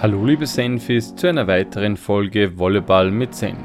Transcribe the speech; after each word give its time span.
Hallo 0.00 0.24
liebe 0.24 0.46
Senfis 0.46 1.16
zu 1.16 1.26
einer 1.26 1.48
weiteren 1.48 1.96
Folge 1.96 2.56
Volleyball 2.56 3.10
mit 3.10 3.34
Senf. 3.34 3.58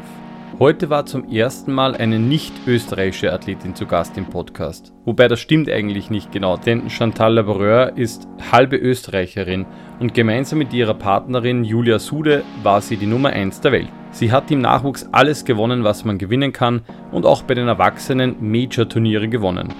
Heute 0.57 0.89
war 0.89 1.05
zum 1.05 1.29
ersten 1.29 1.71
Mal 1.71 1.95
eine 1.95 2.17
nicht 2.17 2.51
österreichische 2.65 3.31
Athletin 3.31 3.75
zu 3.75 3.85
Gast 3.85 4.17
im 4.17 4.25
Podcast. 4.25 4.93
Wobei 5.05 5.27
das 5.27 5.39
stimmt 5.39 5.69
eigentlich 5.69 6.09
nicht 6.09 6.31
genau, 6.31 6.57
denn 6.57 6.89
Chantal 6.89 7.35
Laboureur 7.35 7.95
ist 7.97 8.27
halbe 8.51 8.77
Österreicherin 8.77 9.67
und 9.99 10.15
gemeinsam 10.15 10.57
mit 10.57 10.73
ihrer 10.73 10.95
Partnerin 10.95 11.63
Julia 11.63 11.99
Sude 11.99 12.43
war 12.63 12.81
sie 12.81 12.97
die 12.97 13.05
Nummer 13.05 13.29
1 13.29 13.61
der 13.61 13.71
Welt. 13.71 13.89
Sie 14.09 14.31
hat 14.31 14.49
im 14.49 14.61
Nachwuchs 14.61 15.07
alles 15.11 15.45
gewonnen, 15.45 15.83
was 15.83 16.03
man 16.03 16.17
gewinnen 16.17 16.51
kann 16.51 16.81
und 17.11 17.27
auch 17.27 17.43
bei 17.43 17.53
den 17.53 17.67
Erwachsenen 17.67 18.37
Major-Turniere 18.39 19.27
gewonnen. 19.27 19.71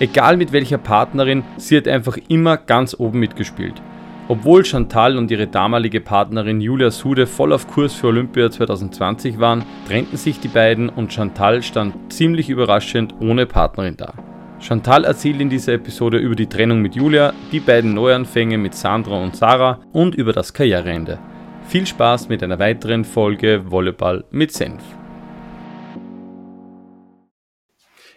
Egal 0.00 0.36
mit 0.36 0.50
welcher 0.50 0.78
Partnerin, 0.78 1.44
sie 1.58 1.76
hat 1.76 1.86
einfach 1.86 2.18
immer 2.26 2.56
ganz 2.56 2.98
oben 2.98 3.20
mitgespielt. 3.20 3.80
Obwohl 4.28 4.64
Chantal 4.64 5.16
und 5.18 5.30
ihre 5.30 5.46
damalige 5.46 6.00
Partnerin 6.00 6.60
Julia 6.60 6.90
Sude 6.90 7.28
voll 7.28 7.52
auf 7.52 7.68
Kurs 7.68 7.94
für 7.94 8.08
Olympia 8.08 8.50
2020 8.50 9.38
waren, 9.38 9.64
trennten 9.86 10.16
sich 10.16 10.40
die 10.40 10.48
beiden 10.48 10.88
und 10.88 11.12
Chantal 11.12 11.62
stand 11.62 12.12
ziemlich 12.12 12.48
überraschend 12.48 13.14
ohne 13.20 13.46
Partnerin 13.46 13.96
da. 13.96 14.14
Chantal 14.58 15.04
erzählt 15.04 15.40
in 15.40 15.48
dieser 15.48 15.74
Episode 15.74 16.18
über 16.18 16.34
die 16.34 16.48
Trennung 16.48 16.82
mit 16.82 16.96
Julia, 16.96 17.34
die 17.52 17.60
beiden 17.60 17.94
Neuanfänge 17.94 18.58
mit 18.58 18.74
Sandra 18.74 19.22
und 19.22 19.36
Sarah 19.36 19.80
und 19.92 20.16
über 20.16 20.32
das 20.32 20.52
Karriereende. 20.52 21.20
Viel 21.68 21.86
Spaß 21.86 22.28
mit 22.28 22.42
einer 22.42 22.58
weiteren 22.58 23.04
Folge 23.04 23.70
Volleyball 23.70 24.24
mit 24.32 24.50
Senf. 24.50 24.82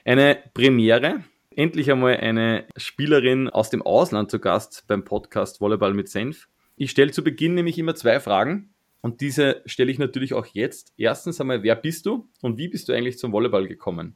Eine 0.03 0.37
Premiere 0.55 1.19
endlich 1.55 1.91
einmal 1.91 2.17
eine 2.17 2.65
Spielerin 2.77 3.49
aus 3.49 3.69
dem 3.69 3.81
Ausland 3.81 4.29
zu 4.31 4.39
Gast 4.39 4.85
beim 4.87 5.03
Podcast 5.03 5.61
Volleyball 5.61 5.93
mit 5.93 6.09
Senf. 6.09 6.47
Ich 6.75 6.91
stelle 6.91 7.11
zu 7.11 7.23
Beginn 7.23 7.55
nämlich 7.55 7.77
immer 7.77 7.95
zwei 7.95 8.19
Fragen 8.19 8.69
und 9.01 9.21
diese 9.21 9.61
stelle 9.65 9.91
ich 9.91 9.99
natürlich 9.99 10.33
auch 10.33 10.45
jetzt. 10.45 10.93
Erstens 10.97 11.41
einmal, 11.41 11.63
wer 11.63 11.75
bist 11.75 12.05
du 12.05 12.27
und 12.41 12.57
wie 12.57 12.67
bist 12.67 12.87
du 12.87 12.93
eigentlich 12.93 13.17
zum 13.17 13.31
Volleyball 13.31 13.67
gekommen? 13.67 14.15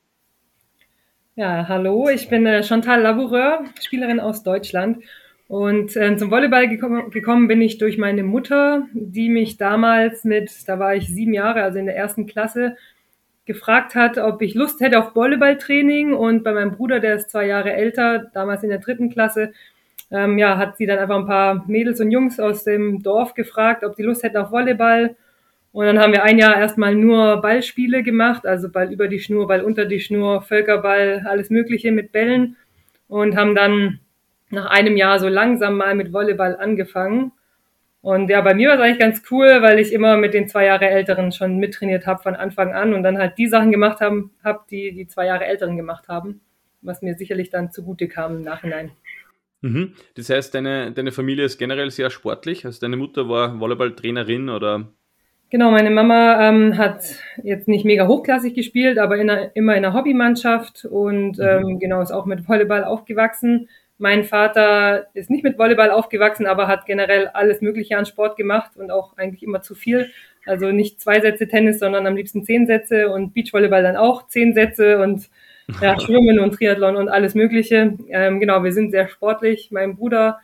Ja, 1.36 1.68
hallo, 1.68 2.10
ich 2.10 2.30
bin 2.30 2.46
äh, 2.46 2.62
Chantal 2.62 3.02
Laboureur, 3.02 3.66
Spielerin 3.82 4.20
aus 4.20 4.44
Deutschland. 4.44 5.04
Und 5.48 5.96
äh, 5.98 6.16
zum 6.16 6.32
Volleyball 6.32 6.70
gekommen, 6.70 7.10
gekommen 7.10 7.48
bin 7.48 7.62
ich 7.62 7.78
durch 7.78 7.98
meine 7.98 8.24
Mutter, 8.24 8.88
die 8.94 9.30
mich 9.30 9.58
damals 9.58 10.24
mit, 10.24 10.52
da 10.68 10.80
war 10.80 10.96
ich 10.96 11.08
sieben 11.08 11.34
Jahre, 11.34 11.64
also 11.64 11.80
in 11.80 11.86
der 11.86 11.98
ersten 11.98 12.28
Klasse, 12.28 12.78
gefragt 13.46 13.96
hat, 13.96 14.18
ob 14.18 14.42
ich 14.42 14.56
Lust 14.56 14.80
hätte 14.80 15.00
auf 15.00 15.16
Volleyballtraining 15.16 16.14
und 16.14 16.44
bei 16.44 16.54
meinem 16.54 16.72
Bruder, 16.72 17.00
der 17.00 17.16
ist 17.16 17.30
zwei 17.30 17.46
Jahre 17.48 17.74
älter, 17.74 18.32
damals 18.34 18.64
in 18.64 18.70
der 18.70 18.80
dritten 18.80 19.10
Klasse, 19.10 19.52
ähm, 20.12 20.38
ja, 20.38 20.58
hat 20.58 20.78
sie 20.78 20.86
dann 20.86 21.00
einfach 21.00 21.18
ein 21.18 21.26
paar 21.26 21.66
Mädels 21.68 22.00
und 22.00 22.12
Jungs 22.12 22.40
aus 22.40 22.64
dem 22.64 23.02
Dorf 23.02 23.34
gefragt, 23.34 23.84
ob 23.84 23.96
die 23.96 24.04
Lust 24.04 24.24
hätten 24.24 24.38
auf 24.38 24.52
Volleyball. 24.52 25.16
Und 25.72 25.86
dann 25.88 26.00
haben 26.00 26.14
wir 26.14 26.24
ein 26.24 26.38
Jahr 26.38 26.56
erstmal 26.56 26.94
nur 26.94 27.42
Ballspiele 27.42 28.04
gemacht, 28.04 28.46
also 28.46 28.70
Ball 28.70 28.94
über 28.94 29.08
die 29.08 29.20
Schnur, 29.20 29.48
Ball 29.48 29.62
unter 29.62 29.86
die 29.86 30.00
Schnur, 30.00 30.44
Völkerball, 30.44 31.26
alles 31.28 31.50
Mögliche 31.50 31.92
mit 31.92 32.12
Bällen 32.12 32.58
und 33.08 33.36
haben 33.36 33.56
dann 33.56 34.00
nach 34.52 34.68
einem 34.68 34.98
Jahr 34.98 35.20
so 35.20 35.28
langsam 35.28 35.78
mal 35.78 35.96
mit 35.96 36.14
Volleyball 36.14 36.56
angefangen. 36.58 37.32
Und 38.04 38.30
ja, 38.30 38.42
bei 38.42 38.54
mir 38.54 38.68
war 38.68 38.76
es 38.76 38.82
eigentlich 38.82 39.00
ganz 39.00 39.24
cool, 39.32 39.62
weil 39.62 39.80
ich 39.80 39.94
immer 39.94 40.18
mit 40.18 40.34
den 40.34 40.50
zwei 40.50 40.66
Jahre 40.66 40.90
Älteren 40.90 41.32
schon 41.32 41.58
mittrainiert 41.58 42.06
habe 42.06 42.22
von 42.22 42.36
Anfang 42.36 42.74
an 42.74 42.94
und 42.94 43.02
dann 43.02 43.18
halt 43.18 43.38
die 43.38 43.48
Sachen 43.48 43.72
gemacht 43.72 44.02
haben, 44.02 44.32
hab, 44.44 44.68
die 44.68 44.92
die 44.92 45.08
zwei 45.08 45.26
Jahre 45.28 45.46
Älteren 45.46 45.78
gemacht 45.78 46.10
haben, 46.10 46.42
was 46.82 47.02
mir 47.02 47.16
sicherlich 47.16 47.50
dann 47.50 47.72
zugute 47.72 48.10
kam 48.10 48.36
im 48.36 48.42
Nachhinein. 48.42 48.92
Mhm. 49.62 49.94
Das 50.16 50.30
heißt, 50.30 50.54
deine, 50.54 50.92
deine 50.92 51.14
Familie 51.14 51.46
ist 51.46 51.58
generell 51.58 51.92
sehr 51.92 52.10
sportlich. 52.10 52.66
Also 52.66 52.82
deine 52.82 52.98
Mutter 52.98 53.30
war 53.30 53.58
Volleyballtrainerin 53.62 54.50
oder? 54.50 54.90
Genau, 55.50 55.72
meine 55.72 55.90
Mama 55.90 56.50
ähm, 56.50 56.78
hat 56.78 57.06
jetzt 57.42 57.70
nicht 57.70 57.86
mega 57.86 58.08
hochklassig 58.08 58.54
gespielt, 58.54 58.98
aber 58.98 59.16
in 59.16 59.30
einer, 59.30 59.56
immer 59.56 59.78
in 59.78 59.86
einer 59.86 59.94
Hobbymannschaft 59.94 60.84
und 60.84 61.38
mhm. 61.38 61.42
ähm, 61.42 61.80
genau 61.80 62.02
ist 62.02 62.12
auch 62.12 62.26
mit 62.26 62.50
Volleyball 62.50 62.84
aufgewachsen. 62.84 63.70
Mein 63.98 64.24
Vater 64.24 65.08
ist 65.14 65.30
nicht 65.30 65.44
mit 65.44 65.58
Volleyball 65.58 65.92
aufgewachsen, 65.92 66.48
aber 66.48 66.68
hat 66.68 66.86
generell 66.86 67.28
alles 67.28 67.62
Mögliche 67.62 67.98
an 67.98 68.06
Sport 68.06 68.38
gemacht 68.38 68.76
und 68.76 68.92
auch 68.92 69.18
eigentlich 69.18 69.44
immer 69.44 69.62
zu 69.62 69.76
viel. 69.76 70.10
Also 70.46 70.72
nicht 70.72 71.00
zwei 71.00 71.22
Sätze 71.22 71.48
Tennis, 71.48 71.80
sondern 71.80 72.06
am 72.06 72.16
liebsten 72.16 72.44
zehn 72.44 72.66
Sätze 72.68 73.10
und 73.10 73.34
Beachvolleyball 73.34 73.84
dann 73.84 73.96
auch 73.96 74.28
zehn 74.28 74.54
Sätze 74.54 75.02
und 75.02 75.30
ja, 75.82 76.00
Schwimmen 76.00 76.40
und 76.40 76.56
Triathlon 76.56 76.96
und 76.98 77.10
alles 77.10 77.36
Mögliche. 77.36 77.98
Ähm, 78.10 78.40
genau, 78.40 78.64
wir 78.64 78.74
sind 78.74 78.92
sehr 78.92 79.08
sportlich. 79.08 79.70
Mein 79.72 79.96
Bruder 79.96 80.40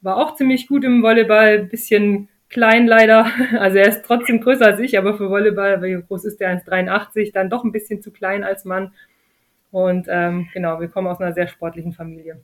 war 0.00 0.16
auch 0.16 0.34
ziemlich 0.34 0.66
gut 0.66 0.84
im 0.84 1.02
Volleyball, 1.02 1.64
bisschen 1.64 2.28
klein 2.48 2.86
leider. 2.86 3.30
Also 3.58 3.78
er 3.78 3.88
ist 3.88 4.04
trotzdem 4.04 4.40
größer 4.40 4.66
als 4.66 4.80
ich, 4.80 4.98
aber 4.98 5.14
für 5.14 5.30
Volleyball, 5.30 5.82
wie 5.82 6.02
groß 6.02 6.24
ist 6.24 6.40
der 6.40 6.50
1,83, 6.50 7.32
dann 7.32 7.50
doch 7.50 7.64
ein 7.64 7.72
bisschen 7.72 8.02
zu 8.02 8.10
klein 8.10 8.44
als 8.44 8.64
Mann. 8.64 8.92
Und 9.70 10.06
ähm, 10.08 10.48
genau, 10.52 10.80
wir 10.80 10.88
kommen 10.88 11.08
aus 11.08 11.20
einer 11.20 11.34
sehr 11.34 11.46
sportlichen 11.46 11.92
Familie. 11.92 12.40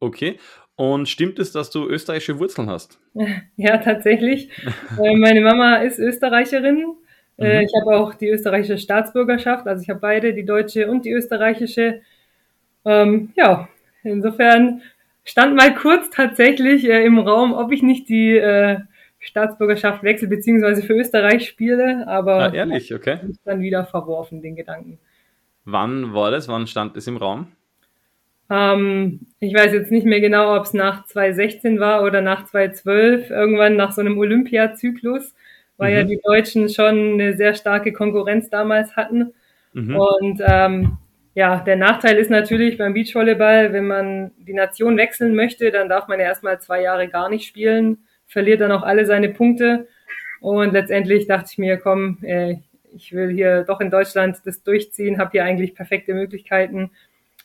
Okay. 0.00 0.38
Und 0.76 1.10
stimmt 1.10 1.38
es, 1.38 1.52
dass 1.52 1.70
du 1.70 1.86
österreichische 1.86 2.38
Wurzeln 2.38 2.68
hast? 2.70 2.98
Ja, 3.56 3.76
tatsächlich. 3.78 4.50
Äh, 5.02 5.16
meine 5.16 5.40
Mama 5.42 5.76
ist 5.76 5.98
Österreicherin. 5.98 6.94
Äh, 7.38 7.60
mhm. 7.60 7.66
Ich 7.66 7.72
habe 7.78 7.96
auch 7.96 8.14
die 8.14 8.28
österreichische 8.28 8.78
Staatsbürgerschaft. 8.78 9.66
Also 9.66 9.82
ich 9.82 9.90
habe 9.90 10.00
beide, 10.00 10.34
die 10.34 10.44
deutsche 10.44 10.90
und 10.90 11.04
die 11.04 11.12
österreichische. 11.12 12.00
Ähm, 12.84 13.32
ja, 13.36 13.68
insofern 14.02 14.82
stand 15.24 15.54
mal 15.54 15.74
kurz 15.74 16.10
tatsächlich 16.10 16.88
äh, 16.88 17.04
im 17.04 17.18
Raum, 17.18 17.52
ob 17.52 17.72
ich 17.72 17.82
nicht 17.82 18.08
die 18.08 18.36
äh, 18.36 18.80
Staatsbürgerschaft 19.18 20.02
wechsle, 20.02 20.28
beziehungsweise 20.28 20.82
für 20.82 20.94
Österreich 20.94 21.46
spiele. 21.46 22.06
Aber 22.08 22.36
ah, 22.36 22.54
ehrlich, 22.54 22.94
okay. 22.94 23.18
dann 23.44 23.60
wieder 23.60 23.84
verworfen, 23.84 24.42
den 24.42 24.56
Gedanken. 24.56 24.98
Wann 25.64 26.14
war 26.14 26.30
das? 26.30 26.48
Wann 26.48 26.66
stand 26.66 26.96
es 26.96 27.06
im 27.06 27.18
Raum? 27.18 27.52
Ähm, 28.50 29.20
ich 29.38 29.54
weiß 29.54 29.72
jetzt 29.72 29.92
nicht 29.92 30.04
mehr 30.04 30.20
genau, 30.20 30.56
ob 30.56 30.64
es 30.64 30.74
nach 30.74 31.06
2016 31.06 31.78
war 31.78 32.02
oder 32.02 32.20
nach 32.20 32.44
2012, 32.44 33.30
irgendwann 33.30 33.76
nach 33.76 33.92
so 33.92 34.00
einem 34.00 34.18
Olympiazyklus, 34.18 35.34
weil 35.76 35.92
mhm. 35.92 35.96
ja 35.96 36.04
die 36.04 36.20
Deutschen 36.22 36.68
schon 36.68 37.14
eine 37.14 37.36
sehr 37.36 37.54
starke 37.54 37.92
Konkurrenz 37.92 38.50
damals 38.50 38.96
hatten. 38.96 39.32
Mhm. 39.72 39.96
Und 39.96 40.42
ähm, 40.44 40.98
ja, 41.34 41.60
der 41.60 41.76
Nachteil 41.76 42.16
ist 42.16 42.30
natürlich 42.30 42.76
beim 42.76 42.92
Beachvolleyball, 42.92 43.72
wenn 43.72 43.86
man 43.86 44.32
die 44.38 44.52
Nation 44.52 44.96
wechseln 44.96 45.36
möchte, 45.36 45.70
dann 45.70 45.88
darf 45.88 46.08
man 46.08 46.18
ja 46.18 46.26
erstmal 46.26 46.60
zwei 46.60 46.82
Jahre 46.82 47.06
gar 47.08 47.30
nicht 47.30 47.46
spielen, 47.46 47.98
verliert 48.26 48.60
dann 48.60 48.72
auch 48.72 48.82
alle 48.82 49.06
seine 49.06 49.28
Punkte. 49.28 49.86
Und 50.40 50.72
letztendlich 50.72 51.28
dachte 51.28 51.50
ich 51.52 51.58
mir, 51.58 51.76
komm, 51.76 52.18
äh, 52.22 52.56
ich 52.92 53.12
will 53.12 53.30
hier 53.30 53.62
doch 53.62 53.80
in 53.80 53.90
Deutschland 53.90 54.38
das 54.44 54.64
durchziehen, 54.64 55.18
habe 55.18 55.30
hier 55.30 55.44
eigentlich 55.44 55.76
perfekte 55.76 56.14
Möglichkeiten 56.14 56.90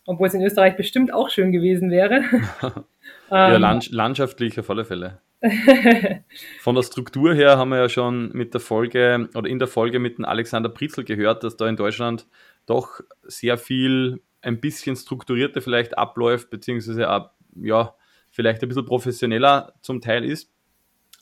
obwohl 0.05 0.27
es 0.27 0.33
in 0.33 0.41
Österreich 0.41 0.77
bestimmt 0.77 1.13
auch 1.13 1.29
schön 1.29 1.51
gewesen 1.51 1.91
wäre. 1.91 2.23
ja, 3.31 3.55
ähm, 3.55 3.61
land 3.61 3.91
landschaftlich 3.91 4.59
auf 4.59 4.69
alle 4.69 4.85
Fälle. 4.85 5.19
Von 6.59 6.75
der 6.75 6.83
Struktur 6.83 7.33
her 7.33 7.57
haben 7.57 7.69
wir 7.69 7.77
ja 7.77 7.89
schon 7.89 8.31
mit 8.33 8.53
der 8.53 8.61
Folge 8.61 9.29
oder 9.35 9.49
in 9.49 9.59
der 9.59 9.67
Folge 9.67 9.99
mit 9.99 10.17
dem 10.17 10.25
Alexander 10.25 10.69
Pritzel 10.69 11.03
gehört, 11.03 11.43
dass 11.43 11.57
da 11.57 11.67
in 11.67 11.75
Deutschland 11.75 12.27
doch 12.65 13.01
sehr 13.23 13.57
viel 13.57 14.21
ein 14.41 14.59
bisschen 14.59 14.95
strukturierter 14.95 15.61
vielleicht 15.61 15.97
abläuft, 15.97 16.49
beziehungsweise 16.49 17.09
auch, 17.09 17.31
ja, 17.55 17.95
vielleicht 18.29 18.61
ein 18.61 18.67
bisschen 18.67 18.85
professioneller 18.85 19.73
zum 19.81 20.01
Teil 20.01 20.23
ist. 20.23 20.51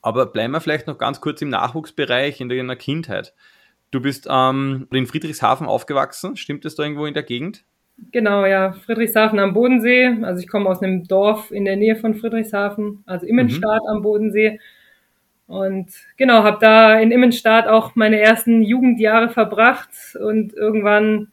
Aber 0.02 0.26
bleiben 0.26 0.52
wir 0.52 0.62
vielleicht 0.62 0.88
noch 0.88 0.98
ganz 0.98 1.22
kurz 1.22 1.42
im 1.42 1.50
Nachwuchsbereich, 1.50 2.42
in 2.42 2.50
deiner 2.50 2.76
Kindheit. 2.76 3.34
Du 3.92 4.02
bist 4.02 4.28
ähm, 4.30 4.88
in 4.92 5.06
Friedrichshafen 5.06 5.68
aufgewachsen, 5.68 6.36
stimmt 6.36 6.66
das 6.66 6.76
da 6.76 6.84
irgendwo 6.84 7.06
in 7.06 7.14
der 7.14 7.24
Gegend? 7.24 7.64
Genau, 8.12 8.46
ja, 8.46 8.74
Friedrichshafen 8.74 9.40
am 9.40 9.54
Bodensee. 9.54 10.18
Also 10.24 10.42
ich 10.42 10.48
komme 10.48 10.70
aus 10.70 10.82
einem 10.82 11.08
Dorf 11.08 11.52
in 11.52 11.66
der 11.66 11.76
Nähe 11.76 11.96
von 11.96 12.16
Friedrichshafen, 12.16 13.04
also 13.06 13.26
Immenstadt 13.26 13.82
mhm. 13.84 13.90
am 13.90 14.02
Bodensee. 14.02 14.60
Und 15.48 15.92
genau, 16.18 16.44
habe 16.44 16.58
da 16.60 17.00
in 17.00 17.12
Immenstadt 17.12 17.68
auch 17.68 17.96
meine 17.96 18.20
ersten 18.20 18.64
Jugendjahre 18.64 19.30
verbracht 19.30 19.90
und 20.20 20.54
irgendwann 20.54 21.32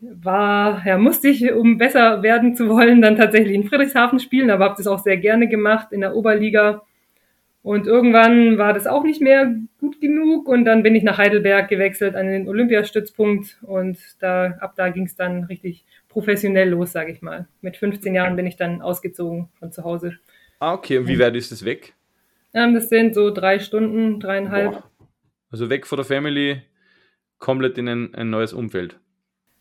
war, 0.00 0.84
ja, 0.86 0.98
musste 0.98 1.28
ich, 1.28 1.52
um 1.52 1.78
besser 1.78 2.22
werden 2.22 2.54
zu 2.56 2.68
wollen, 2.68 3.00
dann 3.00 3.16
tatsächlich 3.16 3.54
in 3.54 3.64
Friedrichshafen 3.64 4.18
spielen, 4.18 4.50
aber 4.50 4.64
habe 4.64 4.74
das 4.76 4.86
auch 4.86 4.98
sehr 4.98 5.16
gerne 5.16 5.48
gemacht 5.48 5.92
in 5.92 6.00
der 6.00 6.14
Oberliga. 6.16 6.82
Und 7.62 7.86
irgendwann 7.86 8.58
war 8.58 8.72
das 8.72 8.88
auch 8.88 9.04
nicht 9.04 9.20
mehr 9.20 9.54
gut 9.78 10.00
genug 10.00 10.48
und 10.48 10.64
dann 10.64 10.82
bin 10.82 10.96
ich 10.96 11.04
nach 11.04 11.18
Heidelberg 11.18 11.68
gewechselt 11.68 12.16
an 12.16 12.26
den 12.26 12.48
Olympiastützpunkt 12.48 13.58
und 13.62 13.98
da, 14.18 14.56
ab 14.58 14.74
da 14.76 14.88
ging 14.88 15.04
es 15.04 15.14
dann 15.14 15.44
richtig 15.44 15.84
professionell 16.08 16.70
los, 16.70 16.90
sage 16.90 17.12
ich 17.12 17.22
mal. 17.22 17.46
Mit 17.60 17.76
15 17.76 18.14
Jahren 18.14 18.34
bin 18.34 18.46
ich 18.46 18.56
dann 18.56 18.82
ausgezogen 18.82 19.48
von 19.60 19.70
zu 19.70 19.84
Hause. 19.84 20.18
Ah, 20.58 20.74
okay. 20.74 20.98
Und 20.98 21.06
wie 21.06 21.20
weit 21.20 21.36
ist 21.36 21.52
das 21.52 21.64
weg? 21.64 21.94
Ähm, 22.52 22.74
das 22.74 22.88
sind 22.88 23.14
so 23.14 23.30
drei 23.30 23.60
Stunden, 23.60 24.18
dreieinhalb. 24.18 24.72
Boah. 24.72 24.90
Also 25.50 25.70
weg 25.70 25.86
von 25.86 25.96
der 25.96 26.04
Family, 26.04 26.62
komplett 27.38 27.78
in 27.78 27.88
ein, 27.88 28.14
ein 28.14 28.30
neues 28.30 28.52
Umfeld. 28.52 28.98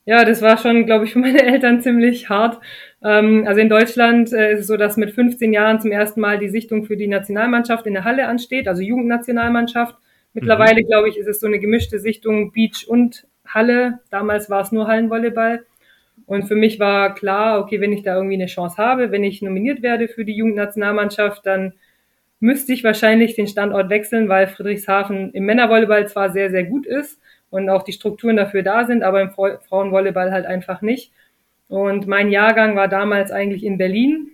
Ja, 0.06 0.26
das 0.26 0.42
war 0.42 0.58
schon, 0.58 0.86
glaube 0.86 1.06
ich, 1.06 1.14
für 1.14 1.20
meine 1.20 1.44
Eltern 1.46 1.82
ziemlich 1.82 2.30
hart. 2.30 2.60
Ähm, 3.04 3.46
also 3.48 3.62
in 3.62 3.70
Deutschland 3.70 4.34
äh, 4.34 4.54
ist 4.54 4.62
es 4.62 4.68
so, 4.68 4.78
dass 4.78 4.98
mit 4.98 5.12
15 5.12 5.54
Jahren 5.54 5.80
zum 5.80 5.92
ersten 5.92 6.22
Mal 6.22 6.40
die 6.40 6.50
Sichtung 6.50 6.86
für 6.86 6.98
die 6.98 7.08
Nationalmannschaft 7.08 7.86
in 7.86 7.94
der 7.94 8.04
Halle 8.04 8.28
ansteht, 8.28 8.68
also 8.68 8.82
Jugendnationalmannschaft. 8.82 9.96
Mittlerweile, 10.34 10.82
mhm. 10.82 10.88
glaube 10.88 11.10
ich, 11.10 11.18
ist 11.18 11.28
es 11.28 11.40
so 11.40 11.48
eine 11.48 11.60
gemischte 11.60 12.00
Sichtung 12.00 12.52
Beach 12.52 12.86
und 12.88 13.28
Halle. 13.46 14.00
Damals 14.10 14.50
war 14.50 14.62
es 14.62 14.72
nur 14.72 14.88
Hallenvolleyball. 14.88 15.66
Und 16.26 16.44
für 16.48 16.56
mich 16.56 16.80
war 16.80 17.14
klar, 17.14 17.60
okay, 17.60 17.82
wenn 17.82 17.92
ich 17.92 18.04
da 18.04 18.16
irgendwie 18.16 18.36
eine 18.36 18.46
Chance 18.46 18.78
habe, 18.78 19.12
wenn 19.12 19.24
ich 19.24 19.42
nominiert 19.42 19.82
werde 19.82 20.08
für 20.08 20.24
die 20.24 20.36
Jugendnationalmannschaft, 20.36 21.46
dann 21.46 21.74
müsste 22.40 22.74
ich 22.74 22.84
wahrscheinlich 22.84 23.36
den 23.36 23.48
Standort 23.48 23.90
wechseln, 23.90 24.30
weil 24.30 24.48
Friedrichshafen 24.48 25.32
im 25.34 25.46
Männervolleyball 25.46 26.08
zwar 26.08 26.32
sehr, 26.32 26.50
sehr 26.50 26.64
gut 26.64 26.88
ist 26.88 27.21
und 27.52 27.70
auch 27.70 27.84
die 27.84 27.92
Strukturen 27.92 28.38
dafür 28.38 28.64
da 28.64 28.86
sind, 28.86 29.04
aber 29.04 29.22
im 29.22 29.30
Frauenvolleyball 29.30 30.32
halt 30.32 30.48
einfach 30.48 30.82
nicht. 30.82 31.12
Und 31.68 32.08
mein 32.08 32.32
Jahrgang 32.32 32.76
war 32.76 32.88
damals 32.88 33.32
eigentlich 33.32 33.64
in 33.64 33.78
Berlin 33.78 34.32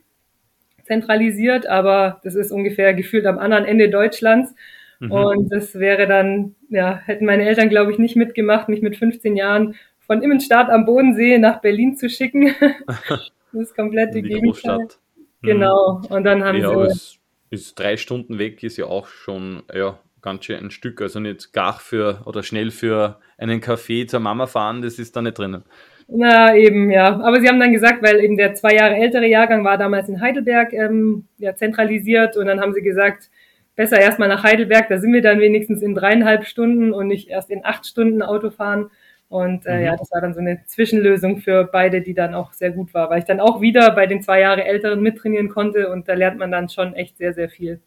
zentralisiert, 0.85 1.67
aber 1.67 2.21
das 2.23 2.35
ist 2.35 2.51
ungefähr 2.51 2.93
gefühlt 2.93 3.25
am 3.25 3.37
anderen 3.37 3.65
Ende 3.65 3.89
Deutschlands. 3.89 4.55
Mhm. 4.99 5.11
Und 5.11 5.49
das 5.49 5.75
wäre 5.75 6.07
dann, 6.07 6.55
ja, 6.69 7.01
hätten 7.05 7.25
meine 7.25 7.45
Eltern, 7.45 7.69
glaube 7.69 7.91
ich, 7.91 7.99
nicht 7.99 8.15
mitgemacht, 8.15 8.69
mich 8.69 8.81
mit 8.81 8.95
15 8.95 9.35
Jahren 9.35 9.75
von 9.99 10.21
Immenstadt 10.21 10.69
am 10.69 10.85
Bodensee 10.85 11.37
nach 11.37 11.59
Berlin 11.59 11.97
zu 11.97 12.09
schicken. 12.09 12.55
das 13.07 13.31
ist 13.53 13.75
komplett 13.75 14.15
die, 14.15 14.21
die 14.21 14.29
Gegenteil. 14.29 14.77
Großstadt. 14.77 14.99
Genau. 15.41 16.01
Und 16.09 16.23
dann 16.23 16.43
haben 16.43 16.57
ja, 16.57 16.69
sie. 16.69 16.91
Es 16.91 17.19
ist 17.49 17.79
drei 17.79 17.97
Stunden 17.97 18.39
weg, 18.39 18.63
ist 18.63 18.77
ja 18.77 18.85
auch 18.85 19.07
schon, 19.07 19.63
ja, 19.73 19.99
ganz 20.27 20.45
schön 20.45 20.59
ein 20.59 20.71
Stück. 20.71 21.01
Also 21.01 21.19
nicht 21.19 21.53
gar 21.53 21.79
für 21.79 22.21
oder 22.25 22.44
schnell 22.44 22.71
für 22.71 23.19
einen 23.38 23.62
Kaffee 23.62 24.06
zur 24.06 24.19
Mama 24.19 24.47
fahren, 24.47 24.81
das 24.81 25.00
ist 25.00 25.15
da 25.15 25.21
nicht 25.21 25.38
drinnen. 25.38 25.63
Na, 26.09 26.56
eben, 26.56 26.91
ja. 26.91 27.19
Aber 27.21 27.39
sie 27.39 27.47
haben 27.47 27.59
dann 27.59 27.74
gesagt, 27.74 28.01
weil 28.01 28.19
eben 28.19 28.38
der 28.38 28.53
zwei 28.53 28.75
Jahre 28.75 28.95
ältere 28.95 29.27
Jahrgang 29.27 29.63
war 29.65 29.77
damals 29.77 30.07
in 30.09 30.21
Heidelberg 30.21 30.74
ähm, 30.74 31.25
ja, 31.38 31.56
zentralisiert 31.56 32.38
und 32.38 32.45
dann 32.45 32.62
haben 32.62 32.74
sie 32.74 32.81
gesagt, 32.81 33.29
besser 33.75 34.00
erstmal 34.00 34.29
nach 34.29 34.44
Heidelberg, 34.44 34.88
da 34.89 35.00
sind 35.00 35.13
wir 35.13 35.21
dann 35.21 35.39
wenigstens 35.39 35.81
in 35.81 35.95
dreieinhalb 35.95 36.45
Stunden 36.45 36.94
und 36.94 37.07
nicht 37.07 37.29
erst 37.29 37.50
in 37.50 37.65
acht 37.65 37.85
Stunden 37.85 38.21
Auto 38.21 38.50
fahren. 38.50 38.89
Und 39.29 39.65
äh, 39.65 39.77
mhm. 39.77 39.83
ja, 39.83 39.95
das 39.97 40.09
war 40.12 40.21
dann 40.21 40.33
so 40.33 40.39
eine 40.39 40.63
Zwischenlösung 40.65 41.38
für 41.38 41.65
beide, 41.65 42.01
die 42.01 42.13
dann 42.13 42.33
auch 42.33 42.53
sehr 42.53 42.71
gut 42.71 42.94
war, 42.94 43.09
weil 43.09 43.19
ich 43.19 43.25
dann 43.25 43.41
auch 43.41 43.59
wieder 43.59 43.91
bei 43.91 44.07
den 44.07 44.21
zwei 44.21 44.39
Jahre 44.39 44.63
Älteren 44.63 45.01
mittrainieren 45.01 45.50
konnte 45.50 45.89
und 45.89 46.07
da 46.07 46.13
lernt 46.13 46.38
man 46.38 46.51
dann 46.51 46.69
schon 46.69 46.94
echt 46.94 47.18
sehr, 47.18 47.33
sehr 47.33 47.50
viel. 47.50 47.81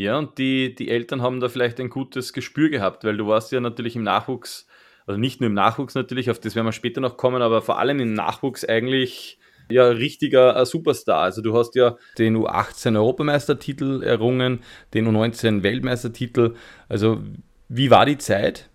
Ja, 0.00 0.16
und 0.16 0.38
die, 0.38 0.74
die 0.74 0.88
Eltern 0.88 1.20
haben 1.20 1.40
da 1.40 1.50
vielleicht 1.50 1.78
ein 1.78 1.90
gutes 1.90 2.32
Gespür 2.32 2.70
gehabt, 2.70 3.04
weil 3.04 3.18
du 3.18 3.26
warst 3.26 3.52
ja 3.52 3.60
natürlich 3.60 3.96
im 3.96 4.02
Nachwuchs, 4.02 4.66
also 5.06 5.20
nicht 5.20 5.42
nur 5.42 5.48
im 5.48 5.52
Nachwuchs 5.52 5.94
natürlich, 5.94 6.30
auf 6.30 6.40
das 6.40 6.56
werden 6.56 6.64
wir 6.64 6.72
später 6.72 7.02
noch 7.02 7.18
kommen, 7.18 7.42
aber 7.42 7.60
vor 7.60 7.78
allem 7.78 8.00
im 8.00 8.14
Nachwuchs 8.14 8.64
eigentlich 8.64 9.38
ja 9.70 9.88
richtiger 9.88 10.56
äh, 10.56 10.64
Superstar. 10.64 11.20
Also 11.20 11.42
du 11.42 11.54
hast 11.54 11.74
ja 11.74 11.98
den 12.16 12.34
U18 12.34 12.96
Europameistertitel 12.96 14.02
errungen, 14.02 14.60
den 14.94 15.06
U19 15.06 15.62
Weltmeistertitel. 15.62 16.54
Also 16.88 17.20
wie 17.68 17.90
war 17.90 18.06
die 18.06 18.16
Zeit? 18.16 18.70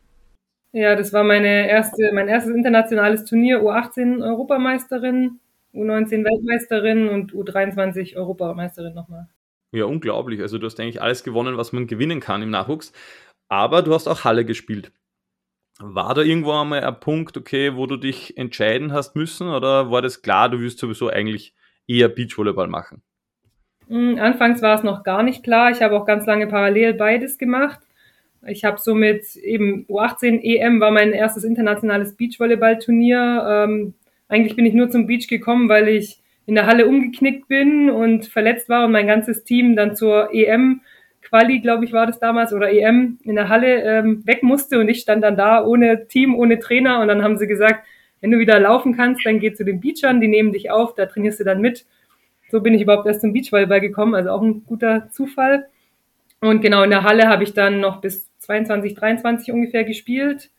Ja, 0.74 0.96
das 0.96 1.12
war 1.12 1.24
meine 1.24 1.68
erste, 1.68 2.12
mein 2.14 2.28
erstes 2.28 2.54
internationales 2.54 3.26
Turnier, 3.26 3.64
U18 3.64 4.24
Europameisterin, 4.24 5.40
U19 5.74 6.24
Weltmeisterin 6.24 7.10
und 7.10 7.34
U23 7.34 8.16
Europameisterin 8.16 8.94
nochmal. 8.94 9.28
Ja, 9.72 9.86
unglaublich. 9.86 10.42
Also 10.42 10.58
du 10.58 10.66
hast 10.66 10.80
eigentlich 10.80 11.02
alles 11.02 11.24
gewonnen, 11.24 11.58
was 11.58 11.74
man 11.74 11.88
gewinnen 11.88 12.20
kann 12.20 12.42
im 12.42 12.50
Nachwuchs. 12.50 12.94
Aber 13.50 13.82
du 13.82 13.94
hast 13.94 14.08
auch 14.08 14.24
Halle 14.24 14.46
gespielt. 14.46 14.92
War 15.80 16.14
da 16.14 16.22
irgendwo 16.22 16.52
einmal 16.54 16.84
ein 16.84 17.00
Punkt, 17.00 17.36
okay, 17.36 17.76
wo 17.76 17.86
du 17.86 17.98
dich 17.98 18.38
entscheiden 18.38 18.94
hast 18.94 19.16
müssen 19.16 19.50
oder 19.50 19.92
war 19.92 20.02
das 20.02 20.22
klar, 20.22 20.48
du 20.48 20.62
wirst 20.62 20.80
sowieso 20.80 21.10
eigentlich 21.10 21.54
eher 21.86 22.08
Beachvolleyball 22.08 22.68
machen? 22.68 23.02
Hm, 23.88 24.18
anfangs 24.18 24.62
war 24.62 24.78
es 24.78 24.84
noch 24.84 25.04
gar 25.04 25.22
nicht 25.22 25.44
klar. 25.44 25.72
Ich 25.72 25.82
habe 25.82 25.96
auch 25.96 26.06
ganz 26.06 26.26
lange 26.26 26.48
parallel 26.48 26.94
beides 26.94 27.38
gemacht. 27.38 27.80
Ich 28.48 28.64
habe 28.64 28.80
somit 28.80 29.36
eben 29.36 29.86
U18 29.88 30.42
EM 30.42 30.80
war 30.80 30.92
mein 30.92 31.14
erstes 31.14 31.44
internationales 31.44 32.16
Beachvolleyball-Turnier. 32.16 33.46
Ähm, 33.48 33.94
eigentlich 34.28 34.56
bin 34.56 34.66
ich 34.66 34.74
nur 34.74 34.90
zum 34.90 35.08
Beach 35.08 35.28
gekommen, 35.28 35.68
weil 35.68 35.88
ich 35.88 36.22
in 36.46 36.56
der 36.56 36.68
Halle 36.68 36.88
umgeknickt 36.88 37.48
bin 37.48 37.90
und 37.90 38.28
verletzt 38.28 38.70
war 38.70 38.86
und 38.86 38.92
mein 38.92 39.08
ganzes 39.08 39.44
Team 39.44 39.76
dann 39.76 39.96
zur 39.96 40.34
EM 40.34 40.82
Quali, 41.26 41.60
glaube 41.60 41.86
ich, 41.86 41.92
war 41.92 42.06
das 42.06 42.20
damals 42.20 42.54
oder 42.54 42.72
EM 42.72 43.18
in 43.24 43.36
der 43.36 43.50
Halle 43.50 43.82
ähm, 43.82 44.26
weg 44.28 44.44
musste 44.44 44.80
und 44.80 44.88
ich 44.90 45.00
stand 45.00 45.24
dann 45.24 45.36
da 45.36 45.66
ohne 45.66 46.08
Team, 46.08 46.36
ohne 46.36 46.60
Trainer 46.60 47.02
und 47.02 47.08
dann 47.08 47.24
haben 47.24 47.38
sie 47.38 47.48
gesagt, 47.48 47.86
wenn 48.22 48.32
du 48.32 48.40
wieder 48.40 48.60
laufen 48.60 48.96
kannst, 48.96 49.26
dann 49.26 49.40
geh 49.40 49.54
zu 49.54 49.66
den 49.66 49.80
Beachern, 49.80 50.22
die 50.22 50.28
nehmen 50.28 50.54
dich 50.54 50.70
auf, 50.72 50.96
da 50.96 51.08
trainierst 51.08 51.40
du 51.40 51.44
dann 51.44 51.62
mit. 51.62 51.86
So 52.52 52.62
bin 52.62 52.74
ich 52.74 52.82
überhaupt 52.84 53.08
erst 53.08 53.22
zum 53.22 53.34
Beachvolleyball 53.34 53.82
gekommen, 53.82 54.14
also 54.14 54.30
auch 54.30 54.42
ein 54.42 54.64
guter 54.66 55.10
Zufall. 55.12 55.68
Und 56.42 56.62
genau 56.62 56.84
in 56.84 56.92
der 56.92 57.04
Halle 57.04 57.28
habe 57.28 57.44
ich 57.44 57.54
dann 57.54 57.80
noch 57.80 58.02
bis 58.02 58.30
22, 58.40 58.94
23 58.94 59.52
ungefähr 59.52 59.84
gespielt. 59.84 60.52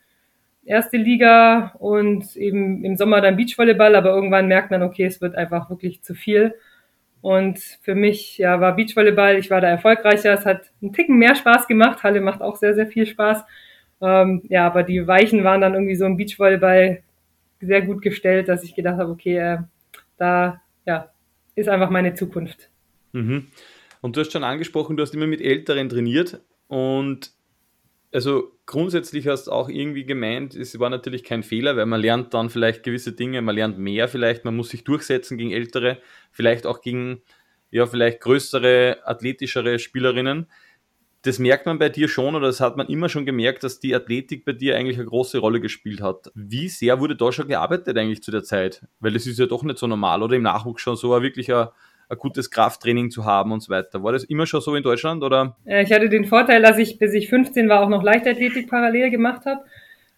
Erste 0.67 0.97
Liga 0.97 1.75
und 1.79 2.37
eben 2.37 2.85
im 2.85 2.97
Sommer 2.97 3.21
dann 3.21 3.37
Beachvolleyball, 3.37 3.95
aber 3.95 4.11
irgendwann 4.11 4.49
merkt 4.49 4.71
man, 4.71 4.83
okay, 4.83 5.05
es 5.05 5.21
wird 5.21 5.37
einfach 5.37 5.71
wirklich 5.71 6.03
zu 6.03 6.15
viel. 6.15 6.55
Und 7.23 7.59
für 7.83 7.95
mich 7.95 8.39
ja, 8.39 8.61
war 8.61 8.77
Beachvolleyball, 8.77 9.37
ich 9.37 9.51
war 9.51 9.61
da 9.61 9.69
erfolgreicher. 9.69 10.33
Es 10.33 10.45
hat 10.45 10.71
einen 10.83 10.93
Ticken 10.93 11.17
mehr 11.17 11.35
Spaß 11.35 11.67
gemacht. 11.67 12.03
Halle 12.03 12.21
macht 12.21 12.43
auch 12.43 12.57
sehr, 12.57 12.75
sehr 12.75 12.87
viel 12.87 13.07
Spaß. 13.07 13.43
Ähm, 14.01 14.43
ja, 14.49 14.67
aber 14.67 14.83
die 14.83 15.07
Weichen 15.07 15.43
waren 15.43 15.61
dann 15.61 15.75
irgendwie 15.75 15.97
so 15.97 16.05
im 16.05 16.17
Beachvolleyball 16.17 17.03
sehr 17.61 17.83
gut 17.83 18.03
gestellt, 18.03 18.49
dass 18.49 18.62
ich 18.62 18.75
gedacht 18.75 18.99
habe, 18.99 19.11
okay, 19.11 19.39
äh, 19.39 19.59
da 20.19 20.61
ja, 20.85 21.11
ist 21.55 21.69
einfach 21.69 21.91
meine 21.91 22.15
Zukunft. 22.15 22.71
Mhm. 23.12 23.49
Und 24.03 24.17
du 24.17 24.21
hast 24.21 24.33
schon 24.33 24.45
angesprochen, 24.45 24.97
du 24.97 25.03
hast 25.03 25.15
immer 25.15 25.27
mit 25.27 25.41
Älteren 25.41 25.89
trainiert 25.89 26.41
und 26.69 27.33
also 28.17 28.59
grundsätzlich 28.65 29.29
hast 29.29 29.47
du 29.47 29.53
auch 29.53 29.69
irgendwie 29.69 30.07
gemeint, 30.07 30.55
es 30.55 30.79
war 30.81 30.89
natürlich 30.89 31.23
kein 31.23 31.43
Fehler, 31.43 31.77
weil 31.77 31.85
man 31.85 32.01
lernt 32.01 32.33
dann 32.33 32.49
vielleicht 32.49 32.83
gewisse 32.83 33.13
Dinge, 33.13 33.43
man 33.43 33.55
lernt 33.55 33.79
mehr 33.79 34.09
vielleicht, 34.09 34.43
man 34.47 34.57
muss 34.57 34.71
sich 34.71 34.85
durchsetzen 34.85 35.37
gegen 35.37 35.53
ältere, 35.53 35.99
vielleicht 36.31 36.67
auch 36.67 36.81
gegen 36.81 37.21
ja, 37.71 37.85
vielleicht 37.85 38.21
größere, 38.21 39.01
athletischere 39.05 39.79
Spielerinnen. 39.79 40.47
Das 41.21 41.39
merkt 41.39 41.67
man 41.67 41.79
bei 41.79 41.91
dir 41.91 42.09
schon 42.09 42.35
oder 42.35 42.47
das 42.47 42.61
hat 42.61 42.79
man 42.79 42.87
immer 42.87 43.11
schon 43.11 43.27
gemerkt, 43.27 43.63
dass 43.65 43.81
die 43.81 43.95
Athletik 43.95 44.47
bei 44.47 44.53
dir 44.53 44.77
eigentlich 44.77 44.97
eine 44.97 45.09
große 45.09 45.37
Rolle 45.37 45.61
gespielt 45.61 46.01
hat. 46.01 46.33
Wie 46.35 46.71
sehr 46.71 47.01
wurde 47.01 47.17
da 47.17 47.33
schon 47.33 47.49
gearbeitet 47.49 47.99
eigentlich 47.99 48.23
zu 48.23 48.31
der 48.31 48.45
Zeit? 48.45 48.87
Weil 48.99 49.12
das 49.12 49.27
ist 49.27 49.38
ja 49.38 49.45
doch 49.45 49.62
nicht 49.62 49.76
so 49.76 49.87
normal 49.87 50.23
oder 50.23 50.37
im 50.37 50.43
Nachwuchs 50.43 50.81
schon 50.81 50.97
so 50.97 51.12
ein 51.12 51.23
wirklicher 51.23 51.75
ein 52.09 52.19
gutes 52.19 52.51
Krafttraining 52.51 53.11
zu 53.11 53.25
haben 53.25 53.53
und 53.53 53.61
so 53.61 53.71
weiter. 53.73 54.03
War 54.03 54.13
das 54.13 54.25
immer 54.25 54.47
schon 54.47 54.61
so 54.61 54.75
in 54.75 54.83
Deutschland 54.83 55.23
oder? 55.23 55.57
Ich 55.65 55.93
hatte 55.93 56.09
den 56.09 56.25
Vorteil, 56.25 56.63
dass 56.63 56.79
ich 56.79 56.99
bis 56.99 57.13
ich 57.15 57.29
15 57.29 57.69
war 57.69 57.81
auch 57.81 57.89
noch 57.89 58.03
Leichtathletik 58.03 58.69
parallel 58.69 59.11
gemacht 59.11 59.45
habe. 59.47 59.63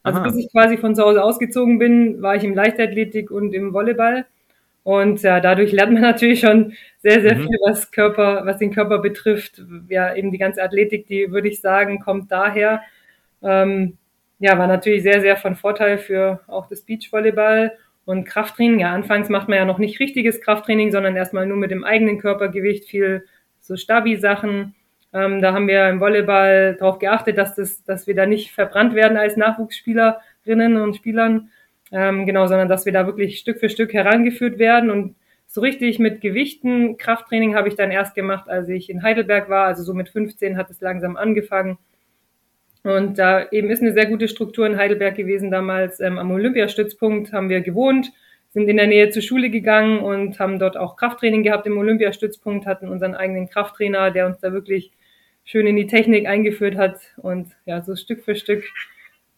Also 0.03 0.21
Aha. 0.21 0.29
bis 0.29 0.37
ich 0.37 0.51
quasi 0.53 0.77
von 0.77 0.95
zu 0.95 1.03
Hause 1.03 1.23
ausgezogen 1.23 1.79
bin, 1.79 2.23
war 2.23 2.37
ich 2.37 2.45
im 2.45 2.55
Leichtathletik 2.55 3.31
und 3.31 3.53
im 3.53 3.73
Volleyball. 3.73 4.27
Und 4.85 5.23
ja, 5.23 5.41
dadurch 5.41 5.73
lernt 5.73 5.93
man 5.93 6.03
natürlich 6.03 6.41
schon 6.41 6.73
sehr, 7.03 7.21
sehr 7.21 7.37
mhm. 7.37 7.43
viel, 7.43 7.59
was 7.67 7.91
Körper, 7.91 8.43
was 8.45 8.59
den 8.59 8.73
Körper 8.73 8.99
betrifft. 8.99 9.63
Ja, 9.89 10.15
eben 10.15 10.31
die 10.31 10.39
ganze 10.39 10.63
Athletik, 10.63 11.07
die 11.07 11.31
würde 11.31 11.49
ich 11.49 11.61
sagen, 11.61 12.01
kommt 12.01 12.31
daher. 12.31 12.83
Ähm, 13.43 13.99
ja, 14.39 14.57
war 14.57 14.67
natürlich 14.67 15.03
sehr, 15.03 15.21
sehr 15.21 15.37
von 15.37 15.57
Vorteil 15.57 15.99
für 15.99 16.41
auch 16.47 16.67
das 16.69 16.83
Beachvolleyball 16.83 17.73
und 18.09 18.25
Krafttraining, 18.25 18.81
ja, 18.81 18.95
anfangs 18.95 19.29
macht 19.29 19.49
man 19.49 19.59
ja 19.59 19.67
noch 19.67 19.77
nicht 19.77 20.01
richtiges 20.01 20.41
Krafttraining, 20.41 20.91
sondern 20.93 21.15
erstmal 21.15 21.45
nur 21.45 21.59
mit 21.59 21.71
dem 21.71 21.85
eigenen 21.85 22.19
Körpergewicht, 22.19 22.89
viel 22.89 23.27
so 23.61 23.77
Stabi-Sachen. 23.77 24.75
Ähm, 25.13 25.43
da 25.43 25.53
haben 25.53 25.69
wir 25.69 25.87
im 25.91 26.01
Volleyball 26.01 26.75
darauf 26.79 26.99
geachtet, 27.01 27.37
dass, 27.37 27.55
das, 27.55 27.85
dass 27.85 28.07
wir 28.07 28.15
da 28.15 28.25
nicht 28.25 28.53
verbrannt 28.53 28.95
werden 28.95 29.19
als 29.19 29.37
Nachwuchsspielerinnen 29.37 30.81
und 30.81 30.97
Spielern, 30.97 31.51
ähm, 31.93 32.25
genau, 32.25 32.47
sondern 32.47 32.67
dass 32.71 32.87
wir 32.87 32.95
da 32.95 33.05
wirklich 33.05 33.41
Stück 33.41 33.61
für 33.61 33.69
Stück 33.69 33.93
herangeführt 33.93 34.59
werden. 34.59 34.91
Und 34.91 35.15
so 35.47 35.61
richtig 35.61 35.99
mit 35.99 36.23
Gewichten, 36.23 36.97
Krafttraining 36.97 37.57
habe 37.57 37.69
ich 37.69 37.75
dann 37.75 37.91
erst 37.91 38.15
gemacht, 38.15 38.49
als 38.49 38.71
ich 38.71 38.89
in 38.89 39.03
Heidelberg 39.03 39.51
war. 39.51 39.67
Also 39.67 39.83
so 39.83 39.93
mit 39.93 40.09
15 40.09 40.57
hat 40.57 40.71
es 40.71 40.81
langsam 40.81 41.19
angefangen. 41.19 41.77
Und 42.89 43.19
da 43.19 43.47
eben 43.51 43.69
ist 43.69 43.83
eine 43.83 43.93
sehr 43.93 44.07
gute 44.07 44.29
Struktur 44.29 44.67
in 44.67 44.79
Heidelberg 44.79 45.15
gewesen 45.15 45.51
damals. 45.51 46.01
Ähm, 46.01 46.17
am 46.17 46.31
Olympiastützpunkt 46.31 47.35
haben 47.35 47.51
wir 47.51 47.61
gewohnt, 47.61 48.11
sind 48.49 48.67
in 48.67 48.79
der 48.79 48.87
Nähe 48.87 49.11
zur 49.11 49.21
Schule 49.21 49.51
gegangen 49.51 49.99
und 49.99 50.39
haben 50.39 50.59
dort 50.59 50.79
auch 50.79 50.97
Krafttraining 50.97 51.43
gehabt 51.43 51.67
im 51.67 51.77
Olympiastützpunkt, 51.77 52.65
hatten 52.65 52.89
unseren 52.89 53.15
eigenen 53.15 53.51
Krafttrainer, 53.51 54.11
der 54.11 54.25
uns 54.25 54.39
da 54.41 54.55
wirklich 54.55 54.91
schön 55.45 55.67
in 55.67 55.77
die 55.77 55.87
Technik 55.87 56.27
eingeführt 56.27 56.79
hat. 56.79 56.99
Und 57.19 57.55
ja, 57.67 57.83
so 57.83 57.95
Stück 57.95 58.25
für 58.25 58.35
Stück 58.35 58.65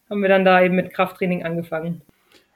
haben 0.09 0.23
wir 0.23 0.29
dann 0.29 0.45
da 0.45 0.63
eben 0.63 0.77
mit 0.77 0.95
Krafttraining 0.95 1.43
angefangen. 1.43 2.03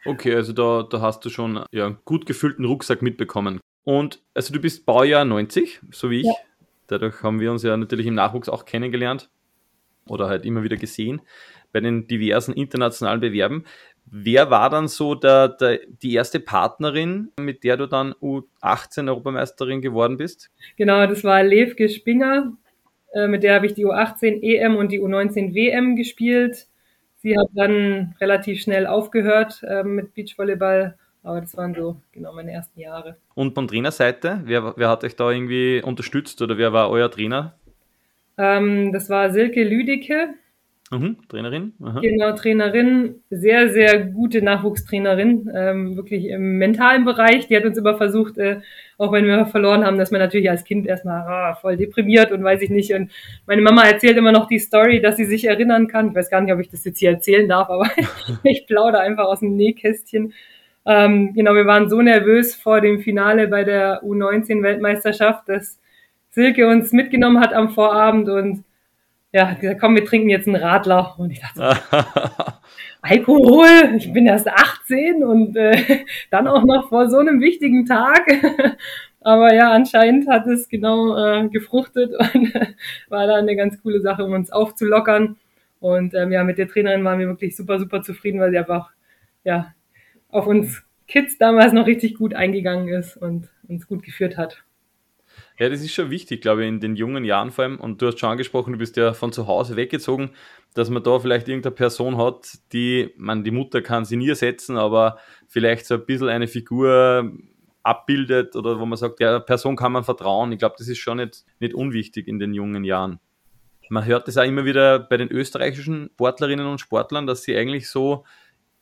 Okay, 0.05 0.33
also 0.33 0.53
da, 0.53 0.87
da 0.89 1.01
hast 1.01 1.25
du 1.25 1.29
schon 1.29 1.65
ja, 1.73 1.87
einen 1.87 1.99
gut 2.05 2.25
gefüllten 2.25 2.65
Rucksack 2.67 3.03
mitbekommen. 3.03 3.59
Und 3.83 4.23
also 4.33 4.55
du 4.55 4.61
bist 4.61 4.87
Baujahr 4.87 5.25
90, 5.25 5.81
so 5.91 6.09
wie 6.11 6.21
ich. 6.21 6.27
Ja. 6.27 6.35
Dadurch 6.87 7.25
haben 7.25 7.41
wir 7.41 7.51
uns 7.51 7.65
ja 7.65 7.77
natürlich 7.77 8.07
im 8.07 8.15
Nachwuchs 8.15 8.49
auch 8.49 8.65
kennengelernt 8.65 9.29
oder 10.09 10.29
halt 10.29 10.45
immer 10.45 10.63
wieder 10.63 10.77
gesehen 10.77 11.21
bei 11.73 11.81
den 11.81 12.07
diversen 12.07 12.55
internationalen 12.55 13.21
Bewerben. 13.21 13.65
Wer 14.07 14.51
war 14.51 14.71
dann 14.71 14.87
so 14.87 15.15
der, 15.15 15.49
der, 15.49 15.81
die 16.03 16.15
erste 16.15 16.39
Partnerin, 16.39 17.31
mit 17.39 17.65
der 17.65 17.77
du 17.77 17.87
dann 17.87 18.13
U18 18.15 19.09
Europameisterin 19.09 19.81
geworden 19.81 20.17
bist? 20.17 20.51
Genau, 20.77 21.07
das 21.07 21.25
war 21.25 21.43
Levke 21.43 21.89
Spinger. 21.89 22.53
Äh, 23.13 23.29
mit 23.29 23.43
der 23.43 23.55
habe 23.55 23.67
ich 23.67 23.75
die 23.75 23.87
U18 23.87 24.43
EM 24.43 24.77
und 24.77 24.93
die 24.93 25.01
U19 25.01 25.55
WM 25.55 25.97
gespielt. 25.97 26.69
Sie 27.17 27.39
hat 27.39 27.49
dann 27.55 28.15
relativ 28.21 28.61
schnell 28.61 28.87
aufgehört 28.87 29.63
äh, 29.67 29.83
mit 29.83 30.15
Beachvolleyball, 30.15 30.99
aber 31.23 31.41
das 31.41 31.57
waren 31.57 31.75
so 31.75 31.97
genau 32.13 32.35
meine 32.35 32.53
ersten 32.53 32.79
Jahre. 32.79 33.17
Und 33.35 33.55
von 33.55 33.67
Trainerseite, 33.67 34.43
wer, 34.45 34.75
wer 34.77 34.89
hat 34.91 35.05
euch 35.05 35.17
da 35.17 35.31
irgendwie 35.31 35.81
unterstützt 35.83 36.43
oder 36.43 36.59
wer 36.59 36.73
war 36.75 36.91
euer 36.91 37.11
Trainer? 37.11 37.55
Ähm, 38.39 38.93
das 38.93 39.09
war 39.11 39.31
Silke 39.31 39.65
Lüdecke. 39.65 40.35
Mhm, 40.91 41.17
Trainerin. 41.29 41.73
Aha. 41.83 42.01
Genau, 42.01 42.33
Trainerin. 42.33 43.17
Sehr, 43.31 43.71
sehr 43.71 44.01
gute 44.01 44.43
Nachwuchstrainerin. 44.43 45.51
Ähm, 45.55 45.97
wirklich 45.97 46.27
im 46.27 46.59
mentalen 46.59 47.05
Bereich. 47.05 47.47
Die 47.49 47.57
hat 47.57 47.65
uns 47.65 47.79
immer 47.79 47.97
versucht, 47.97 48.39
äh, 48.39 48.61
auch 48.99 49.11
wenn 49.11 49.27
wir 49.27 49.47
verloren 49.47 49.85
haben, 49.85 49.99
dass 49.99 50.11
man 50.11 50.21
natürlich 50.21 50.51
als 50.51 50.65
Kind 50.65 50.87
erstmal 50.87 51.21
ah, 51.23 51.55
voll 51.55 51.77
deprimiert 51.77 52.33
und 52.33 52.45
weiß 52.45 52.61
ich 52.63 52.71
nicht. 52.71 52.93
Und 52.93 53.11
meine 53.47 53.63
Mama 53.63 53.83
erzählt 53.83 54.17
immer 54.17 54.33
noch 54.33 54.47
die 54.47 54.59
Story, 54.59 55.01
dass 55.01 55.17
sie 55.17 55.25
sich 55.25 55.47
erinnern 55.47 55.89
kann. 55.89 56.09
Ich 56.11 56.15
weiß 56.15 56.31
gar 56.31 56.41
nicht, 56.41 56.53
ob 56.53 56.61
ich 56.61 56.69
das 56.69 56.85
jetzt 56.85 56.99
hier 56.99 57.11
erzählen 57.11 57.49
darf, 57.49 57.71
aber 57.71 57.89
ich 58.45 58.67
plaudere 58.67 59.01
einfach 59.01 59.25
aus 59.25 59.41
dem 59.41 59.57
Nähkästchen. 59.57 60.33
Ähm, 60.87 61.33
genau, 61.35 61.55
wir 61.55 61.67
waren 61.67 61.89
so 61.89 62.03
nervös 62.03 62.55
vor 62.55 62.81
dem 62.83 63.01
Finale 63.01 63.49
bei 63.49 63.65
der 63.65 64.03
U19-Weltmeisterschaft, 64.05 65.49
dass 65.49 65.81
Silke 66.35 66.67
uns 66.67 66.93
mitgenommen 66.93 67.41
hat 67.41 67.55
am 67.55 67.71
Vorabend 67.71 68.29
und 68.29 68.65
ja, 69.33 69.53
gesagt, 69.53 69.81
komm, 69.81 69.97
wir 69.97 70.05
trinken 70.05 70.29
jetzt 70.29 70.47
einen 70.47 70.63
Radler. 70.63 71.15
Und 71.19 71.31
ich 71.31 71.41
dachte, 71.41 71.77
Alkohol, 73.03 73.95
ich 73.97 74.13
bin 74.13 74.27
erst 74.27 74.49
18 74.49 75.25
und 75.25 75.57
äh, 75.57 76.05
dann 76.31 76.47
auch 76.47 76.65
noch 76.65 76.89
vor 76.89 77.09
so 77.09 77.19
einem 77.19 77.41
wichtigen 77.41 77.85
Tag. 77.85 78.27
Aber 79.21 79.55
ja, 79.55 79.73
anscheinend 79.73 80.29
hat 80.29 80.47
es 80.47 80.69
genau 80.69 81.17
äh, 81.17 81.49
gefruchtet 81.49 82.13
und 82.35 82.55
äh, 82.55 82.75
war 83.09 83.27
da 83.27 83.35
eine 83.35 83.57
ganz 83.57 83.81
coole 83.83 84.01
Sache, 84.01 84.25
um 84.25 84.33
uns 84.33 84.53
aufzulockern. 84.53 85.37
Und 85.81 86.15
ähm, 86.15 86.31
ja, 86.31 86.45
mit 86.45 86.59
der 86.59 86.69
Trainerin 86.69 87.05
waren 87.05 87.19
wir 87.19 87.29
wirklich 87.29 87.57
super, 87.57 87.79
super 87.79 88.03
zufrieden, 88.03 88.41
weil 88.41 88.51
sie 88.51 88.59
einfach 88.59 88.91
ja 89.45 89.75
auf 90.29 90.47
uns 90.47 90.85
Kids 91.09 91.39
damals 91.39 91.73
noch 91.73 91.87
richtig 91.87 92.15
gut 92.15 92.35
eingegangen 92.35 92.89
ist 92.89 93.17
und 93.17 93.49
uns 93.69 93.87
gut 93.87 94.03
geführt 94.03 94.37
hat. 94.37 94.65
Ja, 95.59 95.69
das 95.69 95.83
ist 95.83 95.93
schon 95.93 96.11
wichtig, 96.11 96.41
glaube 96.41 96.63
ich, 96.63 96.69
in 96.69 96.81
den 96.81 96.97
jungen 96.97 97.25
Jahren 97.25 97.51
vor 97.51 97.65
allem. 97.65 97.81
Und 97.81 98.03
du 98.03 98.07
hast 98.07 98.19
schon 98.19 98.31
angesprochen, 98.31 98.73
du 98.73 98.79
bist 98.79 98.97
ja 98.97 99.13
von 99.13 99.33
zu 99.33 99.47
Hause 99.47 99.77
weggezogen, 99.77 100.31
dass 100.75 100.91
man 100.91 101.03
da 101.03 101.19
vielleicht 101.19 101.49
irgendeine 101.49 101.75
Person 101.75 102.17
hat, 102.19 102.59
die, 102.73 103.13
man, 103.17 103.45
die 103.45 103.51
Mutter 103.51 103.81
kann 103.81 104.05
sie 104.05 104.17
nie 104.17 104.29
ersetzen, 104.29 104.77
aber 104.77 105.19
vielleicht 105.49 105.87
so 105.87 105.95
ein 105.95 106.07
bisschen 106.07 106.29
eine 106.29 106.49
Figur 106.49 107.31
abbildet 107.85 108.57
oder 108.57 108.81
wo 108.81 108.87
man 108.87 108.97
sagt, 108.97 109.21
ja, 109.21 109.39
Person 109.39 109.77
kann 109.77 109.93
man 109.93 110.05
vertrauen. 110.05 110.51
Ich 110.53 110.59
glaube, 110.59 110.75
das 110.79 110.89
ist 110.89 110.99
schon 110.99 111.19
nicht, 111.19 111.45
nicht 111.61 111.75
unwichtig 111.75 112.27
in 112.27 112.39
den 112.39 112.55
jungen 112.55 112.83
Jahren. 112.83 113.21
Man 113.91 114.05
hört 114.07 114.27
das 114.27 114.39
auch 114.39 114.45
immer 114.45 114.65
wieder 114.65 114.99
bei 114.99 115.17
den 115.19 115.31
österreichischen 115.31 116.11
Sportlerinnen 116.15 116.67
und 116.67 116.81
Sportlern, 116.81 117.27
dass 117.27 117.43
sie 117.43 117.57
eigentlich 117.57 117.89
so 117.89 118.25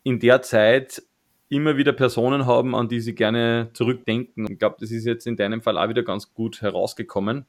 in 0.05 0.21
der 0.21 0.43
Zeit 0.43 1.03
immer 1.53 1.77
wieder 1.77 1.93
Personen 1.93 2.47
haben, 2.47 2.75
an 2.75 2.89
die 2.89 3.01
sie 3.01 3.15
gerne 3.15 3.71
zurückdenken. 3.75 4.51
Ich 4.51 4.59
glaube, 4.59 4.77
das 4.81 4.91
ist 4.91 5.05
jetzt 5.05 5.27
in 5.27 5.37
deinem 5.37 5.61
Fall 5.61 5.77
auch 5.77 5.89
wieder 5.89 6.03
ganz 6.03 6.33
gut 6.33 6.63
herausgekommen. 6.63 7.45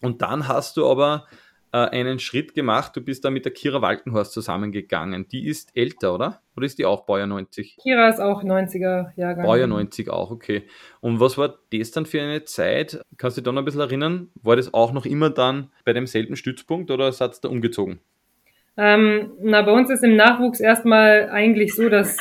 Und 0.00 0.22
dann 0.22 0.48
hast 0.48 0.76
du 0.76 0.88
aber 0.88 1.26
äh, 1.72 1.78
einen 1.78 2.18
Schritt 2.18 2.54
gemacht. 2.54 2.96
Du 2.96 3.02
bist 3.02 3.26
da 3.26 3.30
mit 3.30 3.44
der 3.44 3.52
Kira 3.52 3.82
Walkenhorst 3.82 4.32
zusammengegangen. 4.32 5.28
Die 5.28 5.46
ist 5.46 5.76
älter, 5.76 6.14
oder? 6.14 6.40
Oder 6.56 6.64
ist 6.64 6.78
die 6.78 6.86
auch 6.86 7.04
Baujahr 7.04 7.26
90? 7.26 7.76
Kira 7.82 8.08
ist 8.08 8.20
auch 8.20 8.42
90er 8.42 9.10
Jahrgang. 9.16 9.44
Baujahr 9.44 9.66
90 9.66 10.08
auch, 10.08 10.30
okay. 10.30 10.62
Und 11.00 11.20
was 11.20 11.36
war 11.36 11.58
das 11.70 11.90
dann 11.90 12.06
für 12.06 12.22
eine 12.22 12.44
Zeit? 12.44 13.02
Kannst 13.18 13.36
du 13.36 13.42
dich 13.42 13.44
da 13.44 13.52
noch 13.52 13.60
ein 13.60 13.66
bisschen 13.66 13.82
erinnern? 13.82 14.30
War 14.42 14.56
das 14.56 14.72
auch 14.72 14.92
noch 14.92 15.04
immer 15.04 15.28
dann 15.28 15.70
bei 15.84 15.92
demselben 15.92 16.36
Stützpunkt 16.36 16.90
oder 16.90 17.12
seid 17.12 17.34
ihr 17.34 17.40
da 17.42 17.48
umgezogen? 17.50 18.00
Ähm, 18.78 19.32
na, 19.40 19.62
bei 19.62 19.72
uns 19.72 19.90
ist 19.90 20.04
im 20.04 20.16
Nachwuchs 20.16 20.60
erstmal 20.60 21.30
eigentlich 21.30 21.74
so, 21.74 21.88
dass 21.88 22.16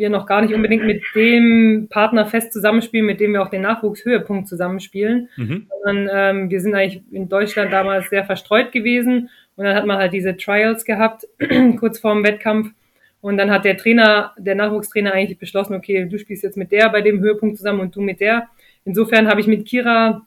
wir 0.00 0.10
noch 0.10 0.26
gar 0.26 0.40
nicht 0.42 0.54
unbedingt 0.54 0.84
mit 0.84 1.02
dem 1.14 1.86
Partner 1.90 2.26
fest 2.26 2.52
zusammenspielen, 2.52 3.06
mit 3.06 3.20
dem 3.20 3.32
wir 3.32 3.42
auch 3.42 3.50
den 3.50 3.62
Nachwuchshöhepunkt 3.62 4.48
zusammenspielen, 4.48 5.28
mhm. 5.36 5.66
sondern 5.84 6.08
ähm, 6.12 6.50
wir 6.50 6.60
sind 6.60 6.74
eigentlich 6.74 7.02
in 7.12 7.28
Deutschland 7.28 7.72
damals 7.72 8.10
sehr 8.10 8.24
verstreut 8.24 8.72
gewesen 8.72 9.28
und 9.56 9.64
dann 9.64 9.76
hat 9.76 9.86
man 9.86 9.98
halt 9.98 10.12
diese 10.12 10.36
Trials 10.36 10.84
gehabt, 10.84 11.26
kurz 11.78 12.00
vorm 12.00 12.24
Wettkampf 12.24 12.72
und 13.20 13.36
dann 13.36 13.50
hat 13.50 13.64
der 13.64 13.76
Trainer, 13.76 14.32
der 14.38 14.54
Nachwuchstrainer 14.54 15.12
eigentlich 15.12 15.38
beschlossen, 15.38 15.74
okay, 15.74 16.06
du 16.06 16.18
spielst 16.18 16.42
jetzt 16.42 16.56
mit 16.56 16.72
der 16.72 16.88
bei 16.88 17.02
dem 17.02 17.20
Höhepunkt 17.20 17.58
zusammen 17.58 17.80
und 17.80 17.94
du 17.94 18.00
mit 18.00 18.20
der. 18.20 18.48
Insofern 18.84 19.28
habe 19.28 19.40
ich 19.40 19.46
mit 19.46 19.66
Kira 19.66 20.26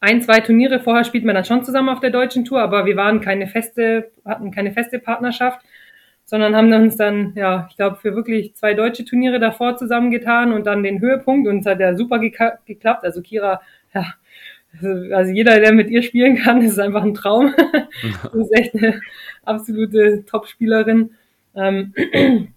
ein, 0.00 0.22
zwei 0.22 0.40
Turniere 0.40 0.80
vorher 0.80 1.04
spielt 1.04 1.24
man 1.24 1.34
dann 1.34 1.44
schon 1.44 1.62
zusammen 1.64 1.90
auf 1.90 2.00
der 2.00 2.10
deutschen 2.10 2.46
Tour, 2.46 2.62
aber 2.62 2.86
wir 2.86 2.96
waren 2.96 3.20
keine 3.20 3.46
feste, 3.46 4.10
hatten 4.24 4.50
keine 4.50 4.72
feste 4.72 4.98
Partnerschaft 4.98 5.60
sondern 6.30 6.54
haben 6.54 6.72
uns 6.72 6.96
dann, 6.96 7.32
ja, 7.34 7.66
ich 7.68 7.74
glaube, 7.76 7.96
für 7.96 8.14
wirklich 8.14 8.54
zwei 8.54 8.72
deutsche 8.72 9.04
Turniere 9.04 9.40
davor 9.40 9.76
zusammengetan 9.76 10.52
und 10.52 10.64
dann 10.64 10.84
den 10.84 11.00
Höhepunkt 11.00 11.48
und 11.48 11.58
es 11.58 11.66
hat 11.66 11.80
ja 11.80 11.96
super 11.96 12.20
geklappt. 12.20 13.02
Also 13.02 13.20
Kira, 13.20 13.60
ja, 13.92 14.14
also 15.12 15.32
jeder, 15.32 15.58
der 15.58 15.72
mit 15.72 15.90
ihr 15.90 16.02
spielen 16.02 16.36
kann, 16.36 16.62
ist 16.62 16.78
einfach 16.78 17.02
ein 17.02 17.14
Traum. 17.14 17.52
das 18.22 18.32
ist 18.34 18.56
echt 18.56 18.76
eine 18.76 19.00
absolute 19.44 20.24
Top-Spielerin. 20.24 21.10
Ähm, 21.56 21.94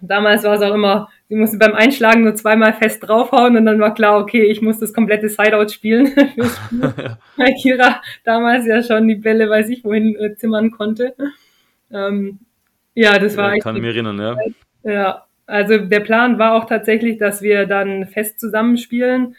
damals 0.00 0.42
war 0.42 0.54
es 0.54 0.62
auch 0.62 0.74
immer, 0.74 1.08
sie 1.28 1.36
musste 1.36 1.56
beim 1.56 1.74
Einschlagen 1.74 2.24
nur 2.24 2.34
zweimal 2.34 2.72
fest 2.72 3.06
draufhauen 3.06 3.56
und 3.56 3.64
dann 3.64 3.78
war 3.78 3.94
klar, 3.94 4.18
okay, 4.18 4.42
ich 4.42 4.60
muss 4.60 4.80
das 4.80 4.92
komplette 4.92 5.28
Sideout 5.28 5.68
spielen 5.68 6.08
Spiel. 6.08 7.16
Weil 7.36 7.54
Kira 7.62 8.02
damals 8.24 8.66
ja 8.66 8.82
schon 8.82 9.06
die 9.06 9.14
Bälle, 9.14 9.48
weiß 9.48 9.68
ich 9.68 9.84
wohin, 9.84 10.16
äh, 10.16 10.34
zimmern 10.34 10.72
konnte. 10.72 11.14
Ähm, 11.92 12.40
ja, 12.94 13.18
das 13.18 13.36
war. 13.36 13.54
Ja, 13.54 13.60
kann 13.60 13.76
ich 13.76 13.82
mich 13.82 13.94
erinnern, 13.94 14.18
ja. 14.18 14.36
Ja, 14.84 15.26
also 15.46 15.78
der 15.78 16.00
Plan 16.00 16.38
war 16.38 16.54
auch 16.54 16.66
tatsächlich, 16.66 17.18
dass 17.18 17.42
wir 17.42 17.66
dann 17.66 18.06
fest 18.06 18.40
zusammenspielen. 18.40 19.36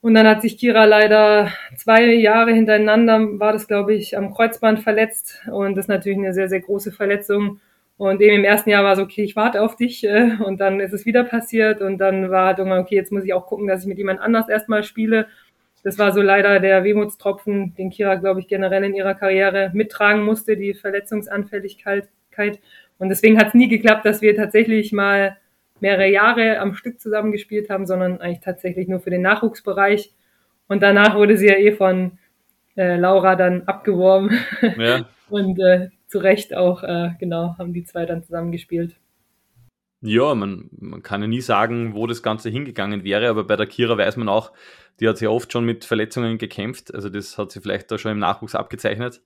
Und 0.00 0.14
dann 0.14 0.28
hat 0.28 0.42
sich 0.42 0.58
Kira 0.58 0.84
leider 0.84 1.52
zwei 1.76 2.04
Jahre 2.14 2.52
hintereinander, 2.52 3.40
war 3.40 3.52
das 3.52 3.66
glaube 3.66 3.94
ich, 3.94 4.16
am 4.16 4.32
Kreuzband 4.32 4.80
verletzt. 4.80 5.42
Und 5.50 5.76
das 5.76 5.86
ist 5.86 5.88
natürlich 5.88 6.18
eine 6.18 6.32
sehr, 6.32 6.48
sehr 6.48 6.60
große 6.60 6.92
Verletzung. 6.92 7.60
Und 7.96 8.20
eben 8.20 8.36
im 8.36 8.44
ersten 8.44 8.70
Jahr 8.70 8.84
war 8.84 8.92
es 8.92 9.00
okay, 9.00 9.24
ich 9.24 9.34
warte 9.34 9.60
auf 9.60 9.74
dich. 9.74 10.04
Äh, 10.04 10.36
und 10.44 10.60
dann 10.60 10.78
ist 10.80 10.92
es 10.92 11.04
wieder 11.04 11.24
passiert. 11.24 11.80
Und 11.82 11.98
dann 11.98 12.30
war 12.30 12.46
halt 12.46 12.58
irgendwann, 12.58 12.80
okay, 12.80 12.94
jetzt 12.94 13.10
muss 13.10 13.24
ich 13.24 13.34
auch 13.34 13.46
gucken, 13.46 13.66
dass 13.66 13.82
ich 13.82 13.88
mit 13.88 13.98
jemand 13.98 14.20
anders 14.20 14.48
erstmal 14.48 14.84
spiele. 14.84 15.26
Das 15.82 15.98
war 15.98 16.12
so 16.12 16.22
leider 16.22 16.60
der 16.60 16.84
Wehmutstropfen, 16.84 17.74
den 17.76 17.90
Kira, 17.90 18.16
glaube 18.16 18.40
ich, 18.40 18.48
generell 18.48 18.84
in 18.84 18.94
ihrer 18.94 19.14
Karriere 19.14 19.70
mittragen 19.74 20.22
musste, 20.22 20.56
die 20.56 20.74
Verletzungsanfälligkeit. 20.74 22.08
Möglichkeit. 22.38 22.60
Und 22.98 23.10
deswegen 23.10 23.38
hat 23.38 23.48
es 23.48 23.54
nie 23.54 23.68
geklappt, 23.68 24.04
dass 24.04 24.22
wir 24.22 24.34
tatsächlich 24.34 24.92
mal 24.92 25.36
mehrere 25.80 26.10
Jahre 26.10 26.58
am 26.58 26.74
Stück 26.74 27.00
zusammen 27.00 27.30
gespielt 27.30 27.70
haben, 27.70 27.86
sondern 27.86 28.20
eigentlich 28.20 28.40
tatsächlich 28.40 28.88
nur 28.88 29.00
für 29.00 29.10
den 29.10 29.22
Nachwuchsbereich. 29.22 30.12
Und 30.66 30.82
danach 30.82 31.14
wurde 31.14 31.36
sie 31.36 31.46
ja 31.46 31.54
eh 31.54 31.72
von 31.72 32.18
äh, 32.76 32.96
Laura 32.96 33.36
dann 33.36 33.62
abgeworben. 33.62 34.38
Ja. 34.76 35.08
Und 35.30 35.58
äh, 35.60 35.90
zu 36.06 36.18
Recht 36.18 36.56
auch, 36.56 36.82
äh, 36.82 37.10
genau, 37.20 37.54
haben 37.58 37.72
die 37.72 37.84
zwei 37.84 38.06
dann 38.06 38.24
zusammen 38.24 38.50
gespielt. 38.50 38.96
Ja, 40.00 40.34
man, 40.34 40.70
man 40.70 41.02
kann 41.02 41.20
ja 41.20 41.28
nie 41.28 41.40
sagen, 41.40 41.94
wo 41.94 42.06
das 42.06 42.22
Ganze 42.22 42.48
hingegangen 42.48 43.04
wäre, 43.04 43.28
aber 43.28 43.44
bei 43.44 43.56
der 43.56 43.66
Kira 43.66 43.98
weiß 43.98 44.16
man 44.16 44.28
auch, 44.28 44.52
die 45.00 45.08
hat 45.08 45.20
ja 45.20 45.28
oft 45.28 45.52
schon 45.52 45.64
mit 45.64 45.84
Verletzungen 45.84 46.38
gekämpft. 46.38 46.94
Also 46.94 47.08
das 47.08 47.36
hat 47.36 47.50
sie 47.50 47.60
vielleicht 47.60 47.90
da 47.90 47.98
schon 47.98 48.12
im 48.12 48.18
Nachwuchs 48.18 48.54
abgezeichnet. 48.54 49.20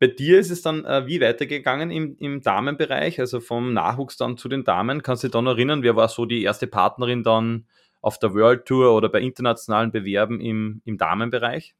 Bei 0.00 0.06
dir 0.06 0.38
ist 0.38 0.50
es 0.50 0.62
dann 0.62 0.86
äh, 0.86 1.06
wie 1.06 1.20
weitergegangen 1.20 1.90
im, 1.90 2.16
im 2.18 2.40
Damenbereich, 2.40 3.20
also 3.20 3.38
vom 3.38 3.74
Nachwuchs 3.74 4.16
dann 4.16 4.38
zu 4.38 4.48
den 4.48 4.64
Damen. 4.64 5.02
Kannst 5.02 5.22
du 5.22 5.28
dich 5.28 5.32
dann 5.32 5.46
erinnern, 5.46 5.82
wer 5.82 5.94
war 5.94 6.08
so 6.08 6.24
die 6.24 6.42
erste 6.42 6.66
Partnerin 6.66 7.22
dann 7.22 7.66
auf 8.00 8.18
der 8.18 8.32
World 8.32 8.64
Tour 8.64 8.96
oder 8.96 9.10
bei 9.10 9.20
internationalen 9.20 9.92
Bewerben 9.92 10.40
im, 10.40 10.80
im 10.86 10.96
Damenbereich? 10.96 11.74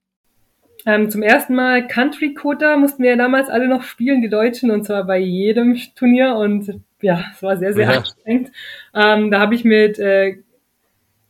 Ähm, 0.85 1.09
zum 1.09 1.23
ersten 1.23 1.55
Mal 1.55 1.87
Country 1.87 2.35
Quota 2.35 2.77
mussten 2.77 3.03
wir 3.03 3.11
ja 3.11 3.17
damals 3.17 3.49
alle 3.49 3.69
noch 3.69 3.83
spielen, 3.83 4.21
die 4.21 4.29
Deutschen, 4.29 4.71
und 4.71 4.85
zwar 4.85 5.05
bei 5.05 5.19
jedem 5.19 5.79
Turnier. 5.97 6.37
Und 6.37 6.79
ja, 7.01 7.25
es 7.33 7.43
war 7.43 7.57
sehr, 7.57 7.73
sehr 7.73 7.91
ja. 7.91 7.99
anstrengend. 7.99 8.53
Ähm, 8.95 9.31
da 9.31 9.41
habe 9.41 9.55
ich 9.55 9.65
mit 9.65 9.99
äh, 9.99 10.37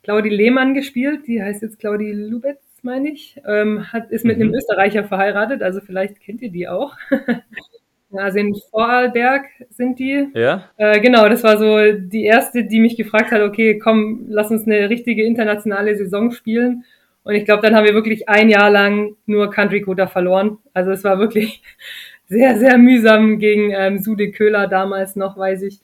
Claudie 0.03 0.31
Lehmann 0.31 0.75
gespielt, 0.75 1.29
die 1.29 1.41
heißt 1.41 1.63
jetzt 1.63 1.79
Claudie 1.79 2.11
Lubetz 2.13 2.70
meine 2.85 3.11
ich, 3.11 3.41
ähm, 3.47 3.93
hat, 3.93 4.11
ist 4.11 4.25
mit 4.25 4.39
mhm. 4.39 4.45
einem 4.45 4.55
Österreicher 4.55 5.05
verheiratet, 5.05 5.63
also 5.63 5.81
vielleicht 5.81 6.21
kennt 6.21 6.43
ihr 6.43 6.51
die 6.51 6.69
auch. 6.69 6.97
also 8.13 8.39
in 8.39 8.55
Vorarlberg 8.71 9.47
sind 9.71 9.99
die. 9.99 10.29
Ja. 10.35 10.71
Äh, 10.77 11.01
genau, 11.01 11.29
das 11.29 11.45
war 11.45 11.59
so 11.59 11.93
die 11.99 12.25
erste, 12.25 12.65
die 12.65 12.81
mich 12.81 12.97
gefragt 12.97 13.31
hat, 13.33 13.43
okay, 13.43 13.79
komm, 13.79 14.27
lass 14.29 14.51
uns 14.51 14.67
eine 14.67 14.91
richtige 14.91 15.25
internationale 15.25 15.97
Saison 15.97 16.31
spielen. 16.31 16.85
Und 17.23 17.35
ich 17.35 17.45
glaube, 17.45 17.63
dann 17.63 17.75
haben 17.75 17.85
wir 17.85 17.95
wirklich 17.95 18.29
ein 18.29 18.49
Jahr 18.49 18.71
lang 18.71 19.17
nur 19.27 19.51
Country 19.51 19.83
Quota 19.83 20.07
verloren. 20.07 20.59
Also 20.73 20.91
es 20.91 21.05
war 21.05 21.19
wirklich 21.19 21.63
sehr, 22.27 22.59
sehr 22.59 22.79
mühsam 22.79 23.39
gegen 23.39 23.73
ähm, 23.73 23.99
Sude 23.99 24.31
Köhler 24.31 24.67
damals 24.67 25.17
noch, 25.17 25.37
weiß 25.37 25.63
ich, 25.63 25.81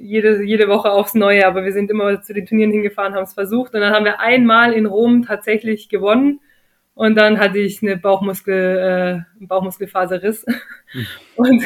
jede, 0.00 0.42
jede 0.42 0.68
Woche 0.68 0.90
aufs 0.90 1.14
Neue, 1.14 1.46
aber 1.46 1.64
wir 1.64 1.72
sind 1.72 1.90
immer 1.90 2.22
zu 2.22 2.32
den 2.32 2.46
Turnieren 2.46 2.72
hingefahren, 2.72 3.14
haben 3.14 3.24
es 3.24 3.34
versucht 3.34 3.74
und 3.74 3.80
dann 3.80 3.92
haben 3.92 4.04
wir 4.04 4.20
einmal 4.20 4.72
in 4.72 4.86
Rom 4.86 5.24
tatsächlich 5.24 5.88
gewonnen 5.88 6.40
und 6.94 7.16
dann 7.16 7.38
hatte 7.38 7.58
ich 7.58 7.82
eine 7.82 7.96
Bauchmuskel, 7.96 9.24
äh, 9.40 9.44
Bauchmuskelfaserriss 9.46 10.46
mhm. 10.92 11.06
und 11.36 11.64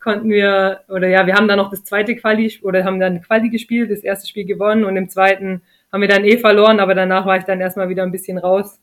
konnten 0.00 0.30
wir, 0.30 0.80
oder 0.88 1.08
ja, 1.08 1.26
wir 1.26 1.34
haben 1.34 1.48
dann 1.48 1.58
noch 1.58 1.70
das 1.70 1.84
zweite 1.84 2.14
Quali, 2.14 2.58
oder 2.62 2.84
haben 2.84 3.00
dann 3.00 3.20
Quali 3.22 3.50
gespielt, 3.50 3.90
das 3.90 4.00
erste 4.00 4.28
Spiel 4.28 4.44
gewonnen 4.44 4.84
und 4.84 4.96
im 4.96 5.08
zweiten 5.08 5.62
haben 5.92 6.00
wir 6.00 6.08
dann 6.08 6.24
eh 6.24 6.38
verloren, 6.38 6.80
aber 6.80 6.94
danach 6.94 7.26
war 7.26 7.36
ich 7.36 7.44
dann 7.44 7.60
erstmal 7.60 7.88
wieder 7.88 8.02
ein 8.02 8.12
bisschen 8.12 8.38
raus. 8.38 8.80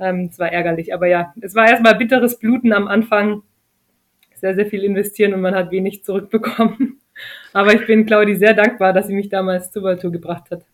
Ähm, 0.00 0.28
es 0.30 0.38
war 0.38 0.52
ärgerlich, 0.52 0.94
aber 0.94 1.06
ja, 1.08 1.32
es 1.40 1.54
war 1.54 1.68
erstmal 1.68 1.96
bitteres 1.96 2.38
Bluten 2.38 2.72
am 2.72 2.88
Anfang, 2.88 3.42
sehr, 4.34 4.54
sehr 4.54 4.66
viel 4.66 4.84
investieren 4.84 5.34
und 5.34 5.40
man 5.40 5.54
hat 5.54 5.72
wenig 5.72 6.04
zurückbekommen. 6.04 7.00
Aber 7.52 7.74
ich 7.74 7.86
bin 7.86 8.06
Claudi 8.06 8.36
sehr 8.36 8.54
dankbar, 8.54 8.92
dass 8.92 9.06
sie 9.06 9.14
mich 9.14 9.28
damals 9.28 9.70
zur 9.70 9.82
World 9.82 10.00
Tour 10.00 10.12
gebracht 10.12 10.50
hat. 10.50 10.64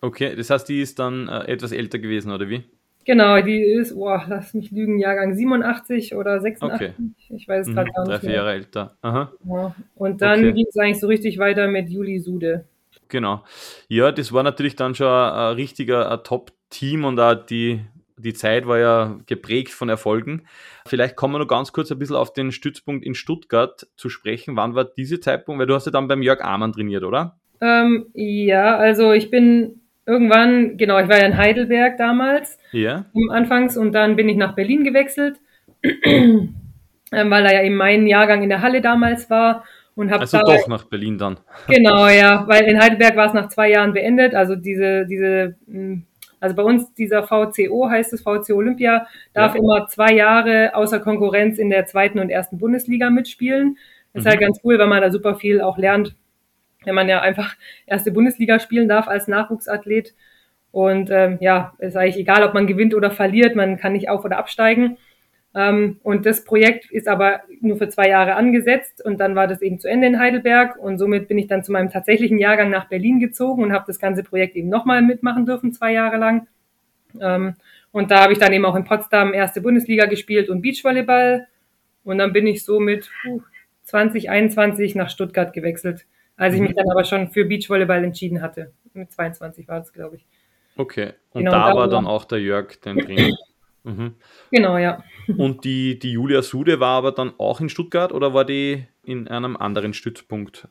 Okay, 0.00 0.34
das 0.36 0.50
heißt, 0.50 0.68
die 0.68 0.80
ist 0.80 0.98
dann 0.98 1.28
äh, 1.28 1.44
etwas 1.46 1.72
älter 1.72 1.98
gewesen, 1.98 2.30
oder 2.30 2.48
wie? 2.48 2.64
Genau, 3.06 3.40
die 3.42 3.62
ist, 3.62 3.94
boah, 3.94 4.24
lass 4.28 4.54
mich 4.54 4.70
lügen, 4.70 4.98
Jahrgang 4.98 5.34
87 5.34 6.14
oder 6.14 6.40
86. 6.40 6.88
Okay. 6.88 6.92
Ich 7.28 7.46
weiß 7.46 7.68
es 7.68 7.74
gerade 7.74 7.90
mhm, 7.90 7.94
gar 7.94 8.02
nicht. 8.06 8.14
Drei, 8.14 8.20
vier 8.20 8.36
Jahre 8.36 8.52
älter. 8.52 8.96
Aha. 9.02 9.32
Ja. 9.44 9.74
Und 9.94 10.22
dann 10.22 10.40
okay. 10.40 10.52
ging 10.52 10.66
es 10.68 10.76
eigentlich 10.76 11.00
so 11.00 11.06
richtig 11.06 11.38
weiter 11.38 11.68
mit 11.68 11.88
Juli 11.90 12.18
Sude. 12.18 12.64
Genau. 13.08 13.44
Ja, 13.88 14.10
das 14.10 14.32
war 14.32 14.42
natürlich 14.42 14.76
dann 14.76 14.94
schon 14.94 15.06
ein, 15.06 15.32
ein 15.32 15.54
richtiger 15.54 16.22
Top-Team 16.22 17.04
und 17.04 17.20
auch 17.20 17.34
die, 17.34 17.80
die 18.24 18.34
Zeit 18.34 18.66
war 18.66 18.78
ja 18.78 19.18
geprägt 19.26 19.72
von 19.72 19.88
Erfolgen. 19.88 20.46
Vielleicht 20.86 21.16
kommen 21.16 21.34
wir 21.34 21.38
noch 21.38 21.48
ganz 21.48 21.72
kurz 21.72 21.92
ein 21.92 21.98
bisschen 21.98 22.16
auf 22.16 22.32
den 22.32 22.52
Stützpunkt 22.52 23.04
in 23.04 23.14
Stuttgart 23.14 23.86
zu 23.96 24.08
sprechen. 24.08 24.56
Wann 24.56 24.74
war 24.74 24.84
diese 24.84 25.20
Zeitpunkt? 25.20 25.60
Weil 25.60 25.66
du 25.66 25.74
hast 25.74 25.86
ja 25.86 25.92
dann 25.92 26.08
beim 26.08 26.22
Jörg 26.22 26.42
Amann 26.42 26.72
trainiert, 26.72 27.04
oder? 27.04 27.36
Ähm, 27.60 28.06
ja, 28.14 28.76
also 28.76 29.12
ich 29.12 29.30
bin 29.30 29.80
irgendwann, 30.06 30.76
genau, 30.76 30.98
ich 30.98 31.08
war 31.08 31.18
ja 31.18 31.26
in 31.26 31.36
Heidelberg 31.36 31.96
damals, 31.96 32.58
ja. 32.72 33.06
anfangs, 33.30 33.76
und 33.76 33.92
dann 33.92 34.16
bin 34.16 34.28
ich 34.28 34.36
nach 34.36 34.54
Berlin 34.54 34.84
gewechselt, 34.84 35.38
ähm, 36.04 36.54
weil 37.10 37.46
er 37.46 37.54
ja 37.54 37.62
eben 37.62 37.76
mein 37.76 38.06
Jahrgang 38.06 38.42
in 38.42 38.48
der 38.48 38.62
Halle 38.62 38.80
damals 38.80 39.30
war. 39.30 39.64
Und 39.96 40.10
hab 40.10 40.20
also 40.20 40.38
doch 40.38 40.66
nach 40.66 40.84
Berlin 40.84 41.18
dann. 41.18 41.38
Genau, 41.68 42.08
ja, 42.08 42.44
weil 42.48 42.64
in 42.64 42.80
Heidelberg 42.80 43.16
war 43.16 43.28
es 43.28 43.32
nach 43.32 43.48
zwei 43.48 43.70
Jahren 43.70 43.92
beendet. 43.92 44.34
Also 44.34 44.56
diese, 44.56 45.06
diese, 45.06 45.54
hm, 45.68 46.04
also 46.44 46.54
bei 46.54 46.62
uns 46.62 46.94
dieser 46.94 47.24
VCO 47.24 47.88
heißt 47.90 48.12
es, 48.12 48.22
VC 48.22 48.50
Olympia, 48.50 49.06
darf 49.32 49.54
ja. 49.54 49.60
immer 49.60 49.88
zwei 49.88 50.12
Jahre 50.12 50.74
außer 50.74 51.00
Konkurrenz 51.00 51.58
in 51.58 51.70
der 51.70 51.86
zweiten 51.86 52.18
und 52.18 52.30
ersten 52.30 52.58
Bundesliga 52.58 53.10
mitspielen. 53.10 53.78
Das 54.12 54.20
ist 54.20 54.26
halt 54.26 54.40
mhm. 54.40 54.44
halt 54.44 54.54
ganz 54.54 54.60
cool, 54.64 54.78
weil 54.78 54.86
man 54.86 55.02
da 55.02 55.10
super 55.10 55.34
viel 55.34 55.60
auch 55.60 55.78
lernt 55.78 56.14
wenn 56.84 56.94
man 56.94 57.08
ja 57.08 57.20
einfach 57.20 57.56
erste 57.86 58.12
Bundesliga 58.12 58.58
spielen 58.58 58.88
darf 58.88 59.08
als 59.08 59.28
Nachwuchsathlet. 59.28 60.14
Und 60.70 61.10
ähm, 61.10 61.38
ja, 61.40 61.74
ist 61.78 61.96
eigentlich 61.96 62.16
egal, 62.16 62.42
ob 62.42 62.54
man 62.54 62.66
gewinnt 62.66 62.94
oder 62.94 63.10
verliert, 63.10 63.54
man 63.54 63.76
kann 63.76 63.92
nicht 63.92 64.08
auf- 64.08 64.24
oder 64.24 64.38
absteigen. 64.38 64.98
Ähm, 65.54 66.00
und 66.02 66.26
das 66.26 66.44
Projekt 66.44 66.90
ist 66.90 67.06
aber 67.06 67.42
nur 67.60 67.76
für 67.76 67.88
zwei 67.88 68.08
Jahre 68.08 68.34
angesetzt 68.34 69.04
und 69.04 69.18
dann 69.18 69.36
war 69.36 69.46
das 69.46 69.62
eben 69.62 69.78
zu 69.78 69.88
Ende 69.88 70.08
in 70.08 70.18
Heidelberg 70.18 70.76
und 70.76 70.98
somit 70.98 71.28
bin 71.28 71.38
ich 71.38 71.46
dann 71.46 71.62
zu 71.62 71.70
meinem 71.70 71.90
tatsächlichen 71.90 72.38
Jahrgang 72.38 72.70
nach 72.70 72.88
Berlin 72.88 73.20
gezogen 73.20 73.62
und 73.62 73.72
habe 73.72 73.84
das 73.86 74.00
ganze 74.00 74.24
Projekt 74.24 74.56
eben 74.56 74.68
nochmal 74.68 75.00
mitmachen 75.02 75.46
dürfen, 75.46 75.72
zwei 75.72 75.92
Jahre 75.92 76.16
lang. 76.16 76.48
Ähm, 77.20 77.54
und 77.92 78.10
da 78.10 78.22
habe 78.22 78.32
ich 78.32 78.40
dann 78.40 78.52
eben 78.52 78.64
auch 78.64 78.74
in 78.74 78.84
Potsdam 78.84 79.32
erste 79.32 79.60
Bundesliga 79.60 80.06
gespielt 80.06 80.48
und 80.48 80.62
Beachvolleyball. 80.62 81.46
Und 82.02 82.18
dann 82.18 82.32
bin 82.32 82.48
ich 82.48 82.64
so 82.64 82.80
mit 82.80 83.08
uh, 83.28 83.40
2021 83.84 84.96
nach 84.96 85.10
Stuttgart 85.10 85.52
gewechselt. 85.52 86.04
Als 86.36 86.56
ich 86.56 86.60
mich 86.60 86.72
mhm. 86.72 86.76
dann 86.76 86.90
aber 86.90 87.04
schon 87.04 87.30
für 87.30 87.44
Beachvolleyball 87.44 88.02
entschieden 88.02 88.42
hatte. 88.42 88.72
Mit 88.92 89.12
22 89.12 89.68
war 89.68 89.78
das, 89.78 89.92
glaube 89.92 90.16
ich. 90.16 90.26
Okay. 90.76 91.12
Und 91.30 91.44
genau, 91.44 91.52
da, 91.52 91.76
war 91.76 91.88
dann 91.88 92.06
auch 92.08 92.24
der 92.24 92.40
Jörg 92.40 92.80
dein 92.80 92.98
Trainer. 92.98 93.32
Mhm. 93.84 94.14
Genau, 94.50 94.78
ja. 94.78 95.02
Und 95.38 95.64
die, 95.64 95.98
die 95.98 96.12
Julia 96.12 96.42
Sude 96.42 96.80
war 96.80 96.98
aber 96.98 97.12
dann 97.12 97.32
auch 97.38 97.60
in 97.60 97.68
Stuttgart 97.68 98.12
oder 98.12 98.34
war 98.34 98.44
die 98.44 98.84
in 99.04 99.28
einem 99.28 99.56
anderen 99.56 99.94
Stützpunkt? 99.94 100.68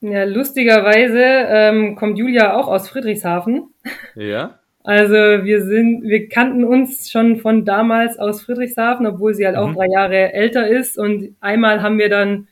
Ja, 0.00 0.24
lustigerweise 0.24 1.22
ähm, 1.22 1.96
kommt 1.96 2.18
Julia 2.18 2.56
auch 2.56 2.68
aus 2.68 2.88
Friedrichshafen. 2.88 3.74
Ja. 4.14 4.58
Also 4.86 5.14
wir 5.14 5.64
sind, 5.64 6.02
wir 6.02 6.28
kannten 6.28 6.62
uns 6.62 7.10
schon 7.10 7.38
von 7.38 7.64
damals 7.64 8.18
aus 8.18 8.42
Friedrichshafen, 8.42 9.06
obwohl 9.06 9.32
sie 9.32 9.46
halt 9.46 9.56
mhm. 9.56 9.62
auch 9.62 9.74
drei 9.74 9.86
Jahre 9.86 10.34
älter 10.34 10.68
ist. 10.68 10.98
Und 10.98 11.34
einmal 11.40 11.80
haben 11.80 11.96
wir 11.96 12.10
dann 12.10 12.48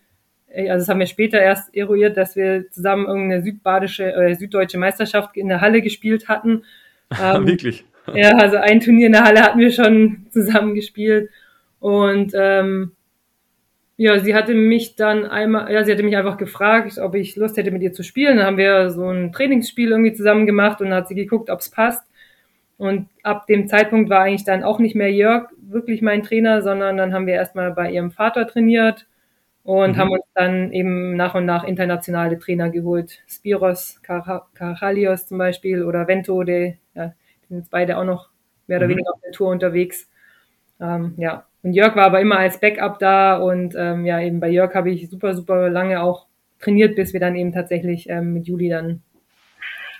also 0.54 0.82
das 0.82 0.88
haben 0.88 1.00
wir 1.00 1.06
später 1.06 1.40
erst 1.40 1.74
eruiert, 1.74 2.16
dass 2.16 2.36
wir 2.36 2.70
zusammen 2.70 3.06
irgendeine 3.06 3.42
südbadische, 3.42 4.12
äh, 4.14 4.34
süddeutsche 4.34 4.78
Meisterschaft 4.78 5.36
in 5.36 5.48
der 5.48 5.60
Halle 5.60 5.82
gespielt 5.82 6.28
hatten. 6.28 6.64
Ähm, 7.22 7.46
Wirklich? 7.46 7.84
Ja, 8.14 8.36
also 8.36 8.56
ein 8.56 8.80
Turnier 8.80 9.06
in 9.06 9.12
der 9.12 9.24
Halle 9.24 9.42
hatten 9.42 9.60
wir 9.60 9.70
schon 9.70 10.26
zusammen 10.30 10.74
gespielt. 10.74 11.30
Und 11.78 12.32
ähm, 12.34 12.92
ja, 13.96 14.18
sie 14.18 14.34
hatte 14.34 14.54
mich 14.54 14.96
dann 14.96 15.26
einmal, 15.26 15.72
ja, 15.72 15.84
sie 15.84 15.92
hatte 15.92 16.02
mich 16.02 16.16
einfach 16.16 16.36
gefragt, 16.36 16.98
ob 16.98 17.14
ich 17.14 17.36
Lust 17.36 17.56
hätte, 17.56 17.70
mit 17.70 17.82
ihr 17.82 17.92
zu 17.92 18.02
spielen. 18.02 18.38
Dann 18.38 18.46
haben 18.46 18.56
wir 18.56 18.90
so 18.90 19.08
ein 19.08 19.32
Trainingsspiel 19.32 19.90
irgendwie 19.90 20.12
zusammen 20.12 20.46
gemacht 20.46 20.80
und 20.80 20.90
dann 20.90 20.96
hat 20.96 21.08
sie 21.08 21.14
geguckt, 21.14 21.50
ob 21.50 21.60
es 21.60 21.70
passt. 21.70 22.04
Und 22.78 23.08
ab 23.22 23.46
dem 23.46 23.68
Zeitpunkt 23.68 24.10
war 24.10 24.22
eigentlich 24.22 24.44
dann 24.44 24.64
auch 24.64 24.80
nicht 24.80 24.96
mehr 24.96 25.12
Jörg 25.12 25.50
wirklich 25.60 26.02
mein 26.02 26.24
Trainer, 26.24 26.62
sondern 26.62 26.96
dann 26.96 27.14
haben 27.14 27.26
wir 27.26 27.34
erstmal 27.34 27.70
bei 27.72 27.92
ihrem 27.92 28.10
Vater 28.10 28.46
trainiert 28.46 29.06
und 29.62 29.92
mhm. 29.92 29.96
haben 29.98 30.10
uns 30.10 30.24
dann 30.34 30.72
eben 30.72 31.14
nach 31.14 31.34
und 31.34 31.44
nach 31.46 31.64
internationale 31.64 32.38
Trainer 32.38 32.70
geholt. 32.70 33.20
Spiros 33.28 34.00
Karachalios 34.02 35.26
zum 35.26 35.38
Beispiel 35.38 35.84
oder 35.84 36.08
Vento, 36.08 36.42
die, 36.42 36.76
ja, 36.94 37.12
sind 37.52 37.60
jetzt 37.60 37.70
beide 37.70 37.98
auch 37.98 38.04
noch 38.04 38.30
mehr 38.66 38.78
oder 38.78 38.86
mhm. 38.86 38.92
weniger 38.92 39.12
auf 39.12 39.20
der 39.20 39.32
Tour 39.32 39.50
unterwegs. 39.50 40.08
Ähm, 40.80 41.14
ja, 41.18 41.46
und 41.62 41.74
Jörg 41.74 41.94
war 41.94 42.06
aber 42.06 42.20
immer 42.20 42.38
als 42.38 42.58
Backup 42.58 42.98
da 42.98 43.36
und 43.36 43.74
ähm, 43.76 44.06
ja, 44.06 44.20
eben 44.20 44.40
bei 44.40 44.48
Jörg 44.48 44.74
habe 44.74 44.90
ich 44.90 45.08
super, 45.10 45.34
super 45.34 45.68
lange 45.68 46.02
auch 46.02 46.26
trainiert, 46.58 46.96
bis 46.96 47.12
wir 47.12 47.20
dann 47.20 47.36
eben 47.36 47.52
tatsächlich 47.52 48.08
ähm, 48.08 48.32
mit 48.32 48.46
Juli 48.46 48.68
dann 48.68 49.02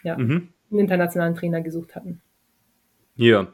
ja, 0.03 0.17
mhm. 0.17 0.49
einen 0.71 0.81
internationalen 0.81 1.35
Trainer 1.35 1.61
gesucht 1.61 1.95
hatten. 1.95 2.23
Ja, 3.17 3.49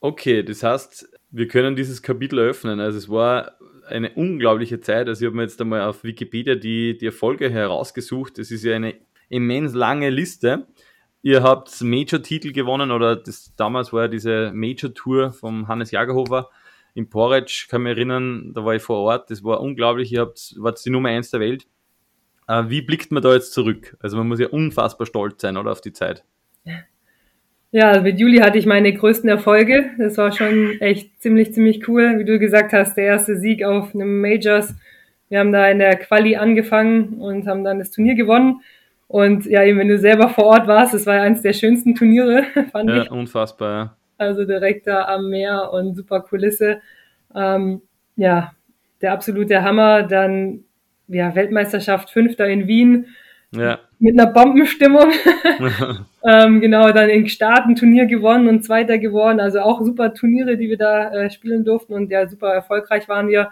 okay, 0.00 0.42
das 0.42 0.62
heißt, 0.62 1.10
wir 1.30 1.48
können 1.48 1.74
dieses 1.74 2.02
Kapitel 2.02 2.38
öffnen. 2.38 2.78
Also 2.78 2.98
es 2.98 3.08
war 3.08 3.52
eine 3.88 4.10
unglaubliche 4.10 4.80
Zeit. 4.80 5.08
Also 5.08 5.24
ich 5.24 5.26
habe 5.26 5.36
mir 5.36 5.42
jetzt 5.42 5.60
einmal 5.60 5.80
auf 5.82 6.04
Wikipedia 6.04 6.54
die, 6.54 6.98
die 6.98 7.06
Erfolge 7.06 7.48
herausgesucht. 7.48 8.38
Es 8.38 8.50
ist 8.50 8.64
ja 8.64 8.76
eine 8.76 8.94
immens 9.30 9.72
lange 9.72 10.10
Liste. 10.10 10.66
Ihr 11.28 11.42
habt 11.42 11.82
Major-Titel 11.82 12.52
gewonnen 12.52 12.90
oder 12.90 13.14
das 13.14 13.54
damals 13.54 13.92
war 13.92 14.04
ja 14.04 14.08
diese 14.08 14.50
Major-Tour 14.54 15.30
vom 15.32 15.68
Hannes 15.68 15.90
Jagerhofer 15.90 16.48
in 16.94 17.10
Porridge, 17.10 17.66
kann 17.68 17.82
mich 17.82 17.98
erinnern, 17.98 18.52
da 18.54 18.64
war 18.64 18.74
ich 18.74 18.80
vor 18.80 18.96
Ort, 19.00 19.30
das 19.30 19.44
war 19.44 19.60
unglaublich, 19.60 20.10
ihr 20.10 20.22
habt, 20.22 20.54
wart 20.56 20.82
die 20.82 20.88
Nummer 20.88 21.10
eins 21.10 21.30
der 21.30 21.40
Welt. 21.40 21.66
Äh, 22.48 22.64
wie 22.68 22.80
blickt 22.80 23.12
man 23.12 23.22
da 23.22 23.34
jetzt 23.34 23.52
zurück? 23.52 23.94
Also 24.00 24.16
man 24.16 24.26
muss 24.26 24.40
ja 24.40 24.48
unfassbar 24.48 25.06
stolz 25.06 25.42
sein, 25.42 25.58
oder, 25.58 25.70
auf 25.70 25.82
die 25.82 25.92
Zeit. 25.92 26.24
Ja, 27.72 27.90
also 27.90 28.00
mit 28.00 28.18
Juli 28.18 28.38
hatte 28.38 28.56
ich 28.56 28.64
meine 28.64 28.90
größten 28.94 29.28
Erfolge. 29.28 29.90
Das 29.98 30.16
war 30.16 30.32
schon 30.32 30.80
echt 30.80 31.20
ziemlich, 31.20 31.52
ziemlich 31.52 31.86
cool. 31.88 32.18
Wie 32.18 32.24
du 32.24 32.38
gesagt 32.38 32.72
hast, 32.72 32.96
der 32.96 33.04
erste 33.04 33.36
Sieg 33.36 33.64
auf 33.64 33.94
einem 33.94 34.22
Majors. 34.22 34.74
Wir 35.28 35.40
haben 35.40 35.52
da 35.52 35.68
in 35.68 35.78
der 35.78 35.94
Quali 35.96 36.36
angefangen 36.36 37.20
und 37.20 37.46
haben 37.46 37.64
dann 37.64 37.80
das 37.80 37.90
Turnier 37.90 38.14
gewonnen. 38.14 38.62
Und 39.08 39.46
ja, 39.46 39.64
eben 39.64 39.78
wenn 39.78 39.88
du 39.88 39.98
selber 39.98 40.28
vor 40.28 40.44
Ort 40.44 40.66
warst, 40.66 40.92
das 40.92 41.06
war 41.06 41.16
ja 41.16 41.22
eines 41.22 41.40
der 41.42 41.54
schönsten 41.54 41.94
Turniere, 41.94 42.44
fand 42.72 42.90
ja, 42.90 43.02
ich. 43.02 43.10
unfassbar, 43.10 43.72
ja. 43.72 43.96
Also 44.18 44.44
direkt 44.44 44.86
da 44.86 45.06
am 45.06 45.30
Meer 45.30 45.72
und 45.72 45.94
super 45.94 46.20
Kulisse. 46.20 46.80
Ähm, 47.34 47.82
ja, 48.16 48.52
der 49.00 49.12
absolute 49.12 49.62
Hammer. 49.62 50.02
Dann 50.02 50.64
ja, 51.06 51.34
Weltmeisterschaft 51.34 52.10
Fünfter 52.10 52.48
in 52.48 52.66
Wien. 52.66 53.06
Ja. 53.52 53.78
Mit 53.98 54.18
einer 54.18 54.30
Bombenstimmung. 54.30 55.10
ähm, 56.24 56.60
genau, 56.60 56.90
dann 56.90 57.08
in 57.08 57.28
Staaten 57.28 57.76
Turnier 57.76 58.06
gewonnen 58.06 58.48
und 58.48 58.64
Zweiter 58.64 58.98
geworden. 58.98 59.40
Also 59.40 59.60
auch 59.60 59.80
super 59.82 60.12
Turniere, 60.14 60.56
die 60.56 60.68
wir 60.68 60.78
da 60.78 61.10
äh, 61.12 61.30
spielen 61.30 61.64
durften 61.64 61.94
und 61.94 62.10
ja, 62.10 62.28
super 62.28 62.52
erfolgreich 62.52 63.08
waren 63.08 63.28
wir. 63.28 63.50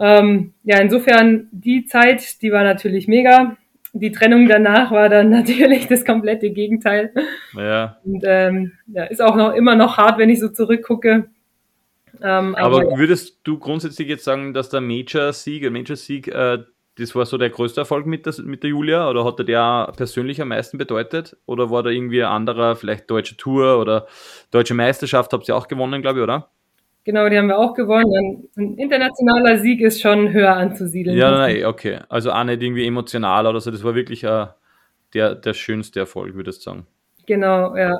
Ähm, 0.00 0.54
ja, 0.64 0.78
insofern 0.78 1.48
die 1.52 1.84
Zeit, 1.84 2.42
die 2.42 2.52
war 2.52 2.64
natürlich 2.64 3.06
mega. 3.08 3.56
Die 3.92 4.12
Trennung 4.12 4.48
danach 4.48 4.90
war 4.90 5.08
dann 5.08 5.30
natürlich 5.30 5.86
das 5.86 6.04
komplette 6.04 6.50
Gegenteil. 6.50 7.12
Ja. 7.54 7.98
Und 8.04 8.22
ähm, 8.26 8.72
ja, 8.86 9.04
ist 9.04 9.22
auch 9.22 9.36
noch 9.36 9.54
immer 9.54 9.74
noch 9.74 9.96
hart, 9.96 10.18
wenn 10.18 10.30
ich 10.30 10.40
so 10.40 10.48
zurückgucke. 10.48 11.28
Ähm, 12.20 12.54
aber, 12.54 12.80
aber 12.82 12.98
würdest 12.98 13.40
du 13.44 13.58
grundsätzlich 13.58 14.08
jetzt 14.08 14.24
sagen, 14.24 14.52
dass 14.52 14.70
der 14.70 14.80
Major-Sieg, 14.80 15.70
Major-Sieg 15.70 16.28
äh, 16.28 16.58
das 16.98 17.14
war 17.14 17.26
so 17.26 17.38
der 17.38 17.50
größte 17.50 17.80
Erfolg 17.80 18.06
mit 18.06 18.26
der, 18.26 18.34
mit 18.42 18.62
der 18.62 18.70
Julia 18.70 19.08
oder 19.08 19.24
hat 19.24 19.38
der 19.38 19.92
persönlich 19.96 20.42
am 20.42 20.48
meisten 20.48 20.78
bedeutet? 20.78 21.36
Oder 21.46 21.70
war 21.70 21.82
da 21.82 21.90
irgendwie 21.90 22.22
ein 22.24 22.30
anderer, 22.30 22.74
vielleicht 22.74 23.08
deutsche 23.08 23.36
Tour 23.36 23.78
oder 23.78 24.06
deutsche 24.50 24.74
Meisterschaft, 24.74 25.32
habt 25.32 25.48
ihr 25.48 25.56
auch 25.56 25.68
gewonnen, 25.68 26.02
glaube 26.02 26.18
ich, 26.18 26.22
oder? 26.24 26.50
Genau, 27.08 27.26
die 27.30 27.38
haben 27.38 27.46
wir 27.46 27.56
auch 27.56 27.72
gewonnen. 27.72 28.50
Ein 28.54 28.76
internationaler 28.76 29.56
Sieg 29.60 29.80
ist 29.80 29.98
schon 29.98 30.30
höher 30.30 30.54
anzusiedeln. 30.54 31.16
Ja, 31.16 31.30
nein, 31.30 31.64
okay. 31.64 32.00
Also 32.10 32.32
auch 32.32 32.44
nicht 32.44 32.62
irgendwie 32.62 32.86
emotional 32.86 33.46
oder 33.46 33.62
so. 33.62 33.70
Das 33.70 33.82
war 33.82 33.94
wirklich 33.94 34.26
uh, 34.26 34.48
der, 35.14 35.34
der 35.34 35.54
schönste 35.54 36.00
Erfolg, 36.00 36.34
würde 36.34 36.50
ich 36.50 36.60
sagen. 36.60 36.86
Genau, 37.24 37.74
ja. 37.76 37.96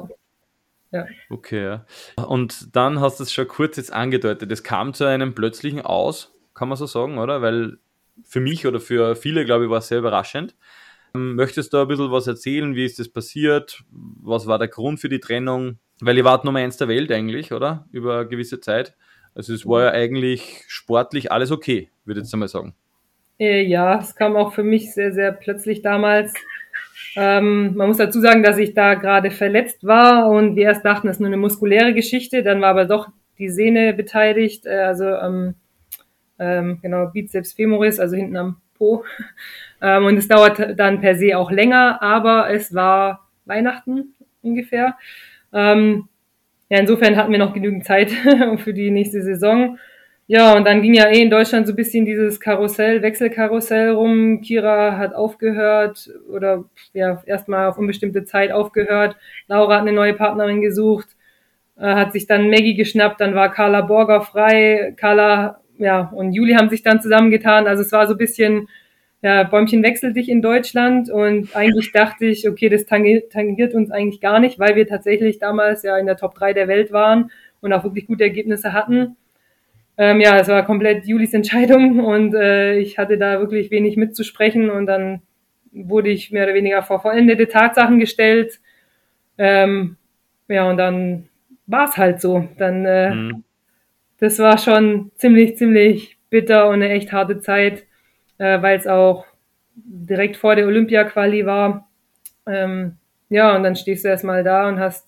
Ja. 0.90 1.06
Okay, 1.30 1.64
ja. 1.64 1.86
Und 2.22 2.76
dann 2.76 3.00
hast 3.00 3.18
du 3.18 3.24
es 3.24 3.32
schon 3.32 3.48
kurz 3.48 3.78
jetzt 3.78 3.94
angedeutet. 3.94 4.52
Es 4.52 4.62
kam 4.62 4.92
zu 4.92 5.06
einem 5.06 5.34
plötzlichen 5.34 5.80
Aus, 5.80 6.36
kann 6.52 6.68
man 6.68 6.76
so 6.76 6.84
sagen, 6.84 7.16
oder? 7.16 7.40
Weil 7.40 7.78
für 8.26 8.40
mich 8.40 8.66
oder 8.66 8.78
für 8.78 9.16
viele, 9.16 9.46
glaube 9.46 9.64
ich, 9.64 9.70
war 9.70 9.78
es 9.78 9.88
sehr 9.88 10.00
überraschend. 10.00 10.54
Ähm, 11.14 11.34
möchtest 11.34 11.72
du 11.72 11.78
ein 11.78 11.88
bisschen 11.88 12.12
was 12.12 12.26
erzählen? 12.26 12.74
Wie 12.74 12.84
ist 12.84 12.98
das 12.98 13.08
passiert? 13.08 13.84
Was 13.90 14.46
war 14.46 14.58
der 14.58 14.68
Grund 14.68 15.00
für 15.00 15.08
die 15.08 15.20
Trennung? 15.20 15.78
Weil 16.00 16.16
ihr 16.16 16.24
wart 16.24 16.44
Nummer 16.44 16.60
eins 16.60 16.76
der 16.76 16.88
Welt 16.88 17.10
eigentlich, 17.10 17.52
oder? 17.52 17.86
Über 17.90 18.20
eine 18.20 18.28
gewisse 18.28 18.60
Zeit. 18.60 18.94
Also 19.34 19.54
es 19.54 19.66
war 19.66 19.84
ja 19.84 19.90
eigentlich 19.92 20.64
sportlich 20.68 21.30
alles 21.30 21.50
okay, 21.50 21.90
würde 22.04 22.20
ich 22.20 22.24
jetzt 22.24 22.34
einmal 22.34 22.48
sagen. 22.48 22.74
Äh, 23.38 23.62
ja, 23.62 23.98
es 23.98 24.14
kam 24.16 24.36
auch 24.36 24.52
für 24.52 24.64
mich 24.64 24.92
sehr, 24.92 25.12
sehr 25.12 25.32
plötzlich 25.32 25.82
damals. 25.82 26.34
Ähm, 27.16 27.74
man 27.76 27.88
muss 27.88 27.96
dazu 27.96 28.20
sagen, 28.20 28.42
dass 28.42 28.58
ich 28.58 28.74
da 28.74 28.94
gerade 28.94 29.30
verletzt 29.30 29.84
war 29.84 30.28
und 30.28 30.56
wir 30.56 30.64
erst 30.64 30.84
dachten, 30.84 31.08
es 31.08 31.16
ist 31.16 31.20
nur 31.20 31.28
eine 31.28 31.36
muskuläre 31.36 31.94
Geschichte. 31.94 32.42
Dann 32.42 32.60
war 32.60 32.70
aber 32.70 32.84
doch 32.84 33.08
die 33.38 33.48
Sehne 33.48 33.94
beteiligt, 33.94 34.66
äh, 34.66 34.80
also 34.80 35.04
ähm, 35.04 35.54
ähm, 36.38 36.78
genau 36.82 37.06
Bizeps 37.06 37.52
femoris, 37.52 38.00
also 38.00 38.16
hinten 38.16 38.36
am 38.36 38.60
Po. 38.76 39.04
Ähm, 39.80 40.06
und 40.06 40.16
es 40.16 40.26
dauert 40.26 40.76
dann 40.76 41.00
per 41.00 41.14
se 41.14 41.38
auch 41.38 41.52
länger, 41.52 42.02
aber 42.02 42.50
es 42.50 42.74
war 42.74 43.28
Weihnachten 43.44 44.16
ungefähr. 44.42 44.96
Ähm, 45.58 46.08
ja, 46.70 46.78
insofern 46.78 47.16
hatten 47.16 47.32
wir 47.32 47.38
noch 47.38 47.54
genügend 47.54 47.84
Zeit 47.84 48.10
für 48.58 48.72
die 48.72 48.90
nächste 48.90 49.22
Saison. 49.22 49.78
Ja, 50.28 50.54
und 50.54 50.66
dann 50.66 50.82
ging 50.82 50.92
ja 50.94 51.08
eh 51.08 51.22
in 51.22 51.30
Deutschland 51.30 51.66
so 51.66 51.72
ein 51.72 51.76
bisschen 51.76 52.04
dieses 52.04 52.38
Karussell, 52.38 53.02
Wechselkarussell 53.02 53.90
rum. 53.90 54.42
Kira 54.42 54.98
hat 54.98 55.14
aufgehört 55.14 56.10
oder 56.30 56.64
ja, 56.92 57.22
erstmal 57.26 57.66
auf 57.68 57.78
unbestimmte 57.78 58.24
Zeit 58.24 58.52
aufgehört. 58.52 59.16
Laura 59.48 59.76
hat 59.76 59.82
eine 59.82 59.92
neue 59.92 60.14
Partnerin 60.14 60.60
gesucht, 60.60 61.08
äh, 61.76 61.94
hat 61.94 62.12
sich 62.12 62.26
dann 62.26 62.50
Maggie 62.50 62.74
geschnappt, 62.74 63.20
dann 63.20 63.34
war 63.34 63.50
Carla 63.50 63.80
Borger 63.80 64.20
frei. 64.20 64.92
Carla, 64.98 65.62
ja, 65.78 66.10
und 66.14 66.32
Juli 66.34 66.54
haben 66.54 66.68
sich 66.68 66.82
dann 66.82 67.00
zusammengetan. 67.00 67.66
Also 67.66 67.82
es 67.82 67.92
war 67.92 68.06
so 68.06 68.14
ein 68.14 68.18
bisschen, 68.18 68.68
ja, 69.22 69.42
Bäumchen 69.44 69.82
wechselt 69.82 70.16
dich 70.16 70.28
in 70.28 70.42
Deutschland 70.42 71.10
und 71.10 71.54
eigentlich 71.56 71.92
dachte 71.92 72.26
ich, 72.26 72.48
okay, 72.48 72.68
das 72.68 72.86
tangiert, 72.86 73.32
tangiert 73.32 73.74
uns 73.74 73.90
eigentlich 73.90 74.20
gar 74.20 74.40
nicht, 74.40 74.58
weil 74.58 74.76
wir 74.76 74.86
tatsächlich 74.86 75.38
damals 75.38 75.82
ja 75.82 75.98
in 75.98 76.06
der 76.06 76.16
Top 76.16 76.34
3 76.34 76.52
der 76.52 76.68
Welt 76.68 76.92
waren 76.92 77.30
und 77.60 77.72
auch 77.72 77.84
wirklich 77.84 78.06
gute 78.06 78.24
Ergebnisse 78.24 78.72
hatten 78.72 79.16
ähm, 79.98 80.20
ja, 80.20 80.38
es 80.38 80.46
war 80.46 80.64
komplett 80.64 81.06
Julis 81.06 81.34
Entscheidung 81.34 81.98
und 82.04 82.32
äh, 82.32 82.78
ich 82.78 82.98
hatte 82.98 83.18
da 83.18 83.40
wirklich 83.40 83.72
wenig 83.72 83.96
mitzusprechen 83.96 84.70
und 84.70 84.86
dann 84.86 85.22
wurde 85.72 86.08
ich 86.08 86.30
mehr 86.30 86.44
oder 86.44 86.54
weniger 86.54 86.84
vor 86.84 87.00
vollendete 87.00 87.48
Tatsachen 87.48 87.98
gestellt. 87.98 88.60
Ähm, 89.38 89.96
ja, 90.46 90.70
und 90.70 90.76
dann 90.76 91.28
war 91.66 91.88
es 91.88 91.96
halt 91.96 92.20
so. 92.20 92.48
Dann, 92.58 92.86
äh, 92.86 93.12
mhm. 93.12 93.44
das 94.20 94.38
war 94.38 94.56
schon 94.56 95.10
ziemlich, 95.16 95.56
ziemlich 95.56 96.16
bitter 96.30 96.68
und 96.68 96.74
eine 96.74 96.90
echt 96.90 97.12
harte 97.12 97.40
Zeit, 97.40 97.84
äh, 98.38 98.62
weil 98.62 98.78
es 98.78 98.86
auch 98.86 99.26
direkt 99.74 100.36
vor 100.36 100.56
der 100.56 100.66
Olympia-Quali 100.66 101.46
war. 101.46 101.88
Ähm, 102.46 102.96
ja, 103.28 103.54
und 103.54 103.62
dann 103.62 103.76
stehst 103.76 104.04
du 104.04 104.08
erstmal 104.08 104.42
da 104.42 104.68
und 104.68 104.78
hast, 104.78 105.06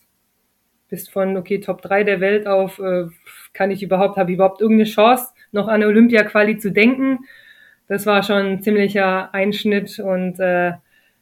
bist 0.88 1.10
von, 1.10 1.36
okay, 1.36 1.60
Top 1.60 1.82
3 1.82 2.04
der 2.04 2.20
Welt 2.20 2.46
auf 2.46 2.78
äh, 2.78 3.06
kann 3.52 3.70
ich 3.70 3.82
überhaupt, 3.82 4.16
habe 4.16 4.30
ich 4.30 4.34
überhaupt 4.36 4.60
irgendeine 4.60 4.88
Chance, 4.88 5.32
noch 5.52 5.68
an 5.68 5.82
Olympia-Quali 5.82 6.58
zu 6.58 6.70
denken? 6.70 7.20
Das 7.88 8.06
war 8.06 8.22
schon 8.22 8.46
ein 8.46 8.62
ziemlicher 8.62 9.34
Einschnitt 9.34 9.98
und 9.98 10.38
äh, 10.38 10.72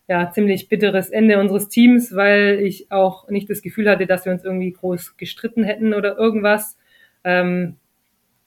ja, 0.09 0.31
ziemlich 0.31 0.69
bitteres 0.69 1.11
Ende 1.11 1.39
unseres 1.39 1.69
Teams, 1.69 2.15
weil 2.15 2.61
ich 2.63 2.91
auch 2.91 3.29
nicht 3.29 3.49
das 3.49 3.63
Gefühl 3.63 3.89
hatte, 3.89 4.07
dass 4.07 4.25
wir 4.25 4.33
uns 4.33 4.45
irgendwie 4.45 4.73
groß 4.73 5.17
gestritten 5.17 5.65
hätten 5.65 5.95
oder 5.95 6.17
irgendwas. 6.17 6.79
Ähm, 7.25 7.77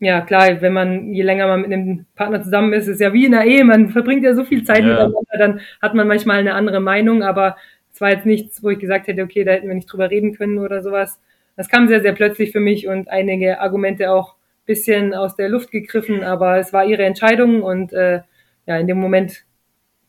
ja, 0.02 0.20
klar, 0.22 0.62
wenn 0.62 0.74
man, 0.74 1.14
je 1.14 1.24
länger 1.24 1.48
man 1.48 1.62
mit 1.62 1.72
einem 1.72 2.06
Partner 2.16 2.42
zusammen 2.42 2.74
ist, 2.74 2.88
ist 2.88 3.00
ja 3.00 3.14
wie 3.14 3.26
in 3.26 3.34
einer 3.34 3.46
Ehe, 3.46 3.64
man 3.64 3.90
verbringt 3.90 4.24
ja 4.24 4.34
so 4.34 4.44
viel 4.44 4.64
Zeit 4.64 4.84
ja. 4.84 4.90
miteinander, 4.90 5.20
dann 5.38 5.62
hat 5.82 5.94
man 5.94 6.08
manchmal 6.08 6.40
eine 6.40 6.56
andere 6.56 6.82
Meinung, 6.82 7.24
aber 7.24 7.56
es 7.94 8.02
war 8.02 8.10
jetzt 8.10 8.26
nichts, 8.26 8.62
wo 8.62 8.70
ich 8.70 8.80
gesagt 8.80 9.08
hätte, 9.08 9.24
okay, 9.24 9.44
da 9.44 9.52
hätten 9.52 9.68
wir 9.68 9.76
nicht 9.76 9.92
drüber 9.92 10.10
reden 10.10 10.34
können 10.36 10.60
oder 10.60 10.82
sowas 10.82 11.22
das 11.56 11.70
kam 11.70 11.88
sehr, 11.88 12.02
sehr 12.02 12.14
plötzlich 12.14 12.52
für 12.52 12.60
mich 12.60 12.88
und 12.88 13.10
einige 13.10 13.60
Argumente 13.60 14.12
auch 14.12 14.36
bisschen 14.66 15.14
aus 15.14 15.36
der 15.36 15.50
Luft 15.50 15.72
gegriffen, 15.72 16.24
aber 16.24 16.58
es 16.58 16.72
war 16.72 16.86
ihre 16.86 17.04
Entscheidung 17.04 17.62
und 17.62 17.94
äh, 17.94 18.22
ja, 18.66 18.78
in 18.78 18.88
dem 18.88 19.00
Moment, 19.00 19.44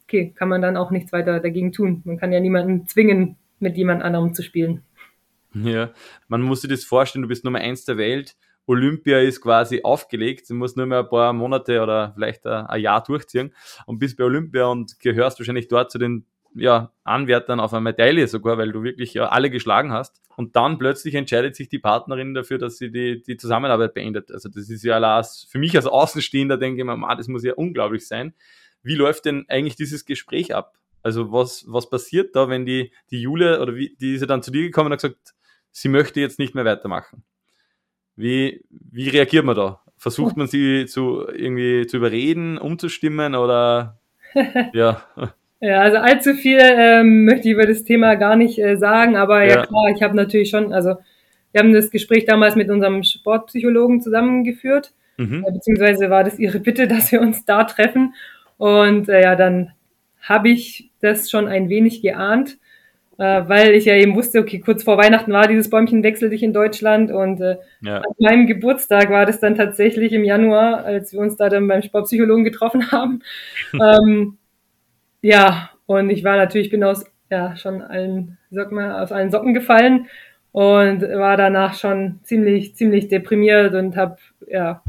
okay, 0.05 0.33
kann 0.35 0.49
man 0.49 0.63
dann 0.63 0.77
auch 0.77 0.91
nichts 0.91 1.13
weiter 1.13 1.41
dagegen 1.41 1.73
tun. 1.73 2.03
Man 2.05 2.19
kann 2.19 2.33
ja 2.33 2.41
niemanden 2.41 2.87
zwingen, 2.87 3.37
mit 3.59 3.77
jemand 3.77 4.03
anderem 4.03 4.35
zu 4.35 4.43
spielen. 4.43 4.83
Ja, 5.55 5.91
man 6.29 6.43
muss 6.43 6.63
sich 6.63 6.71
das 6.71 6.85
vorstellen, 6.85 7.23
du 7.23 7.29
bist 7.29 7.45
Nummer 7.45 7.59
eins 7.59 7.85
der 7.85 7.97
Welt. 7.97 8.37
Olympia 8.73 9.21
ist 9.21 9.41
quasi 9.41 9.83
aufgelegt. 9.83 10.49
Du 10.49 10.55
musst 10.55 10.77
nur 10.77 10.87
mehr 10.87 11.01
ein 11.01 11.09
paar 11.09 11.33
Monate 11.33 11.83
oder 11.83 12.13
vielleicht 12.15 12.47
ein 12.47 12.81
Jahr 12.81 13.03
durchziehen 13.03 13.55
und 13.87 13.99
bist 13.99 14.17
bei 14.17 14.25
Olympia 14.25 14.67
und 14.67 14.99
gehörst 14.99 15.39
wahrscheinlich 15.39 15.69
dort 15.69 15.91
zu 15.91 15.99
den 15.99 16.27
ja, 16.55 16.93
Anwärtern 17.05 17.61
auf 17.61 17.73
eine 17.73 17.83
Medaille 17.83 18.29
sogar, 18.29 18.59
weil 18.59 18.73
du 18.73 18.83
wirklich 18.83 19.15
ja 19.15 19.29
alle 19.29 19.51
geschlagen 19.51 19.93
hast. 19.93 20.21
Und 20.37 20.57
dann 20.57 20.79
plötzlich 20.79 21.15
entscheidet 21.15 21.57
sich 21.57 21.69
die 21.69 21.79
Partnerin 21.79 22.35
dafür, 22.35 22.59
dass 22.59 22.79
sie 22.79 22.91
die, 22.91 23.23
die 23.23 23.37
Zusammenarbeit 23.37 23.95
beendet. 23.95 24.31
Also 24.31 24.49
das 24.49 24.69
ist 24.69 24.83
ja 24.83 24.99
als, 24.99 25.47
für 25.51 25.59
mich 25.59 25.77
als 25.77 25.87
Außenstehender 25.87 26.57
denke 26.57 26.81
ich 26.81 26.87
mir, 26.87 27.17
das 27.17 27.29
muss 27.29 27.45
ja 27.45 27.55
unglaublich 27.55 28.07
sein. 28.07 28.35
Wie 28.83 28.95
läuft 28.95 29.27
denn 29.27 29.45
eigentlich 29.49 29.77
dieses 29.77 30.05
Gespräch 30.05 30.55
ab? 30.55 30.77
Also 31.03 31.33
was, 31.33 31.65
was 31.69 31.91
passiert 31.91 32.35
da, 32.37 32.49
wenn 32.49 32.65
die, 32.65 32.93
die 33.11 33.21
Jule 33.21 33.61
oder 33.61 33.75
wie, 33.75 33.97
die 34.01 34.15
ist 34.15 34.21
ja 34.21 34.27
dann 34.27 34.43
zu 34.43 34.51
dir 34.51 34.63
gekommen 34.63 34.87
und 34.87 34.93
hat 34.93 35.03
gesagt, 35.03 35.35
sie 35.71 35.89
möchte 35.89 36.21
jetzt 36.21 36.39
nicht 36.39 36.55
mehr 36.55 36.65
weitermachen. 36.65 37.25
Wie, 38.23 38.65
wie 38.71 39.09
reagiert 39.09 39.45
man 39.45 39.57
da? 39.57 39.81
Versucht 39.97 40.37
man 40.37 40.47
sie 40.47 40.87
zu 40.87 41.27
irgendwie 41.29 41.87
zu 41.89 41.97
überreden, 41.97 42.57
umzustimmen 42.57 43.35
oder 43.35 43.99
ja? 44.73 45.03
Ja, 45.61 45.81
also 45.81 45.99
allzu 45.99 46.35
viel 46.35 46.59
ähm, 46.61 47.25
möchte 47.25 47.49
ich 47.49 47.55
über 47.55 47.67
das 47.67 47.85
Thema 47.85 48.17
gar 48.17 48.37
nicht 48.37 48.59
äh, 48.59 48.77
sagen, 48.77 49.17
aber 49.17 49.43
ja, 49.45 49.49
ja 49.49 49.67
klar, 49.67 49.93
ich 49.95 50.03
habe 50.03 50.17
natürlich 50.17 50.51
schon, 50.51 50.73
also 50.73 50.97
wir 51.53 51.61
haben 51.61 51.73
das 51.73 51.91
Gespräch 51.91 52.25
damals 52.25 52.57
mit 52.57 52.69
unserem 52.69 53.05
Sportpsychologen 53.05 54.01
zusammengeführt, 54.01 54.93
mhm. 55.19 55.45
äh, 55.47 55.53
beziehungsweise 55.53 56.11
war 56.11 56.25
das 56.25 56.39
ihre 56.39 56.59
Bitte, 56.59 56.89
dass 56.89 57.13
wir 57.13 57.21
uns 57.21 57.45
da 57.45 57.65
treffen 57.65 58.15
und 58.57 59.09
äh, 59.09 59.23
ja, 59.23 59.37
dann 59.37 59.73
habe 60.21 60.49
ich 60.49 60.91
das 61.01 61.31
schon 61.31 61.49
ein 61.49 61.69
wenig 61.69 62.03
geahnt, 62.03 62.59
äh, 63.19 63.43
weil 63.47 63.75
ich 63.75 63.85
ja 63.85 63.95
eben 63.95 64.15
wusste, 64.15 64.41
okay, 64.41 64.61
kurz 64.61 64.83
vor 64.83 64.99
Weihnachten 64.99 65.33
war 65.33 65.47
dieses 65.47 65.71
Bäumchen 65.71 66.03
wechsel 66.03 66.31
dich 66.31 66.43
in 66.43 66.53
Deutschland 66.53 67.11
und 67.11 67.41
äh, 67.41 67.57
ja. 67.83 67.99
an 67.99 68.15
meinem 68.19 68.47
Geburtstag 68.47 69.11
war 69.11 69.27
das 69.27 69.41
dann 69.41 69.55
tatsächlich 69.55 70.13
im 70.13 70.25
Januar, 70.25 70.85
als 70.85 71.13
wir 71.13 71.21
uns 71.21 71.37
da 71.37 71.49
dann 71.49 71.69
beim 71.69 71.83
Sportpsychologen 71.83 72.45
getroffen 72.45 72.91
haben. 72.91 73.23
ähm, 73.75 74.39
ja, 75.21 75.71
und 75.87 76.11
ich 76.11 76.25
war 76.25 76.37
natürlich, 76.37 76.71
bin 76.71 76.85
aus 76.85 77.05
ja 77.31 77.57
schon 77.57 77.83
allen, 77.83 78.39
sag 78.51 78.73
mal, 78.73 79.03
aus 79.03 79.13
allen 79.13 79.31
Socken 79.31 79.55
gefallen 79.55 80.07
und 80.53 81.03
war 81.03 81.37
danach 81.37 81.75
schon 81.75 82.21
ziemlich, 82.23 82.77
ziemlich 82.77 83.09
deprimiert 83.09 83.75
und 83.75 83.97
habe 83.97 84.17
ja, 84.49 84.83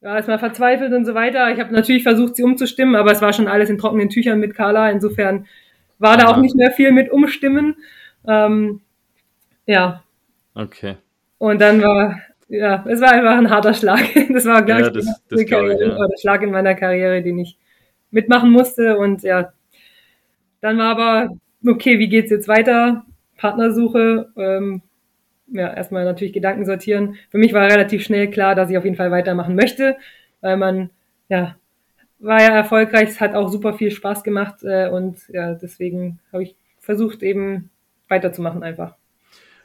war 0.00 0.16
erstmal 0.16 0.38
verzweifelt 0.38 0.92
und 0.92 1.04
so 1.04 1.14
weiter. 1.14 1.50
Ich 1.50 1.60
habe 1.60 1.72
natürlich 1.72 2.02
versucht, 2.02 2.36
sie 2.36 2.42
umzustimmen, 2.42 2.96
aber 2.96 3.12
es 3.12 3.22
war 3.22 3.32
schon 3.32 3.48
alles 3.48 3.70
in 3.70 3.78
trockenen 3.78 4.08
Tüchern 4.08 4.40
mit 4.40 4.54
Carla. 4.54 4.90
Insofern 4.90 5.46
war 6.00 6.16
da 6.16 6.26
auch 6.26 6.38
nicht 6.38 6.56
mehr 6.56 6.72
viel 6.72 6.90
mit 6.90 7.10
Umstimmen. 7.10 7.76
Ähm, 8.26 8.80
ja. 9.66 10.02
Okay. 10.54 10.96
Und 11.38 11.60
dann 11.60 11.80
war, 11.80 12.18
ja, 12.48 12.84
es 12.88 13.00
war 13.00 13.12
einfach 13.12 13.38
ein 13.38 13.50
harter 13.50 13.74
Schlag. 13.74 14.00
Das 14.32 14.44
war, 14.46 14.62
glaube 14.62 14.80
ja, 14.80 14.86
ich, 14.88 14.92
das, 14.92 15.22
das 15.28 15.46
Karriere, 15.46 15.84
ich, 15.84 15.88
ja. 15.88 16.06
der 16.06 16.18
Schlag 16.18 16.42
in 16.42 16.50
meiner 16.50 16.74
Karriere, 16.74 17.22
den 17.22 17.38
ich 17.38 17.56
mitmachen 18.10 18.50
musste. 18.50 18.98
Und 18.98 19.22
ja, 19.22 19.52
dann 20.60 20.78
war 20.78 20.90
aber, 20.90 21.36
okay, 21.66 21.98
wie 21.98 22.08
geht's 22.08 22.30
jetzt 22.30 22.48
weiter? 22.48 23.04
Partnersuche, 23.36 24.30
ähm, 24.36 24.82
ja, 25.48 25.72
erstmal 25.72 26.04
natürlich 26.04 26.32
Gedanken 26.32 26.64
sortieren. 26.64 27.16
Für 27.30 27.38
mich 27.38 27.52
war 27.52 27.70
relativ 27.70 28.02
schnell 28.02 28.30
klar, 28.30 28.54
dass 28.54 28.70
ich 28.70 28.78
auf 28.78 28.84
jeden 28.84 28.96
Fall 28.96 29.10
weitermachen 29.10 29.54
möchte, 29.54 29.96
weil 30.40 30.56
man, 30.56 30.90
ja, 31.28 31.56
war 32.20 32.40
ja 32.40 32.48
erfolgreich, 32.48 33.08
es 33.10 33.20
hat 33.20 33.34
auch 33.34 33.48
super 33.48 33.74
viel 33.74 33.90
Spaß 33.90 34.22
gemacht 34.22 34.62
äh, 34.62 34.88
und 34.88 35.16
ja, 35.28 35.54
deswegen 35.54 36.20
habe 36.32 36.44
ich 36.44 36.56
versucht, 36.78 37.22
eben 37.22 37.70
weiterzumachen 38.08 38.62
einfach. 38.62 38.94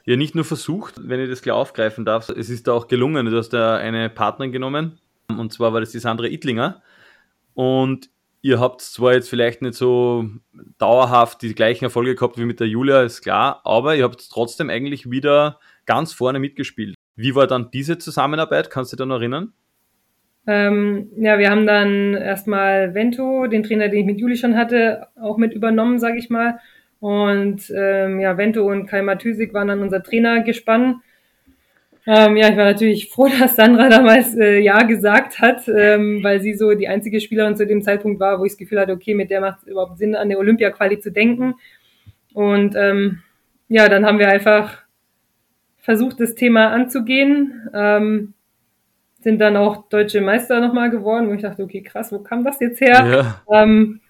Ja, 0.04 0.16
nicht 0.16 0.34
nur 0.34 0.44
versucht, 0.44 0.94
wenn 1.08 1.20
ich 1.20 1.28
das 1.28 1.42
gleich 1.42 1.56
aufgreifen 1.56 2.04
darf, 2.04 2.28
es 2.28 2.48
ist 2.48 2.68
da 2.68 2.72
auch 2.72 2.86
gelungen. 2.86 3.26
Du 3.26 3.36
hast 3.36 3.50
da 3.50 3.76
eine 3.76 4.08
Partnerin 4.08 4.52
genommen 4.52 4.98
und 5.28 5.52
zwar 5.52 5.72
war 5.72 5.80
das 5.80 5.90
die 5.90 5.98
Sandra 5.98 6.26
Ittlinger 6.26 6.82
und 7.54 8.08
Ihr 8.46 8.60
habt 8.60 8.80
zwar 8.80 9.14
jetzt 9.14 9.28
vielleicht 9.28 9.60
nicht 9.60 9.74
so 9.74 10.30
dauerhaft 10.78 11.42
die 11.42 11.52
gleichen 11.52 11.86
Erfolge 11.86 12.14
gehabt 12.14 12.38
wie 12.38 12.44
mit 12.44 12.60
der 12.60 12.68
Julia, 12.68 13.02
ist 13.02 13.22
klar, 13.22 13.60
aber 13.64 13.96
ihr 13.96 14.04
habt 14.04 14.30
trotzdem 14.30 14.70
eigentlich 14.70 15.10
wieder 15.10 15.58
ganz 15.84 16.12
vorne 16.12 16.38
mitgespielt. 16.38 16.94
Wie 17.16 17.34
war 17.34 17.48
dann 17.48 17.72
diese 17.72 17.98
Zusammenarbeit? 17.98 18.70
Kannst 18.70 18.92
du 18.92 18.96
dich 18.96 18.98
da 18.98 19.06
noch 19.06 19.16
erinnern? 19.16 19.52
Ähm, 20.46 21.08
ja, 21.16 21.38
wir 21.38 21.50
haben 21.50 21.66
dann 21.66 22.14
erstmal 22.14 22.94
Vento, 22.94 23.46
den 23.46 23.62
Trainer, 23.62 23.88
den 23.88 24.00
ich 24.00 24.06
mit 24.06 24.20
Juli 24.20 24.36
schon 24.36 24.56
hatte, 24.56 25.08
auch 25.20 25.38
mit 25.38 25.52
übernommen, 25.52 25.98
sage 25.98 26.18
ich 26.18 26.30
mal. 26.30 26.60
Und 27.00 27.70
ähm, 27.74 28.20
ja, 28.20 28.38
Vento 28.38 28.64
und 28.66 28.86
Kai 28.86 29.02
Matysik 29.02 29.52
waren 29.52 29.68
dann 29.68 29.82
unser 29.82 30.02
Trainergespann. 30.02 31.02
Ähm, 32.06 32.36
ja, 32.36 32.48
ich 32.48 32.56
war 32.56 32.64
natürlich 32.64 33.10
froh, 33.10 33.28
dass 33.40 33.56
Sandra 33.56 33.88
damals 33.88 34.36
äh, 34.36 34.60
Ja 34.60 34.82
gesagt 34.84 35.40
hat, 35.40 35.68
ähm, 35.68 36.22
weil 36.22 36.40
sie 36.40 36.54
so 36.54 36.74
die 36.74 36.88
einzige 36.88 37.20
Spielerin 37.20 37.56
zu 37.56 37.66
dem 37.66 37.82
Zeitpunkt 37.82 38.20
war, 38.20 38.38
wo 38.38 38.44
ich 38.44 38.52
das 38.52 38.58
Gefühl 38.58 38.80
hatte, 38.80 38.92
okay, 38.92 39.14
mit 39.14 39.30
der 39.30 39.40
macht 39.40 39.60
es 39.62 39.66
überhaupt 39.66 39.98
Sinn, 39.98 40.14
an 40.14 40.28
der 40.28 40.38
Olympia-Quali 40.38 41.00
zu 41.00 41.10
denken. 41.10 41.54
Und 42.32 42.76
ähm, 42.76 43.22
ja, 43.68 43.88
dann 43.88 44.06
haben 44.06 44.20
wir 44.20 44.28
einfach 44.28 44.84
versucht, 45.78 46.20
das 46.20 46.34
Thema 46.34 46.68
anzugehen. 46.68 47.68
Ähm, 47.74 48.34
sind 49.26 49.40
dann 49.40 49.56
auch 49.56 49.88
deutsche 49.88 50.20
Meister 50.20 50.60
nochmal 50.60 50.88
geworden, 50.88 51.28
wo 51.28 51.32
ich 51.32 51.42
dachte, 51.42 51.64
okay, 51.64 51.82
krass, 51.82 52.12
wo 52.12 52.20
kam 52.20 52.44
das 52.44 52.60
jetzt 52.60 52.80
her? 52.80 53.42
Ja, 53.50 53.60
ähm, 53.60 54.00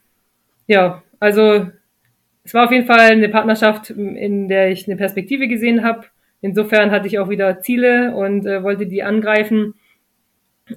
ja 0.67 1.03
also 1.19 1.69
es 2.45 2.53
war 2.53 2.67
auf 2.67 2.71
jeden 2.71 2.87
Fall 2.87 3.01
eine 3.01 3.31
Partnerschaft, 3.31 3.89
in 3.89 4.47
der 4.49 4.71
ich 4.71 4.87
eine 4.87 4.99
Perspektive 4.99 5.49
gesehen 5.49 5.83
habe. 5.83 6.05
Insofern 6.43 6.91
hatte 6.91 7.07
ich 7.07 7.19
auch 7.19 7.31
wieder 7.31 7.61
Ziele 7.61 8.15
und 8.15 8.45
äh, 8.45 8.63
wollte 8.63 8.87
die 8.87 9.03
angreifen. 9.03 9.73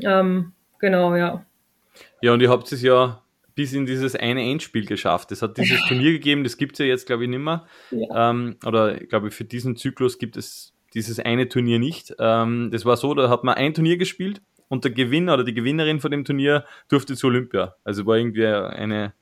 Ähm, 0.02 0.54
genau, 0.80 1.18
ja. 1.18 1.46
Ja, 2.22 2.32
und 2.32 2.40
ihr 2.40 2.50
habt 2.50 2.72
es 2.72 2.82
ja 2.82 3.22
bis 3.56 3.74
in 3.74 3.86
dieses 3.86 4.16
eine 4.16 4.42
Endspiel 4.42 4.86
geschafft. 4.86 5.34
Es 5.34 5.42
hat 5.42 5.58
dieses 5.58 5.82
Turnier 5.90 6.14
gegeben, 6.14 6.46
das 6.46 6.56
gibt 6.56 6.76
es 6.76 6.80
ja 6.80 6.86
jetzt, 6.86 7.08
glaube 7.08 7.26
ich, 7.26 7.30
nicht 7.30 7.40
mehr. 7.40 7.66
Ja. 7.92 8.30
Ähm, 8.30 8.56
oder 8.66 9.02
ich 9.02 9.10
glaube, 9.10 9.32
für 9.32 9.44
diesen 9.44 9.76
Zyklus 9.76 10.18
gibt 10.18 10.38
es 10.38 10.74
dieses 10.94 11.20
eine 11.20 11.50
Turnier 11.50 11.80
nicht. 11.80 12.14
Ähm, 12.20 12.70
das 12.72 12.86
war 12.86 12.98
so, 12.98 13.14
da 13.14 13.30
hat 13.30 13.44
man 13.44 13.56
ein 13.56 13.74
Turnier 13.74 13.98
gespielt 13.98 14.42
und 14.68 14.84
der 14.84 14.92
Gewinner 14.92 15.34
oder 15.34 15.44
die 15.44 15.54
Gewinnerin 15.54 16.00
von 16.00 16.12
dem 16.12 16.26
Turnier 16.26 16.66
durfte 16.90 17.16
zu 17.16 17.28
Olympia. 17.28 17.76
Also 17.84 18.06
war 18.06 18.18
irgendwie 18.18 18.46
eine, 18.46 19.14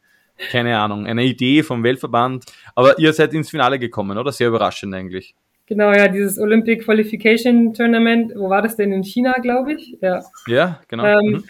keine 0.52 0.78
Ahnung, 0.78 1.08
eine 1.08 1.24
Idee 1.24 1.64
vom 1.64 1.84
Weltverband. 1.84 2.46
Aber 2.76 3.00
ihr 3.00 3.12
seid 3.14 3.34
ins 3.34 3.50
Finale 3.50 3.80
gekommen, 3.80 4.18
oder? 4.18 4.32
Sehr 4.32 4.50
überraschend 4.50 4.94
eigentlich. 4.94 5.36
Genau, 5.66 5.92
ja, 5.92 6.08
dieses 6.08 6.40
Olympic 6.40 6.86
Qualification 6.86 7.74
Tournament, 7.74 8.32
wo 8.36 8.50
war 8.50 8.62
das 8.62 8.78
denn 8.78 8.94
in 8.94 9.04
China, 9.04 9.34
glaube 9.42 9.74
ich? 9.74 9.98
Ja, 10.02 10.24
ja 10.48 10.80
genau. 10.88 11.06
Ähm, 11.06 11.32
mhm. 11.32 11.44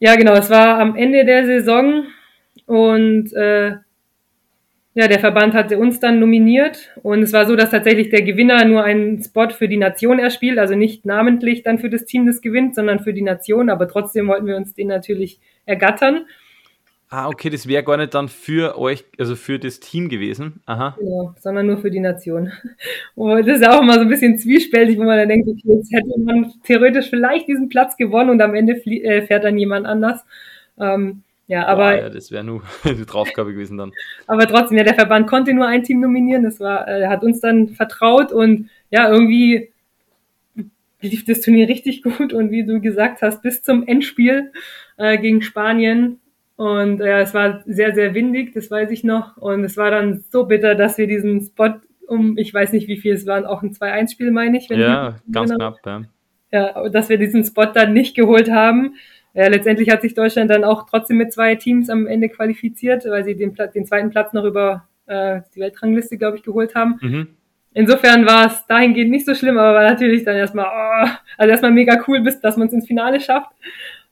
Ja, 0.00 0.16
genau. 0.16 0.34
Es 0.34 0.50
war 0.50 0.78
am 0.78 0.96
Ende 0.96 1.24
der 1.24 1.46
Saison 1.46 2.04
und 2.66 3.32
äh, 3.32 3.76
ja, 4.94 5.08
der 5.08 5.20
Verband 5.20 5.54
hatte 5.54 5.78
uns 5.78 6.00
dann 6.00 6.18
nominiert 6.18 6.90
und 7.02 7.22
es 7.22 7.32
war 7.32 7.46
so, 7.46 7.56
dass 7.56 7.70
tatsächlich 7.70 8.10
der 8.10 8.22
Gewinner 8.22 8.64
nur 8.64 8.84
einen 8.84 9.22
Spot 9.22 9.48
für 9.48 9.68
die 9.68 9.78
Nation 9.78 10.18
erspielt, 10.18 10.58
also 10.58 10.74
nicht 10.74 11.06
namentlich 11.06 11.62
dann 11.62 11.78
für 11.78 11.88
das 11.88 12.04
Team, 12.04 12.26
das 12.26 12.42
gewinnt, 12.42 12.74
sondern 12.74 13.00
für 13.00 13.14
die 13.14 13.22
Nation, 13.22 13.70
aber 13.70 13.88
trotzdem 13.88 14.28
wollten 14.28 14.46
wir 14.46 14.56
uns 14.56 14.74
den 14.74 14.88
natürlich 14.88 15.40
ergattern. 15.64 16.26
Ah, 17.08 17.28
okay, 17.28 17.50
das 17.50 17.68
wäre 17.68 17.82
gar 17.82 17.98
nicht 17.98 18.14
dann 18.14 18.28
für 18.28 18.78
euch, 18.78 19.04
also 19.18 19.36
für 19.36 19.58
das 19.58 19.80
Team 19.80 20.08
gewesen. 20.08 20.62
Aha. 20.64 20.96
Genau, 20.98 21.34
sondern 21.38 21.66
nur 21.66 21.76
für 21.76 21.90
die 21.90 22.00
Nation. 22.00 22.50
Und 23.14 23.46
das 23.46 23.58
ist 23.60 23.68
auch 23.68 23.82
immer 23.82 23.94
so 23.94 24.00
ein 24.00 24.08
bisschen 24.08 24.38
zwiespältig, 24.38 24.96
wo 24.96 25.04
man 25.04 25.18
dann 25.18 25.28
denkt, 25.28 25.46
okay, 25.46 25.76
jetzt 25.76 25.92
hätte 25.92 26.08
man 26.18 26.50
theoretisch 26.64 27.10
vielleicht 27.10 27.48
diesen 27.48 27.68
Platz 27.68 27.98
gewonnen 27.98 28.30
und 28.30 28.40
am 28.40 28.54
Ende 28.54 28.72
äh, 28.86 29.26
fährt 29.26 29.44
dann 29.44 29.58
jemand 29.58 29.84
anders. 29.84 30.24
Ähm, 30.80 31.22
ja, 31.52 31.66
aber. 31.66 31.92
Boah, 31.92 31.98
ja, 31.98 32.08
das 32.08 32.30
wäre 32.30 32.44
nur 32.44 32.62
die 32.84 33.04
Draufgabe 33.04 33.52
gewesen 33.52 33.76
dann. 33.76 33.92
Aber 34.26 34.46
trotzdem, 34.46 34.78
ja, 34.78 34.84
der 34.84 34.94
Verband 34.94 35.26
konnte 35.26 35.52
nur 35.52 35.66
ein 35.66 35.82
Team 35.82 36.00
nominieren. 36.00 36.44
Das 36.44 36.60
war, 36.60 36.88
er 36.88 37.02
äh, 37.02 37.08
hat 37.08 37.22
uns 37.22 37.40
dann 37.40 37.68
vertraut 37.68 38.32
und 38.32 38.70
ja, 38.90 39.10
irgendwie 39.10 39.70
lief 41.02 41.26
das 41.26 41.42
Turnier 41.42 41.68
richtig 41.68 42.02
gut 42.04 42.32
und 42.32 42.50
wie 42.50 42.64
du 42.64 42.80
gesagt 42.80 43.20
hast, 43.20 43.42
bis 43.42 43.62
zum 43.62 43.86
Endspiel 43.86 44.50
äh, 44.96 45.18
gegen 45.18 45.42
Spanien 45.42 46.20
und 46.56 47.00
ja, 47.00 47.20
es 47.20 47.34
war 47.34 47.62
sehr, 47.66 47.94
sehr 47.94 48.14
windig, 48.14 48.54
das 48.54 48.70
weiß 48.70 48.90
ich 48.90 49.04
noch. 49.04 49.36
Und 49.36 49.64
es 49.64 49.76
war 49.76 49.90
dann 49.90 50.24
so 50.30 50.44
bitter, 50.44 50.74
dass 50.74 50.96
wir 50.96 51.06
diesen 51.06 51.42
Spot 51.42 51.74
um, 52.06 52.38
ich 52.38 52.52
weiß 52.52 52.72
nicht 52.72 52.88
wie 52.88 52.96
viel 52.96 53.14
es 53.14 53.26
waren, 53.26 53.44
auch 53.44 53.62
ein 53.62 53.72
2-1-Spiel, 53.72 54.30
meine 54.30 54.58
ich. 54.58 54.68
ja, 54.68 55.16
ganz 55.30 55.50
genau. 55.50 55.72
knapp, 55.72 55.86
ja. 55.86 56.74
Ja, 56.74 56.88
dass 56.88 57.08
wir 57.08 57.18
diesen 57.18 57.44
Spot 57.44 57.66
dann 57.66 57.92
nicht 57.92 58.14
geholt 58.14 58.50
haben. 58.50 58.94
Ja, 59.34 59.48
letztendlich 59.48 59.88
hat 59.90 60.02
sich 60.02 60.14
Deutschland 60.14 60.50
dann 60.50 60.64
auch 60.64 60.88
trotzdem 60.88 61.16
mit 61.16 61.32
zwei 61.32 61.54
Teams 61.54 61.88
am 61.88 62.06
Ende 62.06 62.28
qualifiziert, 62.28 63.04
weil 63.06 63.24
sie 63.24 63.34
den, 63.34 63.56
den 63.74 63.86
zweiten 63.86 64.10
Platz 64.10 64.32
noch 64.32 64.44
über 64.44 64.86
äh, 65.06 65.40
die 65.54 65.60
Weltrangliste, 65.60 66.18
glaube 66.18 66.36
ich, 66.36 66.42
geholt 66.42 66.74
haben. 66.74 66.98
Mhm. 67.00 67.28
Insofern 67.74 68.26
war 68.26 68.46
es 68.46 68.66
dahingehend 68.66 69.10
nicht 69.10 69.24
so 69.24 69.34
schlimm, 69.34 69.56
aber 69.56 69.74
war 69.74 69.88
natürlich 69.90 70.24
dann 70.24 70.36
erstmal, 70.36 70.66
oh, 70.66 71.08
also 71.38 71.50
erstmal 71.50 71.70
mega 71.70 71.98
cool, 72.06 72.20
bis 72.20 72.40
dass 72.40 72.58
man 72.58 72.68
es 72.68 72.74
ins 72.74 72.86
Finale 72.86 73.20
schafft. 73.20 73.50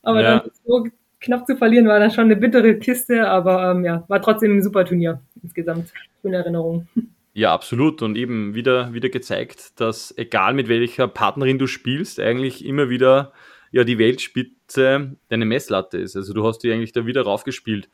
Aber 0.02 0.22
ja. 0.22 0.38
dann 0.38 0.50
so 0.64 0.86
knapp 1.20 1.46
zu 1.46 1.56
verlieren 1.56 1.86
war 1.86 2.00
dann 2.00 2.10
schon 2.10 2.24
eine 2.24 2.36
bittere 2.36 2.78
Kiste, 2.78 3.28
aber 3.28 3.72
ähm, 3.72 3.84
ja, 3.84 4.04
war 4.08 4.22
trotzdem 4.22 4.56
ein 4.56 4.62
super 4.62 4.86
Turnier 4.86 5.20
insgesamt. 5.42 5.92
Schöne 6.22 6.38
Erinnerung. 6.38 6.88
Ja, 7.32 7.52
absolut. 7.52 8.02
Und 8.02 8.16
eben 8.16 8.54
wieder, 8.54 8.92
wieder 8.92 9.08
gezeigt, 9.08 9.78
dass 9.78 10.16
egal 10.16 10.54
mit 10.54 10.68
welcher 10.68 11.06
Partnerin 11.06 11.58
du 11.58 11.66
spielst, 11.66 12.18
eigentlich 12.18 12.64
immer 12.64 12.88
wieder 12.88 13.32
ja 13.70 13.84
die 13.84 13.98
Weltspitze 13.98 15.16
deine 15.28 15.44
Messlatte 15.44 15.98
ist. 15.98 16.16
Also 16.16 16.32
du 16.34 16.46
hast 16.46 16.58
die 16.58 16.72
eigentlich 16.72 16.92
da 16.92 17.06
wieder 17.06 17.22
raufgespielt. 17.22 17.88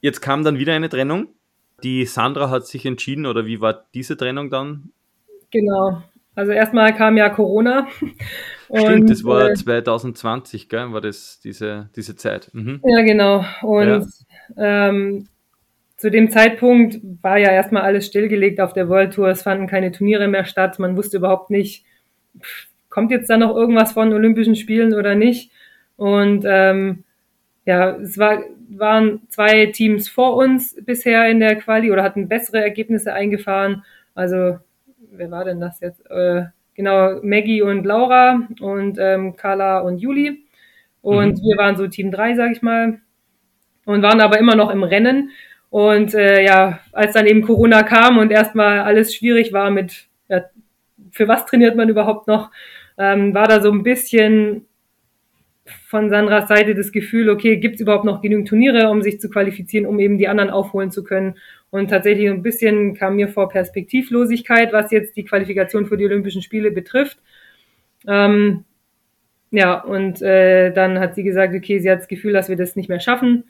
Jetzt 0.00 0.20
kam 0.20 0.44
dann 0.44 0.58
wieder 0.58 0.74
eine 0.74 0.88
Trennung. 0.88 1.28
Die 1.82 2.04
Sandra 2.04 2.50
hat 2.50 2.66
sich 2.66 2.86
entschieden, 2.86 3.26
oder 3.26 3.46
wie 3.46 3.60
war 3.60 3.86
diese 3.94 4.16
Trennung 4.16 4.50
dann? 4.50 4.90
Genau. 5.50 6.02
Also 6.34 6.52
erstmal 6.52 6.94
kam 6.94 7.16
ja 7.16 7.28
Corona. 7.30 7.86
Stimmt, 8.76 9.08
das 9.10 9.24
war 9.24 9.50
äh, 9.50 9.54
2020, 9.54 10.68
gell, 10.68 10.92
war 10.92 11.00
das 11.00 11.40
diese, 11.40 11.90
diese 11.94 12.16
Zeit. 12.16 12.50
Mhm. 12.52 12.80
Ja, 12.84 13.02
genau. 13.02 13.44
Und 13.62 14.06
ja. 14.56 14.88
Ähm, 14.88 15.28
zu 15.96 16.10
dem 16.10 16.30
Zeitpunkt 16.30 16.98
war 17.22 17.38
ja 17.38 17.50
erstmal 17.50 17.82
alles 17.82 18.06
stillgelegt 18.06 18.60
auf 18.60 18.72
der 18.72 18.88
World 18.88 19.14
Tour. 19.14 19.28
Es 19.28 19.42
fanden 19.42 19.66
keine 19.66 19.92
Turniere 19.92 20.28
mehr 20.28 20.44
statt. 20.44 20.78
Man 20.78 20.96
wusste 20.96 21.18
überhaupt 21.18 21.50
nicht, 21.50 21.84
kommt 22.94 23.10
jetzt 23.10 23.28
da 23.28 23.36
noch 23.36 23.56
irgendwas 23.56 23.90
von 23.90 24.12
Olympischen 24.12 24.54
Spielen 24.54 24.94
oder 24.94 25.16
nicht. 25.16 25.50
Und 25.96 26.44
ähm, 26.46 27.02
ja, 27.66 27.96
es 27.96 28.18
war, 28.18 28.44
waren 28.68 29.22
zwei 29.30 29.66
Teams 29.66 30.08
vor 30.08 30.36
uns 30.36 30.76
bisher 30.80 31.28
in 31.28 31.40
der 31.40 31.56
Quali 31.56 31.90
oder 31.90 32.04
hatten 32.04 32.28
bessere 32.28 32.62
Ergebnisse 32.62 33.12
eingefahren. 33.12 33.82
Also 34.14 34.58
wer 35.10 35.30
war 35.32 35.44
denn 35.44 35.58
das 35.58 35.80
jetzt? 35.80 36.08
Äh, 36.08 36.44
genau, 36.76 37.18
Maggie 37.22 37.62
und 37.62 37.84
Laura 37.84 38.46
und 38.60 38.96
ähm, 39.00 39.34
Carla 39.34 39.80
und 39.80 39.98
Juli. 39.98 40.44
Und 41.02 41.38
mhm. 41.38 41.42
wir 41.42 41.56
waren 41.58 41.76
so 41.76 41.88
Team 41.88 42.12
3, 42.12 42.36
sag 42.36 42.52
ich 42.52 42.62
mal. 42.62 43.00
Und 43.86 44.02
waren 44.02 44.20
aber 44.20 44.38
immer 44.38 44.54
noch 44.54 44.70
im 44.70 44.84
Rennen. 44.84 45.30
Und 45.68 46.14
äh, 46.14 46.44
ja, 46.44 46.78
als 46.92 47.14
dann 47.14 47.26
eben 47.26 47.42
Corona 47.42 47.82
kam 47.82 48.18
und 48.18 48.30
erstmal 48.30 48.78
alles 48.78 49.16
schwierig 49.16 49.52
war 49.52 49.72
mit, 49.72 50.06
ja, 50.28 50.44
für 51.10 51.26
was 51.26 51.46
trainiert 51.46 51.76
man 51.76 51.88
überhaupt 51.88 52.28
noch, 52.28 52.52
ähm, 52.98 53.34
war 53.34 53.48
da 53.48 53.60
so 53.60 53.70
ein 53.70 53.82
bisschen 53.82 54.66
von 55.86 56.10
Sandras 56.10 56.48
Seite 56.48 56.74
das 56.74 56.92
Gefühl, 56.92 57.30
okay, 57.30 57.56
gibt 57.56 57.76
es 57.76 57.80
überhaupt 57.80 58.04
noch 58.04 58.20
genügend 58.20 58.48
Turniere, 58.48 58.90
um 58.90 59.02
sich 59.02 59.20
zu 59.20 59.30
qualifizieren, 59.30 59.86
um 59.86 59.98
eben 59.98 60.18
die 60.18 60.28
anderen 60.28 60.50
aufholen 60.50 60.90
zu 60.90 61.02
können. 61.04 61.36
Und 61.70 61.88
tatsächlich 61.88 62.28
ein 62.28 62.42
bisschen 62.42 62.94
kam 62.94 63.16
mir 63.16 63.28
vor 63.28 63.48
Perspektivlosigkeit, 63.48 64.72
was 64.72 64.90
jetzt 64.90 65.16
die 65.16 65.24
Qualifikation 65.24 65.86
für 65.86 65.96
die 65.96 66.04
Olympischen 66.04 66.42
Spiele 66.42 66.70
betrifft. 66.70 67.18
Ähm, 68.06 68.64
ja, 69.50 69.80
und 69.80 70.20
äh, 70.20 70.72
dann 70.72 70.98
hat 70.98 71.14
sie 71.14 71.22
gesagt, 71.22 71.54
okay, 71.54 71.78
sie 71.78 71.90
hat 71.90 72.00
das 72.00 72.08
Gefühl, 72.08 72.32
dass 72.32 72.48
wir 72.48 72.56
das 72.56 72.76
nicht 72.76 72.88
mehr 72.88 73.00
schaffen, 73.00 73.44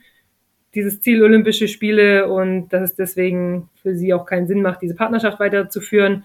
dieses 0.75 1.01
Ziel 1.01 1.23
Olympische 1.23 1.69
Spiele 1.69 2.29
und 2.29 2.69
dass 2.69 2.91
es 2.91 2.95
deswegen 2.95 3.71
für 3.83 3.95
sie 3.95 4.13
auch 4.13 4.27
keinen 4.27 4.47
Sinn 4.47 4.63
macht, 4.63 4.83
diese 4.83 4.95
Partnerschaft 4.95 5.41
weiterzuführen. 5.41 6.25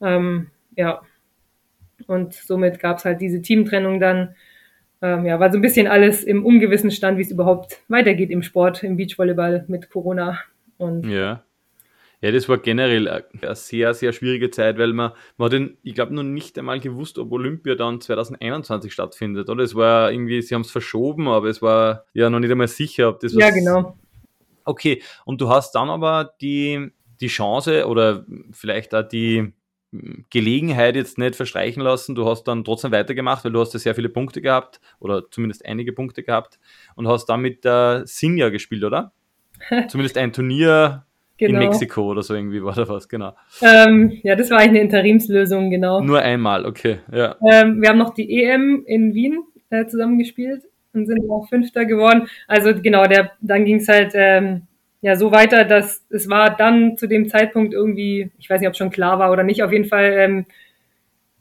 Ähm, 0.00 0.48
ja, 0.76 1.02
und 2.06 2.34
somit 2.34 2.78
gab 2.78 2.98
es 2.98 3.04
halt 3.04 3.20
diese 3.20 3.42
Teamtrennung 3.42 4.00
dann. 4.00 4.34
Ähm, 5.00 5.26
ja, 5.26 5.40
war 5.40 5.50
so 5.50 5.58
ein 5.58 5.62
bisschen 5.62 5.88
alles 5.88 6.22
im 6.22 6.44
ungewissen 6.44 6.90
Stand, 6.90 7.18
wie 7.18 7.22
es 7.22 7.30
überhaupt 7.30 7.78
weitergeht 7.88 8.30
im 8.30 8.42
Sport, 8.42 8.84
im 8.84 8.96
Beachvolleyball 8.96 9.64
mit 9.66 9.90
Corona. 9.90 10.38
Und 10.78 11.06
ja. 11.06 11.42
Ja, 12.22 12.30
das 12.30 12.48
war 12.48 12.58
generell 12.58 13.08
eine 13.08 13.56
sehr, 13.56 13.94
sehr 13.94 14.12
schwierige 14.12 14.48
Zeit, 14.50 14.78
weil 14.78 14.92
man, 14.92 15.10
man 15.36 15.46
hat 15.46 15.52
den, 15.54 15.76
ich 15.82 15.96
glaube, 15.96 16.14
noch 16.14 16.22
nicht 16.22 16.56
einmal 16.56 16.78
gewusst, 16.78 17.18
ob 17.18 17.32
Olympia 17.32 17.74
dann 17.74 18.00
2021 18.00 18.92
stattfindet, 18.92 19.50
oder? 19.50 19.64
Es 19.64 19.74
war 19.74 20.12
irgendwie, 20.12 20.40
sie 20.40 20.54
haben 20.54 20.62
es 20.62 20.70
verschoben, 20.70 21.26
aber 21.26 21.48
es 21.48 21.60
war 21.62 22.04
ja 22.14 22.30
noch 22.30 22.38
nicht 22.38 22.52
einmal 22.52 22.68
sicher, 22.68 23.08
ob 23.08 23.18
das 23.18 23.34
was. 23.34 23.42
Ja, 23.42 23.50
genau. 23.50 23.96
Okay, 24.64 25.02
und 25.24 25.40
du 25.40 25.48
hast 25.48 25.72
dann 25.72 25.90
aber 25.90 26.34
die, 26.40 26.92
die 27.20 27.26
Chance 27.26 27.88
oder 27.88 28.24
vielleicht 28.52 28.94
auch 28.94 29.02
die 29.02 29.52
Gelegenheit 30.30 30.96
jetzt 30.96 31.18
nicht 31.18 31.36
verstreichen 31.36 31.82
lassen. 31.82 32.14
Du 32.14 32.26
hast 32.26 32.44
dann 32.44 32.64
trotzdem 32.64 32.92
weitergemacht, 32.92 33.44
weil 33.44 33.52
du 33.52 33.60
hast 33.60 33.74
ja 33.74 33.78
sehr 33.78 33.94
viele 33.94 34.08
Punkte 34.08 34.40
gehabt 34.40 34.80
oder 35.00 35.30
zumindest 35.30 35.66
einige 35.66 35.92
Punkte 35.92 36.22
gehabt 36.22 36.58
und 36.94 37.06
hast 37.08 37.26
dann 37.26 37.40
mit 37.40 37.64
der 37.64 38.02
Sinja 38.06 38.48
gespielt, 38.48 38.84
oder? 38.84 39.12
Zumindest 39.88 40.16
ein 40.16 40.32
Turnier 40.32 41.04
genau. 41.36 41.60
in 41.60 41.68
Mexiko 41.68 42.10
oder 42.10 42.22
so 42.22 42.34
irgendwie 42.34 42.62
war 42.62 42.74
da 42.74 42.88
was, 42.88 43.08
genau. 43.08 43.34
Ähm, 43.60 44.18
ja, 44.22 44.34
das 44.34 44.50
war 44.50 44.58
eigentlich 44.58 44.70
eine 44.70 44.80
Interimslösung, 44.80 45.70
genau. 45.70 46.00
Nur 46.00 46.20
einmal, 46.20 46.64
okay, 46.64 46.98
ja. 47.12 47.36
Ähm, 47.50 47.82
wir 47.82 47.90
haben 47.90 47.98
noch 47.98 48.14
die 48.14 48.42
EM 48.42 48.84
in 48.86 49.14
Wien 49.14 49.44
äh, 49.70 49.86
zusammengespielt 49.86 50.62
und 50.94 51.06
sind 51.06 51.30
auch 51.30 51.48
Fünfter 51.48 51.84
geworden. 51.84 52.28
Also 52.48 52.74
genau, 52.74 53.06
der, 53.06 53.32
dann 53.40 53.64
ging 53.64 53.76
es 53.76 53.88
halt 53.88 54.12
ähm, 54.14 54.62
ja 55.02 55.16
so 55.16 55.32
weiter, 55.32 55.64
dass 55.64 56.04
es 56.10 56.30
war 56.30 56.56
dann 56.56 56.96
zu 56.96 57.06
dem 57.06 57.28
Zeitpunkt 57.28 57.74
irgendwie, 57.74 58.30
ich 58.38 58.48
weiß 58.48 58.60
nicht, 58.60 58.68
ob 58.68 58.76
schon 58.76 58.90
klar 58.90 59.18
war 59.18 59.30
oder 59.30 59.42
nicht, 59.42 59.62
auf 59.62 59.72
jeden 59.72 59.84
Fall 59.84 60.12
ähm, 60.16 60.46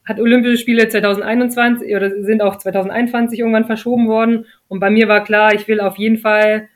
hat 0.04 0.19
Olympische 0.19 0.58
Spiele 0.58 0.89
2021 0.89 1.95
oder 1.95 2.24
sind 2.24 2.41
auch 2.41 2.58
2021 2.58 3.39
irgendwann 3.39 3.65
verschoben 3.65 4.08
worden. 4.08 4.47
Und 4.67 4.80
bei 4.80 4.89
mir 4.89 5.08
war 5.08 5.24
klar, 5.24 5.54
ich 5.54 5.67
will 5.67 5.80
auf 5.80 5.97
jeden 5.97 6.17
Fall 6.17 6.69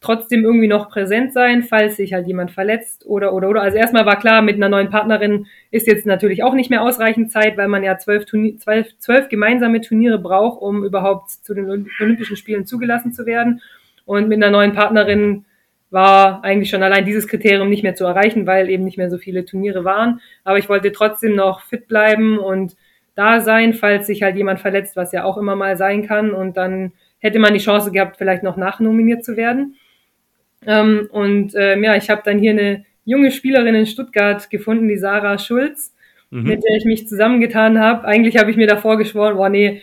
trotzdem 0.00 0.44
irgendwie 0.44 0.68
noch 0.68 0.88
präsent 0.88 1.32
sein, 1.32 1.64
falls 1.64 1.96
sich 1.96 2.12
halt 2.12 2.26
jemand 2.26 2.52
verletzt 2.52 3.04
oder 3.04 3.34
oder 3.34 3.48
oder. 3.48 3.62
Also 3.62 3.78
erstmal 3.78 4.06
war 4.06 4.18
klar, 4.18 4.42
mit 4.42 4.56
einer 4.56 4.68
neuen 4.68 4.90
Partnerin 4.90 5.46
ist 5.72 5.88
jetzt 5.88 6.06
natürlich 6.06 6.44
auch 6.44 6.54
nicht 6.54 6.70
mehr 6.70 6.82
ausreichend 6.82 7.32
Zeit, 7.32 7.56
weil 7.56 7.68
man 7.68 7.82
ja 7.82 7.98
zwölf, 7.98 8.24
Turnier, 8.26 8.58
zwölf, 8.58 8.96
zwölf 8.98 9.28
gemeinsame 9.28 9.80
Turniere 9.80 10.18
braucht, 10.18 10.62
um 10.62 10.84
überhaupt 10.84 11.30
zu 11.30 11.52
den 11.52 11.88
Olympischen 12.00 12.36
Spielen 12.36 12.64
zugelassen 12.64 13.12
zu 13.12 13.26
werden. 13.26 13.60
Und 14.04 14.28
mit 14.28 14.42
einer 14.42 14.50
neuen 14.50 14.72
Partnerin 14.72 15.44
war 15.92 16.42
eigentlich 16.42 16.70
schon 16.70 16.82
allein 16.82 17.04
dieses 17.04 17.28
Kriterium 17.28 17.68
nicht 17.68 17.82
mehr 17.82 17.94
zu 17.94 18.06
erreichen, 18.06 18.46
weil 18.46 18.70
eben 18.70 18.84
nicht 18.84 18.96
mehr 18.96 19.10
so 19.10 19.18
viele 19.18 19.44
Turniere 19.44 19.84
waren. 19.84 20.20
Aber 20.42 20.58
ich 20.58 20.68
wollte 20.68 20.90
trotzdem 20.90 21.36
noch 21.36 21.60
fit 21.60 21.86
bleiben 21.86 22.38
und 22.38 22.76
da 23.14 23.42
sein, 23.42 23.74
falls 23.74 24.06
sich 24.06 24.22
halt 24.22 24.36
jemand 24.36 24.60
verletzt, 24.60 24.96
was 24.96 25.12
ja 25.12 25.24
auch 25.24 25.36
immer 25.36 25.54
mal 25.54 25.76
sein 25.76 26.06
kann. 26.06 26.32
Und 26.32 26.56
dann 26.56 26.92
hätte 27.18 27.38
man 27.38 27.52
die 27.52 27.60
Chance 27.60 27.92
gehabt, 27.92 28.16
vielleicht 28.16 28.42
noch 28.42 28.56
nachnominiert 28.56 29.22
zu 29.22 29.36
werden. 29.36 29.76
Ähm, 30.66 31.08
und 31.10 31.52
ähm, 31.56 31.84
ja, 31.84 31.94
ich 31.94 32.08
habe 32.08 32.22
dann 32.24 32.38
hier 32.38 32.52
eine 32.52 32.86
junge 33.04 33.30
Spielerin 33.30 33.74
in 33.74 33.86
Stuttgart 33.86 34.48
gefunden, 34.48 34.88
die 34.88 34.96
Sarah 34.96 35.36
Schulz, 35.36 35.94
mhm. 36.30 36.44
mit 36.44 36.64
der 36.64 36.76
ich 36.76 36.86
mich 36.86 37.06
zusammengetan 37.06 37.78
habe. 37.78 38.06
Eigentlich 38.06 38.38
habe 38.38 38.50
ich 38.50 38.56
mir 38.56 38.66
davor 38.66 38.96
geschworen, 38.96 39.36
boah, 39.36 39.50
nee, 39.50 39.82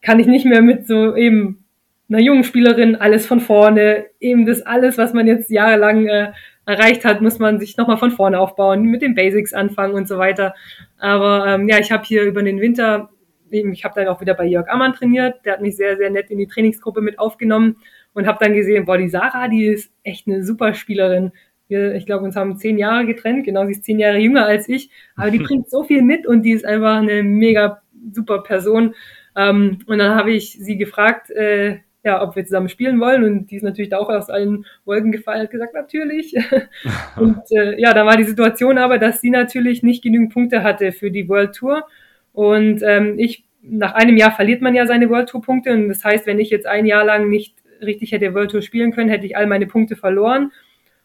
kann 0.00 0.20
ich 0.20 0.26
nicht 0.26 0.46
mehr 0.46 0.62
mit 0.62 0.86
so 0.86 1.14
eben 1.14 1.63
einer 2.08 2.20
jungen 2.20 2.44
Spielerin 2.44 2.96
alles 2.96 3.26
von 3.26 3.40
vorne, 3.40 4.06
eben 4.20 4.46
das 4.46 4.62
alles, 4.62 4.98
was 4.98 5.14
man 5.14 5.26
jetzt 5.26 5.50
jahrelang 5.50 6.06
äh, 6.06 6.32
erreicht 6.66 7.04
hat, 7.04 7.20
muss 7.20 7.38
man 7.38 7.58
sich 7.58 7.76
nochmal 7.76 7.98
von 7.98 8.10
vorne 8.10 8.38
aufbauen, 8.38 8.82
mit 8.84 9.02
den 9.02 9.14
Basics 9.14 9.52
anfangen 9.52 9.94
und 9.94 10.08
so 10.08 10.18
weiter. 10.18 10.54
Aber 10.98 11.46
ähm, 11.46 11.68
ja, 11.68 11.78
ich 11.78 11.92
habe 11.92 12.04
hier 12.04 12.22
über 12.22 12.42
den 12.42 12.60
Winter, 12.60 13.10
eben, 13.50 13.72
ich 13.72 13.84
habe 13.84 13.94
dann 13.96 14.08
auch 14.08 14.20
wieder 14.20 14.34
bei 14.34 14.46
Jörg 14.46 14.68
Ammann 14.68 14.94
trainiert, 14.94 15.44
der 15.44 15.54
hat 15.54 15.62
mich 15.62 15.76
sehr, 15.76 15.96
sehr 15.96 16.10
nett 16.10 16.30
in 16.30 16.38
die 16.38 16.46
Trainingsgruppe 16.46 17.00
mit 17.00 17.18
aufgenommen 17.18 17.76
und 18.12 18.26
habe 18.26 18.42
dann 18.42 18.54
gesehen, 18.54 18.84
boah, 18.84 18.98
die 18.98 19.08
Sarah, 19.08 19.48
die 19.48 19.66
ist 19.66 19.92
echt 20.02 20.26
eine 20.26 20.44
super 20.44 20.74
Spielerin. 20.74 21.32
Wir, 21.68 21.94
ich 21.94 22.06
glaube, 22.06 22.24
uns 22.24 22.36
haben 22.36 22.58
zehn 22.58 22.78
Jahre 22.78 23.06
getrennt, 23.06 23.44
genau, 23.44 23.64
sie 23.66 23.72
ist 23.72 23.84
zehn 23.84 23.98
Jahre 23.98 24.18
jünger 24.18 24.46
als 24.46 24.68
ich, 24.68 24.90
aber 25.16 25.30
die 25.30 25.38
bringt 25.40 25.70
so 25.70 25.82
viel 25.82 26.02
mit 26.02 26.26
und 26.26 26.42
die 26.42 26.52
ist 26.52 26.64
einfach 26.64 26.96
eine 26.96 27.22
mega 27.22 27.82
super 28.12 28.42
Person. 28.42 28.94
Ähm, 29.36 29.78
und 29.86 29.98
dann 29.98 30.14
habe 30.14 30.32
ich 30.32 30.52
sie 30.52 30.76
gefragt, 30.76 31.30
äh, 31.30 31.78
ja, 32.04 32.22
ob 32.22 32.36
wir 32.36 32.44
zusammen 32.44 32.68
spielen 32.68 33.00
wollen. 33.00 33.24
Und 33.24 33.50
die 33.50 33.56
ist 33.56 33.62
natürlich 33.62 33.88
da 33.88 33.98
auch 33.98 34.10
aus 34.10 34.28
allen 34.28 34.66
Wolken 34.84 35.10
gefallen, 35.10 35.42
hat 35.42 35.50
gesagt, 35.50 35.74
natürlich. 35.74 36.34
und 37.16 37.40
äh, 37.50 37.80
ja, 37.80 37.94
da 37.94 38.04
war 38.04 38.16
die 38.16 38.24
Situation 38.24 38.78
aber, 38.78 38.98
dass 38.98 39.20
sie 39.20 39.30
natürlich 39.30 39.82
nicht 39.82 40.02
genügend 40.02 40.32
Punkte 40.32 40.62
hatte 40.62 40.92
für 40.92 41.10
die 41.10 41.28
World 41.28 41.54
Tour. 41.54 41.86
Und 42.32 42.82
ähm, 42.82 43.18
ich, 43.18 43.44
nach 43.62 43.94
einem 43.94 44.16
Jahr 44.16 44.32
verliert 44.32 44.60
man 44.60 44.74
ja 44.74 44.86
seine 44.86 45.08
World 45.08 45.30
Tour 45.30 45.40
Punkte. 45.40 45.72
Und 45.72 45.88
das 45.88 46.04
heißt, 46.04 46.26
wenn 46.26 46.38
ich 46.38 46.50
jetzt 46.50 46.66
ein 46.66 46.84
Jahr 46.84 47.04
lang 47.04 47.30
nicht 47.30 47.56
richtig 47.82 48.12
hätte 48.12 48.34
World 48.34 48.50
Tour 48.50 48.62
spielen 48.62 48.92
können, 48.92 49.08
hätte 49.08 49.26
ich 49.26 49.36
all 49.36 49.46
meine 49.46 49.66
Punkte 49.66 49.96
verloren. 49.96 50.52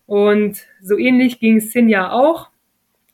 Und 0.05 0.65
so 0.81 0.97
ähnlich 0.97 1.39
ging 1.39 1.57
es 1.57 1.71
Sinja 1.71 2.11
auch. 2.11 2.49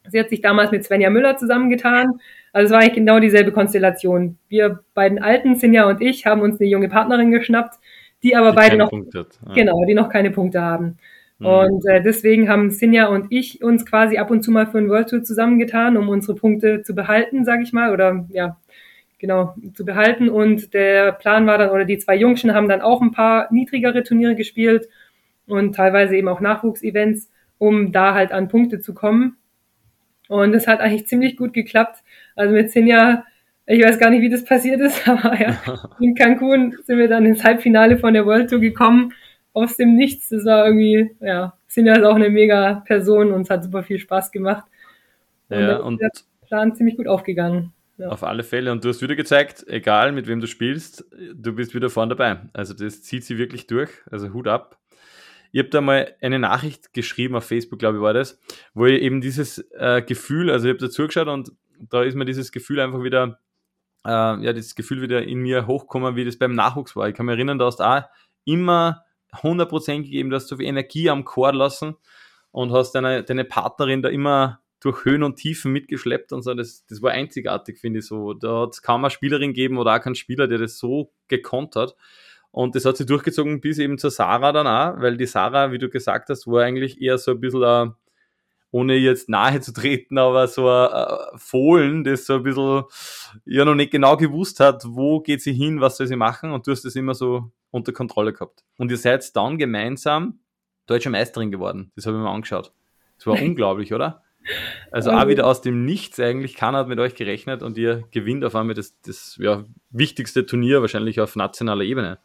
Sie 0.07 0.19
hat 0.19 0.29
sich 0.29 0.41
damals 0.41 0.71
mit 0.71 0.83
Svenja 0.83 1.09
Müller 1.09 1.37
zusammengetan. 1.37 2.19
Also 2.55 2.67
es 2.67 2.71
war 2.71 2.79
eigentlich 2.79 2.93
genau 2.93 3.19
dieselbe 3.19 3.51
Konstellation. 3.51 4.37
Wir 4.47 4.79
beiden 4.93 5.21
Alten, 5.21 5.57
Sinja 5.57 5.89
und 5.89 5.99
ich, 5.99 6.25
haben 6.25 6.39
uns 6.39 6.57
eine 6.57 6.69
junge 6.69 6.87
Partnerin 6.87 7.29
geschnappt, 7.29 7.75
die 8.23 8.33
aber 8.37 8.51
die 8.51 8.55
beide 8.55 8.77
noch, 8.77 8.93
ja. 8.93 9.25
genau, 9.53 9.83
die 9.85 9.93
noch 9.93 10.07
keine 10.07 10.31
Punkte 10.31 10.61
haben. 10.61 10.95
Mhm. 11.39 11.45
Und 11.45 11.85
äh, 11.85 12.01
deswegen 12.01 12.47
haben 12.47 12.71
Sinja 12.71 13.07
und 13.07 13.25
ich 13.29 13.61
uns 13.61 13.85
quasi 13.85 14.19
ab 14.19 14.31
und 14.31 14.41
zu 14.41 14.51
mal 14.51 14.67
für 14.67 14.77
ein 14.77 14.87
World 14.87 15.09
Tour 15.09 15.21
zusammengetan, 15.21 15.97
um 15.97 16.07
unsere 16.07 16.33
Punkte 16.35 16.81
zu 16.81 16.95
behalten, 16.95 17.43
sage 17.43 17.63
ich 17.63 17.73
mal, 17.73 17.91
oder 17.91 18.25
ja, 18.29 18.55
genau, 19.19 19.53
zu 19.73 19.83
behalten. 19.83 20.29
Und 20.29 20.73
der 20.73 21.11
Plan 21.11 21.45
war 21.47 21.57
dann, 21.57 21.71
oder 21.71 21.83
die 21.83 21.97
zwei 21.97 22.15
Jungschen 22.15 22.53
haben 22.53 22.69
dann 22.69 22.79
auch 22.79 23.01
ein 23.01 23.11
paar 23.11 23.51
niedrigere 23.51 24.03
Turniere 24.03 24.35
gespielt 24.35 24.87
und 25.45 25.75
teilweise 25.75 26.15
eben 26.15 26.29
auch 26.29 26.39
Nachwuchsevents, 26.39 27.29
um 27.57 27.91
da 27.91 28.13
halt 28.13 28.31
an 28.31 28.47
Punkte 28.47 28.79
zu 28.79 28.93
kommen. 28.93 29.35
Und 30.29 30.53
es 30.53 30.67
hat 30.67 30.79
eigentlich 30.79 31.07
ziemlich 31.07 31.35
gut 31.35 31.53
geklappt. 31.53 32.01
Also 32.35 32.53
mit 32.53 32.71
Sinja, 32.71 33.25
ich 33.65 33.83
weiß 33.83 33.97
gar 33.97 34.09
nicht, 34.09 34.21
wie 34.21 34.29
das 34.29 34.45
passiert 34.45 34.79
ist, 34.81 35.07
aber 35.07 35.39
ja, 35.39 35.57
in 35.99 36.15
Cancun 36.15 36.75
sind 36.83 36.97
wir 36.97 37.07
dann 37.07 37.25
ins 37.25 37.43
Halbfinale 37.43 37.97
von 37.97 38.13
der 38.13 38.25
World 38.25 38.49
Tour 38.49 38.59
gekommen. 38.59 39.13
Aus 39.53 39.77
dem 39.77 39.95
Nichts. 39.95 40.29
Das 40.29 40.43
war 40.43 40.65
irgendwie, 40.65 41.15
ja, 41.21 41.53
Sinja 41.67 41.95
ist 41.95 42.03
auch 42.03 42.15
eine 42.15 42.29
mega 42.29 42.83
Person 42.85 43.31
und 43.31 43.41
es 43.41 43.49
hat 43.49 43.63
super 43.63 43.83
viel 43.83 43.99
Spaß 43.99 44.31
gemacht. 44.31 44.65
Und 45.49 45.59
ja, 45.59 45.77
und 45.77 46.01
der 46.01 46.09
Plan 46.45 46.75
ziemlich 46.75 46.97
gut 46.97 47.07
aufgegangen. 47.07 47.71
Ja. 47.97 48.09
Auf 48.09 48.23
alle 48.23 48.43
Fälle. 48.43 48.71
Und 48.71 48.83
du 48.83 48.89
hast 48.89 49.01
wieder 49.01 49.15
gezeigt, 49.15 49.65
egal 49.67 50.11
mit 50.11 50.27
wem 50.27 50.41
du 50.41 50.47
spielst, 50.47 51.05
du 51.33 51.53
bist 51.53 51.73
wieder 51.73 51.89
vorne 51.89 52.15
dabei. 52.15 52.41
Also 52.51 52.73
das 52.73 53.01
zieht 53.03 53.23
sie 53.23 53.37
wirklich 53.37 53.67
durch. 53.67 53.89
Also 54.11 54.33
Hut 54.33 54.47
ab. 54.47 54.77
Ihr 55.53 55.63
habt 55.63 55.73
da 55.73 55.79
mal 55.79 56.13
eine 56.19 56.37
Nachricht 56.37 56.93
geschrieben 56.93 57.35
auf 57.35 57.45
Facebook, 57.45 57.79
glaube 57.79 57.97
ich, 57.97 58.03
war 58.03 58.13
das, 58.13 58.37
wo 58.73 58.87
ihr 58.87 59.01
eben 59.01 59.21
dieses 59.21 59.59
äh, 59.77 60.01
Gefühl, 60.01 60.51
also 60.51 60.67
ich 60.67 60.73
habe 60.73 60.85
da 60.85 60.89
zugeschaut 60.89 61.29
und 61.29 61.53
da 61.79 62.03
ist 62.03 62.15
mir 62.15 62.25
dieses 62.25 62.51
Gefühl 62.51 62.79
einfach 62.79 63.03
wieder, 63.03 63.39
äh, 64.05 64.09
ja, 64.09 64.53
dieses 64.53 64.75
Gefühl 64.75 65.01
wieder 65.01 65.23
in 65.23 65.39
mir 65.39 65.67
hochgekommen, 65.67 66.15
wie 66.15 66.25
das 66.25 66.37
beim 66.37 66.53
Nachwuchs 66.53 66.95
war. 66.95 67.09
Ich 67.09 67.15
kann 67.15 67.25
mich 67.25 67.35
erinnern, 67.35 67.59
du 67.59 67.65
hast 67.65 67.81
auch 67.81 68.03
immer 68.45 69.03
100% 69.33 70.03
gegeben, 70.03 70.29
du 70.29 70.35
hast 70.35 70.47
so 70.47 70.57
viel 70.57 70.67
Energie 70.67 71.09
am 71.09 71.25
Chor 71.25 71.53
lassen 71.53 71.95
und 72.51 72.71
hast 72.71 72.93
deine, 72.93 73.23
deine 73.23 73.45
Partnerin 73.45 74.01
da 74.01 74.09
immer 74.09 74.61
durch 74.79 75.03
Höhen 75.03 75.23
und 75.23 75.37
Tiefen 75.37 75.71
mitgeschleppt 75.71 76.31
und 76.31 76.43
so. 76.43 76.53
Das, 76.53 76.85
das 76.85 77.01
war 77.01 77.11
einzigartig, 77.11 77.79
finde 77.79 77.99
ich 77.99 78.07
so. 78.07 78.33
Da 78.33 78.61
hat 78.61 78.73
es 78.73 78.81
kaum 78.81 79.03
eine 79.03 79.09
Spielerin 79.09 79.49
gegeben 79.49 79.77
oder 79.77 79.95
auch 79.95 79.99
keinen 79.99 80.15
Spieler, 80.15 80.47
der 80.47 80.59
das 80.59 80.77
so 80.77 81.11
gekonnt 81.27 81.75
hat. 81.75 81.95
Und 82.51 82.75
das 82.75 82.85
hat 82.85 82.95
sich 82.95 83.05
durchgezogen 83.05 83.59
bis 83.59 83.79
eben 83.79 83.97
zur 83.97 84.11
Sarah 84.11 84.53
dann 84.53 84.67
auch, 84.67 85.01
weil 85.01 85.17
die 85.17 85.25
Sarah, 85.25 85.71
wie 85.71 85.77
du 85.77 85.89
gesagt 85.89 86.29
hast, 86.29 86.47
war 86.47 86.63
eigentlich 86.63 87.01
eher 87.01 87.17
so 87.17 87.31
ein 87.31 87.41
bisschen 87.41 87.63
ein 87.63 87.95
ohne 88.71 88.95
jetzt 88.95 89.29
nahe 89.29 89.61
zu 89.61 89.71
treten, 89.71 90.17
aber 90.17 90.47
so 90.47 90.69
ein 90.69 91.37
Fohlen, 91.37 92.03
das 92.03 92.25
so 92.25 92.35
ein 92.35 92.43
bisschen 92.43 92.83
ja 93.45 93.63
noch 93.65 93.75
nicht 93.75 93.91
genau 93.91 94.17
gewusst 94.17 94.59
hat, 94.59 94.83
wo 94.85 95.21
geht 95.21 95.41
sie 95.41 95.53
hin, 95.53 95.81
was 95.81 95.97
soll 95.97 96.07
sie 96.07 96.15
machen 96.15 96.51
und 96.51 96.67
du 96.67 96.71
hast 96.71 96.83
das 96.83 96.95
immer 96.95 97.13
so 97.13 97.51
unter 97.71 97.93
Kontrolle 97.93 98.33
gehabt. 98.33 98.63
Und 98.77 98.91
ihr 98.91 98.97
seid 98.97 99.35
dann 99.35 99.57
gemeinsam 99.57 100.39
deutsche 100.87 101.09
Meisterin 101.09 101.51
geworden. 101.51 101.91
Das 101.95 102.05
habe 102.05 102.17
ich 102.17 102.23
mir 102.23 102.29
angeschaut. 102.29 102.71
Das 103.17 103.27
war 103.27 103.33
unglaublich, 103.41 103.93
oder? 103.93 104.23
Also 104.91 105.11
auch 105.11 105.27
wieder 105.27 105.47
aus 105.47 105.61
dem 105.61 105.85
Nichts 105.85 106.19
eigentlich. 106.19 106.55
Keiner 106.55 106.79
hat 106.79 106.87
mit 106.87 106.99
euch 106.99 107.15
gerechnet 107.15 107.63
und 107.63 107.77
ihr 107.77 108.03
gewinnt 108.11 108.45
auf 108.45 108.55
einmal 108.55 108.75
das, 108.75 108.99
das 109.01 109.37
ja, 109.39 109.65
wichtigste 109.89 110.45
Turnier 110.45 110.81
wahrscheinlich 110.81 111.19
auf 111.19 111.35
nationaler 111.35 111.83
Ebene. 111.83 112.19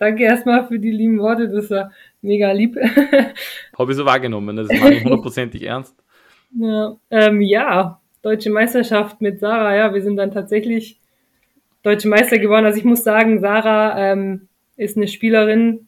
Danke 0.00 0.22
erstmal 0.22 0.66
für 0.66 0.78
die 0.78 0.92
lieben 0.92 1.18
Worte, 1.18 1.46
das 1.50 1.70
war 1.70 1.92
mega 2.22 2.50
lieb. 2.52 2.74
Habe 3.78 3.92
ich 3.92 3.98
so 3.98 4.06
wahrgenommen, 4.06 4.56
das 4.56 4.68
meine 4.68 4.96
ich 4.96 5.04
hundertprozentig 5.04 5.62
ernst. 5.62 5.94
Ja, 6.58 6.96
ähm, 7.10 7.42
ja, 7.42 8.00
deutsche 8.22 8.48
Meisterschaft 8.48 9.20
mit 9.20 9.40
Sarah, 9.40 9.76
ja, 9.76 9.92
wir 9.92 10.00
sind 10.00 10.16
dann 10.16 10.30
tatsächlich 10.30 10.98
deutsche 11.82 12.08
Meister 12.08 12.38
geworden. 12.38 12.64
Also 12.64 12.78
ich 12.78 12.84
muss 12.86 13.04
sagen, 13.04 13.40
Sarah 13.40 14.12
ähm, 14.12 14.48
ist 14.78 14.96
eine 14.96 15.06
Spielerin, 15.06 15.86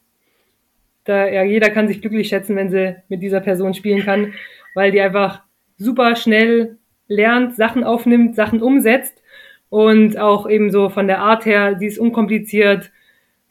da 1.04 1.26
ja 1.26 1.42
jeder 1.42 1.70
kann 1.70 1.88
sich 1.88 2.02
glücklich 2.02 2.28
schätzen, 2.28 2.54
wenn 2.54 2.70
sie 2.70 2.96
mit 3.08 3.22
dieser 3.22 3.40
Person 3.40 3.72
spielen 3.72 4.02
kann, 4.02 4.34
weil 4.74 4.92
die 4.92 5.00
einfach 5.00 5.40
super 5.78 6.16
schnell 6.16 6.76
lernt, 7.08 7.56
Sachen 7.56 7.82
aufnimmt, 7.82 8.36
Sachen 8.36 8.60
umsetzt 8.60 9.22
und 9.70 10.18
auch 10.18 10.46
eben 10.46 10.70
so 10.70 10.90
von 10.90 11.06
der 11.06 11.20
Art 11.20 11.46
her, 11.46 11.76
die 11.76 11.86
ist 11.86 11.98
unkompliziert, 11.98 12.92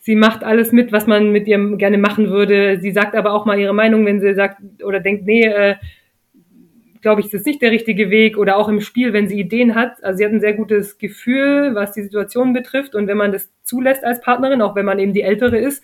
sie 0.02 0.16
macht 0.16 0.43
alles 0.43 0.72
mit, 0.72 0.91
was 0.91 1.08
man 1.08 1.32
mit 1.32 1.47
ihr 1.47 1.78
gerne 1.78 1.97
machen 1.97 2.30
würde. 2.30 2.80
Sie 2.82 2.91
sagt 2.91 3.16
aber 3.16 3.34
auch 3.34 3.45
mal 3.45 3.60
ihre 3.60 3.74
Meinung, 3.74 4.06
wenn 4.06 4.20
sie 4.20 4.34
sagt 4.34 4.58
oder 4.84 4.99
denkt, 4.99 5.26
nee, 5.26 5.45
äh, 5.45 5.76
glaube 7.02 7.22
ich, 7.22 7.28
ist 7.28 7.34
das 7.36 7.45
nicht 7.45 7.62
der 7.62 7.72
richtige 7.72 8.10
Weg 8.10 8.38
oder 8.38 8.58
auch 8.58 8.68
im 8.68 8.82
Spiel, 8.82 9.14
wenn 9.14 9.28
sie 9.28 9.39
Ideen 9.39 9.76
hat. 9.76 10.04
Also 10.04 10.18
sie 10.18 10.26
hat 10.26 10.34
ein 10.34 10.41
sehr 10.41 10.54
gutes 10.54 10.97
Gefühl, 10.97 11.76
was 11.76 11.93
die 11.93 12.02
Situation 12.02 12.52
betrifft 12.54 12.95
und 12.95 13.08
wenn 13.08 13.18
man 13.18 13.32
das 13.32 13.49
zulässt 13.64 14.04
als 14.04 14.22
Partnerin, 14.22 14.62
auch 14.62 14.76
wenn 14.76 14.86
man 14.86 14.99
eben 14.99 15.14
die 15.14 15.22
Ältere 15.22 15.58
ist 15.58 15.84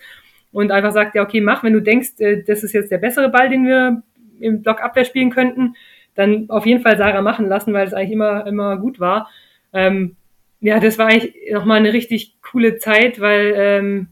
und 0.51 0.71
einfach 0.71 0.91
sagt, 0.91 1.15
ja, 1.15 1.21
okay, 1.21 1.41
mach, 1.41 1.63
wenn 1.63 1.73
du 1.73 1.81
denkst, 1.81 2.19
äh, 2.19 2.43
das 2.43 2.63
ist 2.63 2.73
jetzt 2.73 2.91
der 2.91 2.97
bessere 2.97 3.29
Ball, 3.29 3.49
den 3.49 3.65
wir 3.65 4.01
im 4.39 4.61
Block 4.61 4.81
Abwehr 4.83 5.05
spielen 5.05 5.29
könnten, 5.29 5.75
dann 6.15 6.49
auf 6.49 6.65
jeden 6.65 6.81
Fall 6.81 6.97
Sarah 6.97 7.21
machen 7.21 7.47
lassen, 7.47 7.73
weil 7.73 7.87
es 7.87 7.93
eigentlich 7.93 8.11
immer, 8.11 8.45
immer 8.47 8.77
gut 8.77 8.99
war. 8.99 9.29
Ähm, 9.73 10.16
ja, 10.59 10.79
das 10.79 10.97
war 10.97 11.07
eigentlich 11.07 11.33
nochmal 11.51 11.77
eine 11.77 11.93
richtig 11.93 12.37
coole 12.41 12.77
Zeit, 12.77 13.19
weil, 13.19 13.53
ähm, 13.55 14.07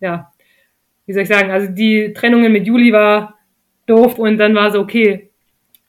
ja, 0.00 0.32
wie 1.06 1.12
soll 1.12 1.22
ich 1.22 1.28
sagen, 1.28 1.50
also 1.50 1.72
die 1.72 2.12
Trennungen 2.12 2.52
mit 2.52 2.66
Juli 2.66 2.92
war 2.92 3.38
durfte. 3.86 4.20
Und 4.20 4.38
dann 4.38 4.54
war 4.54 4.70
so, 4.70 4.80
okay, 4.80 5.30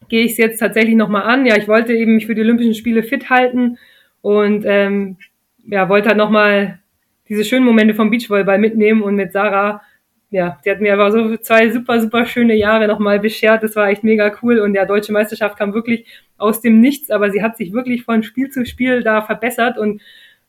gehe 0.08 0.24
ich 0.24 0.32
es 0.32 0.38
jetzt 0.38 0.58
tatsächlich 0.58 0.96
nochmal 0.96 1.22
an. 1.22 1.44
Ja, 1.46 1.56
ich 1.56 1.68
wollte 1.68 1.92
eben 1.92 2.14
mich 2.14 2.26
für 2.26 2.34
die 2.34 2.40
Olympischen 2.40 2.74
Spiele 2.74 3.02
fit 3.02 3.28
halten 3.30 3.78
und 4.22 4.64
ähm, 4.66 5.18
ja, 5.66 5.88
wollte 5.88 6.08
halt 6.08 6.18
nochmal 6.18 6.80
diese 7.28 7.44
schönen 7.44 7.66
Momente 7.66 7.94
vom 7.94 8.10
Beachvolleyball 8.10 8.58
mitnehmen 8.58 9.02
und 9.02 9.16
mit 9.16 9.32
Sarah, 9.32 9.82
ja, 10.30 10.58
die 10.64 10.70
hat 10.70 10.80
mir 10.80 10.94
aber 10.94 11.10
so 11.12 11.36
zwei 11.38 11.70
super, 11.70 12.00
super 12.00 12.26
schöne 12.26 12.54
Jahre 12.54 12.86
nochmal 12.88 13.20
beschert. 13.20 13.62
Das 13.62 13.76
war 13.76 13.88
echt 13.88 14.04
mega 14.04 14.32
cool 14.42 14.60
und 14.60 14.72
der 14.72 14.86
deutsche 14.86 15.12
Meisterschaft 15.12 15.58
kam 15.58 15.74
wirklich 15.74 16.06
aus 16.38 16.60
dem 16.60 16.80
Nichts, 16.80 17.10
aber 17.10 17.30
sie 17.30 17.42
hat 17.42 17.56
sich 17.56 17.72
wirklich 17.72 18.04
von 18.04 18.22
Spiel 18.22 18.50
zu 18.50 18.64
Spiel 18.64 19.02
da 19.02 19.22
verbessert 19.22 19.76
und 19.76 20.00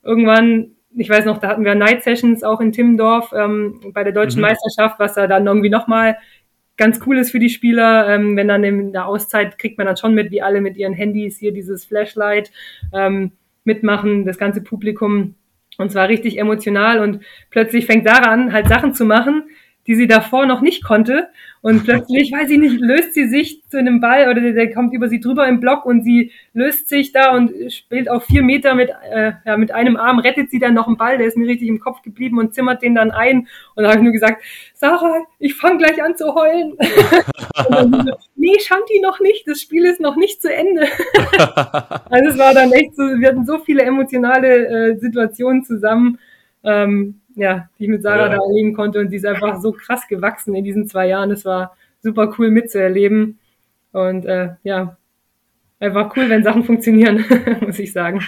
irgendwann 0.02 0.72
ich 0.96 1.08
weiß 1.08 1.24
noch, 1.24 1.38
da 1.38 1.48
hatten 1.48 1.64
wir 1.64 1.74
Night 1.74 2.02
Sessions 2.02 2.42
auch 2.42 2.60
in 2.60 2.72
Timmendorf 2.72 3.32
ähm, 3.32 3.92
bei 3.92 4.02
der 4.02 4.12
deutschen 4.12 4.40
mhm. 4.40 4.48
Meisterschaft, 4.48 4.98
was 4.98 5.14
da 5.14 5.26
dann 5.26 5.46
irgendwie 5.46 5.70
nochmal 5.70 6.18
ganz 6.76 7.00
cool 7.06 7.18
ist 7.18 7.30
für 7.30 7.38
die 7.38 7.50
Spieler. 7.50 8.08
Ähm, 8.08 8.36
wenn 8.36 8.48
dann 8.48 8.64
in 8.64 8.92
der 8.92 9.06
Auszeit 9.06 9.58
kriegt 9.58 9.78
man 9.78 9.86
dann 9.86 9.96
schon 9.96 10.14
mit, 10.14 10.30
wie 10.30 10.42
alle 10.42 10.60
mit 10.60 10.76
ihren 10.76 10.94
Handys 10.94 11.38
hier 11.38 11.52
dieses 11.52 11.84
Flashlight 11.84 12.50
ähm, 12.92 13.32
mitmachen, 13.64 14.24
das 14.24 14.38
ganze 14.38 14.62
Publikum. 14.62 15.34
Und 15.78 15.92
zwar 15.92 16.08
richtig 16.08 16.38
emotional 16.38 16.98
und 16.98 17.22
plötzlich 17.50 17.86
fängt 17.86 18.06
Sarah 18.06 18.30
an, 18.32 18.52
halt 18.52 18.68
Sachen 18.68 18.94
zu 18.94 19.04
machen, 19.04 19.44
die 19.86 19.94
sie 19.94 20.06
davor 20.06 20.44
noch 20.46 20.60
nicht 20.60 20.84
konnte. 20.84 21.28
Und 21.62 21.84
plötzlich, 21.84 22.32
weiß 22.32 22.48
ich 22.50 22.58
nicht, 22.58 22.80
löst 22.80 23.12
sie 23.12 23.28
sich 23.28 23.62
zu 23.68 23.76
einem 23.76 24.00
Ball 24.00 24.30
oder 24.30 24.40
der 24.40 24.72
kommt 24.72 24.94
über 24.94 25.10
sie 25.10 25.20
drüber 25.20 25.46
im 25.46 25.60
Block 25.60 25.84
und 25.84 26.02
sie 26.02 26.32
löst 26.54 26.88
sich 26.88 27.12
da 27.12 27.36
und 27.36 27.52
spielt 27.70 28.08
auf 28.08 28.24
vier 28.24 28.42
Meter 28.42 28.74
mit, 28.74 28.88
äh, 29.10 29.32
ja, 29.44 29.58
mit 29.58 29.70
einem 29.70 29.98
Arm, 29.98 30.20
rettet 30.20 30.50
sie 30.50 30.58
dann 30.58 30.72
noch 30.72 30.86
einen 30.86 30.96
Ball, 30.96 31.18
der 31.18 31.26
ist 31.26 31.36
mir 31.36 31.46
richtig 31.46 31.68
im 31.68 31.78
Kopf 31.78 32.00
geblieben 32.00 32.38
und 32.38 32.54
zimmert 32.54 32.80
den 32.80 32.94
dann 32.94 33.10
ein. 33.10 33.46
Und 33.74 33.84
da 33.84 33.90
habe 33.90 33.98
ich 33.98 34.04
nur 34.04 34.12
gesagt, 34.12 34.42
Sarah, 34.72 35.26
ich 35.38 35.54
fange 35.54 35.78
gleich 35.78 36.02
an 36.02 36.16
zu 36.16 36.34
heulen. 36.34 36.72
und 37.68 38.08
so, 38.08 38.16
nee, 38.36 38.58
Shanti 38.58 39.00
noch 39.02 39.20
nicht, 39.20 39.46
das 39.46 39.60
Spiel 39.60 39.84
ist 39.84 40.00
noch 40.00 40.16
nicht 40.16 40.40
zu 40.40 40.52
Ende. 40.52 40.82
also 42.10 42.30
es 42.30 42.38
war 42.38 42.54
dann 42.54 42.72
echt 42.72 42.96
so, 42.96 43.02
wir 43.02 43.28
hatten 43.28 43.44
so 43.44 43.58
viele 43.58 43.82
emotionale 43.82 44.92
äh, 44.92 44.98
Situationen 44.98 45.62
zusammen. 45.64 46.18
Ähm, 46.64 47.20
ja, 47.40 47.70
die 47.78 47.84
ich 47.84 47.88
mit 47.88 48.02
Sarah 48.02 48.28
ja. 48.28 48.36
da 48.36 48.42
erleben 48.42 48.74
konnte 48.74 49.00
und 49.00 49.10
die 49.10 49.16
ist 49.16 49.24
einfach 49.24 49.60
so 49.60 49.72
krass 49.72 50.06
gewachsen 50.08 50.54
in 50.54 50.62
diesen 50.62 50.86
zwei 50.86 51.08
Jahren. 51.08 51.30
Es 51.30 51.44
war 51.44 51.74
super 52.02 52.34
cool 52.38 52.50
mitzuerleben 52.50 53.38
und 53.92 54.26
äh, 54.26 54.50
ja, 54.62 54.98
einfach 55.78 56.14
cool, 56.16 56.28
wenn 56.28 56.44
Sachen 56.44 56.64
funktionieren, 56.64 57.24
muss 57.60 57.78
ich 57.78 57.92
sagen. 57.92 58.22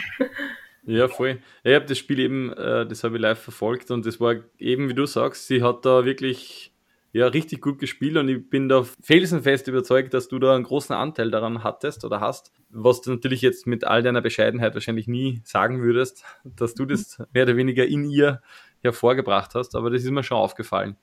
Ja, 0.85 1.09
voll. 1.09 1.39
Ich 1.63 1.75
habe 1.75 1.85
das 1.85 1.99
Spiel 1.99 2.19
eben, 2.21 2.53
äh, 2.55 2.87
das 2.87 3.05
habe 3.05 3.17
ich 3.17 3.23
live 3.23 3.39
verfolgt 3.39 3.91
und 3.91 4.07
das 4.07 4.19
war 4.19 4.37
eben, 4.59 4.89
wie 4.89 4.95
du 4.95 5.05
sagst, 5.05 5.47
sie 5.47 5.63
hat 5.63 5.85
da 5.85 6.07
wirklich 6.07 6.73
ja, 7.13 7.27
richtig 7.27 7.61
gut 7.61 7.79
gespielt 7.79 8.17
und 8.17 8.29
ich 8.31 8.49
bin 8.49 8.71
da 8.71 8.83
felsenfest 9.03 9.69
überzeugt, 9.69 10.15
dass 10.15 10.29
du 10.29 10.39
da 10.39 10.55
einen 10.55 10.65
großen 10.65 10.97
Anteil 10.97 11.31
daran 11.31 11.63
hattest 11.63 12.07
oder 12.07 12.21
hast, 12.21 12.51
was 12.71 13.03
du 13.03 13.11
natürlich 13.11 13.43
jetzt 13.43 13.67
mit 13.67 13.85
all 13.85 14.03
deiner 14.03 14.23
Bescheidenheit 14.23 14.73
wahrscheinlich 14.73 15.09
nie 15.09 15.43
sagen 15.45 15.83
würdest, 15.83 16.25
dass 16.45 16.75
du 16.75 16.87
das 16.87 17.23
mehr 17.35 17.43
oder 17.43 17.57
weniger 17.59 17.87
in 17.87 18.05
ihr 18.09 18.41
hervorgebracht 18.83 19.55
hast, 19.55 19.75
aber 19.75 19.91
das 19.91 20.03
ist 20.03 20.11
mir 20.11 20.23
schon 20.23 20.39
aufgefallen. 20.39 20.97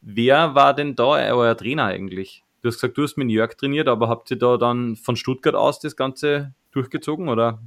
Wer 0.00 0.54
war 0.54 0.74
denn 0.74 0.96
da 0.96 1.32
euer 1.32 1.56
Trainer 1.56 1.84
eigentlich? 1.86 2.44
Du 2.60 2.68
hast 2.68 2.76
gesagt, 2.76 2.96
du 2.96 3.02
hast 3.02 3.16
mit 3.16 3.30
Jörg 3.30 3.54
trainiert, 3.54 3.88
aber 3.88 4.08
habt 4.08 4.30
ihr 4.30 4.38
da 4.38 4.56
dann 4.56 4.96
von 4.96 5.16
Stuttgart 5.16 5.54
aus 5.54 5.80
das 5.80 5.96
Ganze 5.96 6.54
durchgezogen 6.70 7.28
oder? 7.28 7.60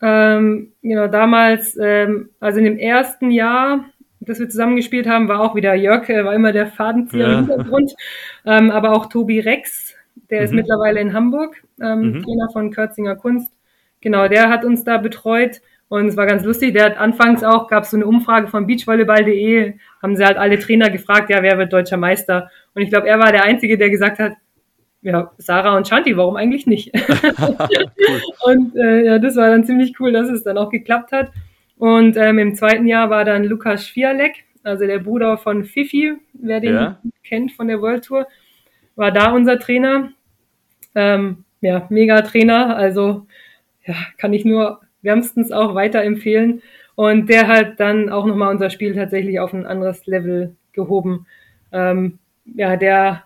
Ähm, 0.00 0.72
genau, 0.82 1.08
damals, 1.08 1.78
ähm, 1.80 2.30
also 2.40 2.58
in 2.58 2.64
dem 2.64 2.78
ersten 2.78 3.30
Jahr, 3.30 3.86
das 4.20 4.38
wir 4.38 4.48
zusammengespielt 4.48 5.06
haben, 5.06 5.28
war 5.28 5.40
auch 5.40 5.54
wieder 5.54 5.74
Jörg, 5.74 6.08
war 6.08 6.34
immer 6.34 6.52
der 6.52 6.66
Fadenzieher 6.66 7.28
ja. 7.28 7.38
im 7.38 7.46
Hintergrund, 7.46 7.94
ähm, 8.44 8.70
aber 8.70 8.92
auch 8.92 9.06
Tobi 9.06 9.40
Rex, 9.40 9.94
der 10.30 10.40
mhm. 10.40 10.44
ist 10.44 10.52
mittlerweile 10.52 11.00
in 11.00 11.12
Hamburg, 11.12 11.62
ähm, 11.80 12.12
mhm. 12.12 12.22
Trainer 12.22 12.48
von 12.52 12.70
Kürzinger 12.70 13.16
Kunst. 13.16 13.50
Genau, 14.00 14.28
der 14.28 14.50
hat 14.50 14.66
uns 14.66 14.84
da 14.84 14.98
betreut. 14.98 15.62
Und 15.88 16.08
es 16.08 16.16
war 16.16 16.26
ganz 16.26 16.44
lustig. 16.44 16.74
Der 16.74 16.86
hat 16.86 16.98
anfangs 16.98 17.44
auch, 17.44 17.68
gab 17.68 17.84
es 17.84 17.90
so 17.90 17.96
eine 17.96 18.06
Umfrage 18.06 18.48
von 18.48 18.66
beachvolleyball.de, 18.66 19.74
haben 20.02 20.16
sie 20.16 20.24
halt 20.24 20.36
alle 20.36 20.58
Trainer 20.58 20.90
gefragt, 20.90 21.30
ja, 21.30 21.42
wer 21.42 21.58
wird 21.58 21.72
deutscher 21.72 21.96
Meister? 21.96 22.50
Und 22.74 22.82
ich 22.82 22.88
glaube, 22.88 23.08
er 23.08 23.18
war 23.18 23.32
der 23.32 23.44
Einzige, 23.44 23.78
der 23.78 23.90
gesagt 23.90 24.18
hat, 24.18 24.32
ja, 25.02 25.30
Sarah 25.36 25.76
und 25.76 25.86
Shanti, 25.86 26.16
warum 26.16 26.36
eigentlich 26.36 26.66
nicht? 26.66 26.90
und 28.44 28.74
äh, 28.76 29.04
ja, 29.04 29.18
das 29.18 29.36
war 29.36 29.50
dann 29.50 29.64
ziemlich 29.64 29.94
cool, 30.00 30.12
dass 30.12 30.30
es 30.30 30.42
dann 30.42 30.58
auch 30.58 30.70
geklappt 30.70 31.12
hat. 31.12 31.30
Und 31.76 32.16
ähm, 32.16 32.38
im 32.38 32.54
zweiten 32.54 32.86
Jahr 32.86 33.10
war 33.10 33.24
dann 33.24 33.44
Lukas 33.44 33.86
Schwierleck, 33.86 34.44
also 34.62 34.86
der 34.86 35.00
Bruder 35.00 35.36
von 35.36 35.64
Fifi, 35.64 36.14
wer 36.32 36.60
den 36.60 36.74
ja. 36.74 36.98
kennt 37.22 37.52
von 37.52 37.68
der 37.68 37.82
World 37.82 38.04
Tour, 38.04 38.26
war 38.96 39.10
da 39.12 39.32
unser 39.32 39.58
Trainer. 39.58 40.10
Ähm, 40.94 41.44
ja, 41.60 41.86
mega 41.90 42.22
Trainer, 42.22 42.76
also 42.76 43.26
ja, 43.86 43.94
kann 44.16 44.32
ich 44.32 44.44
nur 44.44 44.80
wärmstens 45.04 45.52
auch 45.52 45.74
weiterempfehlen. 45.74 46.62
Und 46.96 47.28
der 47.28 47.48
hat 47.48 47.80
dann 47.80 48.08
auch 48.08 48.26
nochmal 48.26 48.52
unser 48.52 48.70
Spiel 48.70 48.94
tatsächlich 48.94 49.40
auf 49.40 49.52
ein 49.52 49.66
anderes 49.66 50.06
Level 50.06 50.54
gehoben. 50.72 51.26
Ähm, 51.72 52.18
ja, 52.44 52.76
der, 52.76 53.24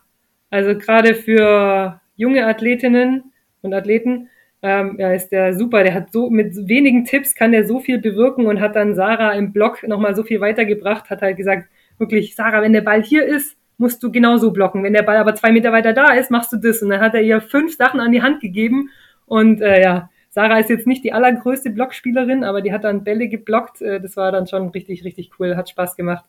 also 0.50 0.76
gerade 0.76 1.14
für 1.14 2.00
junge 2.16 2.46
Athletinnen 2.46 3.32
und 3.62 3.74
Athleten, 3.74 4.28
ähm, 4.62 4.96
ja, 4.98 5.12
ist 5.12 5.28
der 5.28 5.54
super. 5.54 5.82
Der 5.82 5.94
hat 5.94 6.12
so, 6.12 6.30
mit 6.30 6.54
wenigen 6.68 7.04
Tipps 7.04 7.34
kann 7.34 7.52
der 7.52 7.66
so 7.66 7.78
viel 7.78 7.98
bewirken 7.98 8.46
und 8.46 8.60
hat 8.60 8.74
dann 8.74 8.94
Sarah 8.94 9.32
im 9.32 9.52
Blog 9.52 9.86
nochmal 9.86 10.16
so 10.16 10.24
viel 10.24 10.40
weitergebracht, 10.40 11.10
hat 11.10 11.22
halt 11.22 11.36
gesagt, 11.36 11.68
wirklich, 11.98 12.34
Sarah, 12.34 12.62
wenn 12.62 12.72
der 12.72 12.80
Ball 12.80 13.02
hier 13.02 13.24
ist, 13.24 13.56
musst 13.76 14.02
du 14.02 14.10
genauso 14.10 14.50
blocken. 14.50 14.82
Wenn 14.82 14.92
der 14.92 15.02
Ball 15.02 15.16
aber 15.16 15.34
zwei 15.34 15.52
Meter 15.52 15.72
weiter 15.72 15.92
da 15.92 16.12
ist, 16.14 16.30
machst 16.30 16.52
du 16.52 16.56
das. 16.56 16.82
Und 16.82 16.90
dann 16.90 17.00
hat 17.00 17.14
er 17.14 17.22
ihr 17.22 17.40
fünf 17.40 17.76
Sachen 17.76 18.00
an 18.00 18.12
die 18.12 18.22
Hand 18.22 18.40
gegeben 18.40 18.90
und 19.26 19.60
äh, 19.60 19.82
ja, 19.82 20.10
Sarah 20.38 20.60
ist 20.60 20.70
jetzt 20.70 20.86
nicht 20.86 21.02
die 21.02 21.12
allergrößte 21.12 21.70
Blockspielerin, 21.70 22.44
aber 22.44 22.62
die 22.62 22.72
hat 22.72 22.84
dann 22.84 23.02
Bälle 23.02 23.26
geblockt. 23.26 23.82
Äh, 23.82 24.00
das 24.00 24.16
war 24.16 24.30
dann 24.30 24.46
schon 24.46 24.68
richtig, 24.68 25.02
richtig 25.02 25.32
cool, 25.40 25.56
hat 25.56 25.68
Spaß 25.68 25.96
gemacht. 25.96 26.26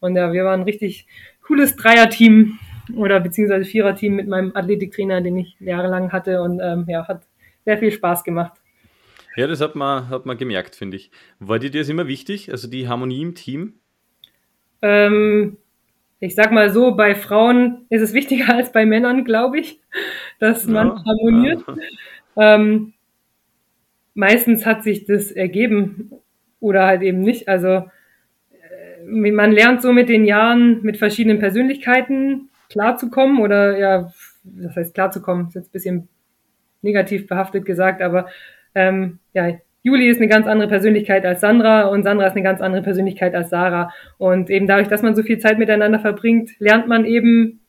Und 0.00 0.16
ja, 0.16 0.32
wir 0.32 0.44
waren 0.44 0.62
ein 0.62 0.64
richtig 0.64 1.06
cooles 1.42 1.76
Dreierteam 1.76 2.58
oder 2.96 3.20
beziehungsweise 3.20 3.64
Viererteam 3.64 4.16
mit 4.16 4.26
meinem 4.26 4.50
Athletiktrainer, 4.56 5.20
den 5.20 5.36
ich 5.36 5.54
jahrelang 5.60 6.10
hatte 6.10 6.42
und 6.42 6.58
ähm, 6.60 6.86
ja, 6.88 7.06
hat 7.06 7.22
sehr 7.64 7.78
viel 7.78 7.92
Spaß 7.92 8.24
gemacht. 8.24 8.54
Ja, 9.36 9.46
das 9.46 9.60
hat 9.60 9.76
man, 9.76 10.08
hat 10.08 10.26
man 10.26 10.36
gemerkt, 10.36 10.74
finde 10.74 10.96
ich. 10.96 11.12
War 11.38 11.60
dir 11.60 11.70
das 11.70 11.88
immer 11.88 12.08
wichtig, 12.08 12.50
also 12.50 12.66
die 12.66 12.88
Harmonie 12.88 13.22
im 13.22 13.36
Team? 13.36 13.74
Ähm, 14.82 15.56
ich 16.18 16.34
sag 16.34 16.50
mal 16.50 16.70
so, 16.72 16.96
bei 16.96 17.14
Frauen 17.14 17.86
ist 17.90 18.02
es 18.02 18.12
wichtiger 18.12 18.48
als 18.56 18.72
bei 18.72 18.84
Männern, 18.86 19.24
glaube 19.24 19.60
ich, 19.60 19.80
dass 20.40 20.66
man 20.66 20.88
ja, 20.88 21.04
harmoniert. 21.04 21.64
Ja. 22.34 22.56
Ähm, 22.56 22.94
meistens 24.14 24.66
hat 24.66 24.82
sich 24.84 25.04
das 25.04 25.30
ergeben 25.30 26.12
oder 26.60 26.86
halt 26.86 27.02
eben 27.02 27.20
nicht. 27.20 27.48
Also 27.48 27.68
äh, 27.68 29.04
man 29.06 29.52
lernt 29.52 29.82
so 29.82 29.92
mit 29.92 30.08
den 30.08 30.24
Jahren 30.24 30.82
mit 30.82 30.96
verschiedenen 30.96 31.38
Persönlichkeiten 31.38 32.48
klarzukommen 32.68 33.40
oder 33.40 33.78
ja, 33.78 34.12
das 34.44 34.76
heißt 34.76 34.94
klarzukommen, 34.94 35.48
ist 35.48 35.54
jetzt 35.54 35.68
ein 35.68 35.72
bisschen 35.72 36.08
negativ 36.80 37.26
behaftet 37.26 37.64
gesagt, 37.64 38.02
aber 38.02 38.26
ähm, 38.74 39.18
ja, 39.34 39.52
Juli 39.82 40.08
ist 40.08 40.18
eine 40.18 40.28
ganz 40.28 40.46
andere 40.46 40.68
Persönlichkeit 40.68 41.26
als 41.26 41.40
Sandra 41.40 41.88
und 41.88 42.04
Sandra 42.04 42.26
ist 42.26 42.32
eine 42.32 42.42
ganz 42.42 42.60
andere 42.60 42.82
Persönlichkeit 42.82 43.34
als 43.34 43.50
Sarah. 43.50 43.92
Und 44.16 44.48
eben 44.48 44.68
dadurch, 44.68 44.88
dass 44.88 45.02
man 45.02 45.16
so 45.16 45.22
viel 45.24 45.38
Zeit 45.38 45.58
miteinander 45.58 45.98
verbringt, 45.98 46.50
lernt 46.60 46.86
man 46.86 47.04
eben 47.04 47.60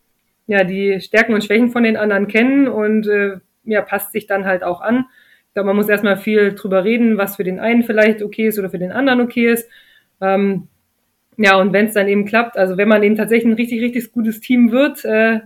ja 0.45 0.63
die 0.63 0.99
Stärken 1.01 1.33
und 1.33 1.43
Schwächen 1.43 1.71
von 1.71 1.83
den 1.83 1.97
anderen 1.97 2.27
kennen 2.27 2.67
und 2.67 3.07
äh, 3.07 3.37
ja, 3.63 3.81
passt 3.81 4.11
sich 4.11 4.27
dann 4.27 4.45
halt 4.45 4.63
auch 4.63 4.81
an. 4.81 5.05
Ich 5.54 5.56
glaube, 5.56 5.68
man 5.68 5.76
muss 5.76 5.88
erstmal 5.88 6.18
viel 6.18 6.56
drüber 6.56 6.84
reden, 6.84 7.20
was 7.20 7.36
für 7.36 7.43
den 7.43 7.60
einen 7.60 7.84
vielleicht 7.84 8.24
okay 8.24 8.47
ist 8.47 8.58
oder 8.58 8.72
für 8.72 8.80
den 8.80 8.91
anderen 8.91 9.22
okay 9.22 9.51
ist. 9.54 9.70
Ähm, 10.20 10.68
ja, 11.38 11.58
und 11.58 11.74
wenn 11.74 11.86
es 11.86 11.93
dann 11.93 12.08
eben 12.08 12.26
klappt, 12.26 12.58
also 12.58 12.76
wenn 12.76 12.88
man 12.88 13.04
eben 13.04 13.16
tatsächlich 13.16 13.51
ein 13.51 13.56
richtig, 13.56 13.80
richtig 13.80 14.12
gutes 14.12 14.39
Team 14.39 14.72
wird, 14.72 15.06
äh, 15.06 15.41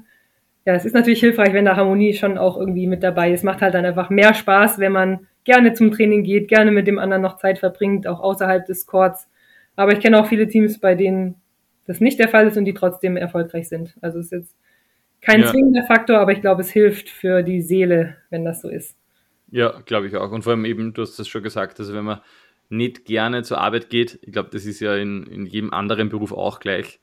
ja, 0.64 0.74
es 0.74 0.86
ist 0.86 0.96
natürlich 0.96 1.20
hilfreich, 1.20 1.52
wenn 1.52 1.66
da 1.66 1.76
Harmonie 1.76 2.14
schon 2.14 2.38
auch 2.38 2.58
irgendwie 2.58 2.88
mit 2.88 3.04
dabei 3.04 3.34
ist. 3.34 3.44
Macht 3.44 3.62
halt 3.62 3.74
dann 3.74 3.84
einfach 3.84 4.10
mehr 4.10 4.34
Spaß, 4.34 4.80
wenn 4.80 4.94
man 4.94 5.28
gerne 5.44 5.74
zum 5.74 5.92
Training 5.92 6.24
geht, 6.24 6.48
gerne 6.48 6.72
mit 6.72 6.88
dem 6.88 7.00
anderen 7.00 7.22
noch 7.22 7.36
Zeit 7.36 7.60
verbringt, 7.60 8.08
auch 8.08 8.22
außerhalb 8.22 8.66
des 8.66 8.86
Courts. 8.86 9.28
Aber 9.76 9.92
ich 9.92 10.00
kenne 10.00 10.22
auch 10.22 10.28
viele 10.28 10.48
Teams, 10.48 10.80
bei 10.80 10.96
denen 10.96 11.36
das 11.86 12.00
nicht 12.00 12.18
der 12.18 12.30
Fall 12.30 12.48
ist 12.48 12.58
und 12.58 12.64
die 12.64 12.74
trotzdem 12.74 13.18
erfolgreich 13.18 13.68
sind. 13.68 13.96
Also 14.00 14.20
es 14.20 14.26
ist 14.26 14.32
jetzt 14.32 14.56
kein 15.22 15.42
ja. 15.42 15.48
zwingender 15.48 15.84
Faktor, 15.84 16.20
aber 16.20 16.32
ich 16.32 16.40
glaube, 16.40 16.62
es 16.62 16.72
hilft 16.72 17.10
für 17.10 17.44
die 17.44 17.62
Seele, 17.62 18.16
wenn 18.30 18.46
das 18.46 18.62
so 18.62 18.70
ist. 18.70 18.97
Ja, 19.50 19.82
glaube 19.86 20.08
ich 20.08 20.16
auch. 20.16 20.32
Und 20.32 20.44
vor 20.44 20.54
allem 20.54 20.66
eben, 20.66 20.94
du 20.94 21.02
hast 21.02 21.18
das 21.18 21.28
schon 21.28 21.44
gesagt, 21.44 21.80
also 21.80 21.94
wenn 21.94 22.06
man 22.06 22.22
nicht 22.70 23.06
gerne 23.06 23.44
zur 23.44 23.60
Arbeit 23.60 23.90
geht, 23.90 24.20
ich 24.22 24.34
glaube, 24.34 24.50
das 24.52 24.66
ist 24.66 24.80
ja 24.80 24.96
in, 24.96 25.24
in 25.24 25.46
jedem 25.46 25.74
anderen 25.74 26.10
Beruf 26.10 26.32
auch 26.32 26.60
gleich, 26.60 27.00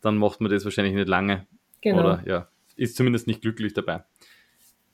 dann 0.00 0.16
macht 0.16 0.40
man 0.40 0.50
das 0.50 0.64
wahrscheinlich 0.64 0.94
nicht 0.94 1.08
lange. 1.08 1.46
Genau. 1.82 2.00
Oder 2.00 2.22
ja, 2.26 2.48
ist 2.76 2.96
zumindest 2.96 3.26
nicht 3.26 3.42
glücklich 3.42 3.74
dabei. 3.74 4.04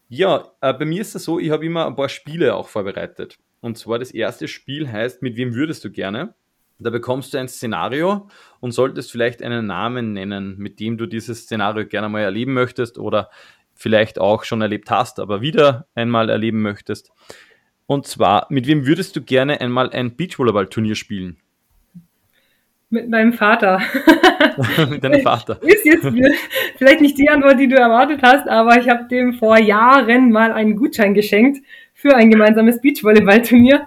Ja, 0.08 0.52
äh, 0.60 0.72
bei 0.72 0.86
mir 0.86 1.02
ist 1.02 1.14
es 1.14 1.24
so, 1.24 1.38
ich 1.38 1.50
habe 1.50 1.66
immer 1.66 1.86
ein 1.86 1.94
paar 1.94 2.08
Spiele 2.08 2.54
auch 2.54 2.68
vorbereitet. 2.68 3.38
Und 3.60 3.76
zwar 3.76 3.98
das 3.98 4.10
erste 4.10 4.48
Spiel 4.48 4.90
heißt, 4.90 5.22
mit 5.22 5.36
wem 5.36 5.54
würdest 5.54 5.84
du 5.84 5.90
gerne? 5.90 6.34
Da 6.80 6.90
bekommst 6.90 7.34
du 7.34 7.38
ein 7.38 7.48
Szenario 7.48 8.28
und 8.60 8.70
solltest 8.70 9.10
vielleicht 9.10 9.42
einen 9.42 9.66
Namen 9.66 10.12
nennen, 10.12 10.56
mit 10.58 10.78
dem 10.78 10.96
du 10.96 11.06
dieses 11.06 11.42
Szenario 11.42 11.86
gerne 11.86 12.08
mal 12.08 12.20
erleben 12.20 12.54
möchtest 12.54 12.98
oder 12.98 13.30
vielleicht 13.78 14.20
auch 14.20 14.42
schon 14.42 14.60
erlebt 14.60 14.90
hast, 14.90 15.20
aber 15.20 15.40
wieder 15.40 15.86
einmal 15.94 16.28
erleben 16.28 16.62
möchtest. 16.62 17.12
Und 17.86 18.06
zwar, 18.08 18.46
mit 18.50 18.66
wem 18.66 18.86
würdest 18.86 19.14
du 19.14 19.22
gerne 19.22 19.60
einmal 19.60 19.90
ein 19.90 20.16
Beachvolleyball-Turnier 20.16 20.96
spielen? 20.96 21.38
Mit 22.90 23.08
meinem 23.08 23.32
Vater. 23.32 23.80
mit 24.90 25.04
deinem 25.04 25.22
Vater. 25.22 25.60
Ist 25.62 25.86
jetzt 25.86 26.06
vielleicht 26.76 27.00
nicht 27.00 27.18
die 27.18 27.28
Antwort, 27.28 27.60
die 27.60 27.68
du 27.68 27.76
erwartet 27.76 28.20
hast, 28.22 28.48
aber 28.48 28.78
ich 28.78 28.88
habe 28.88 29.06
dem 29.08 29.34
vor 29.34 29.58
Jahren 29.58 30.32
mal 30.32 30.52
einen 30.52 30.74
Gutschein 30.74 31.14
geschenkt 31.14 31.58
für 31.94 32.16
ein 32.16 32.30
gemeinsames 32.30 32.80
Beachvolleyball-Turnier. 32.80 33.86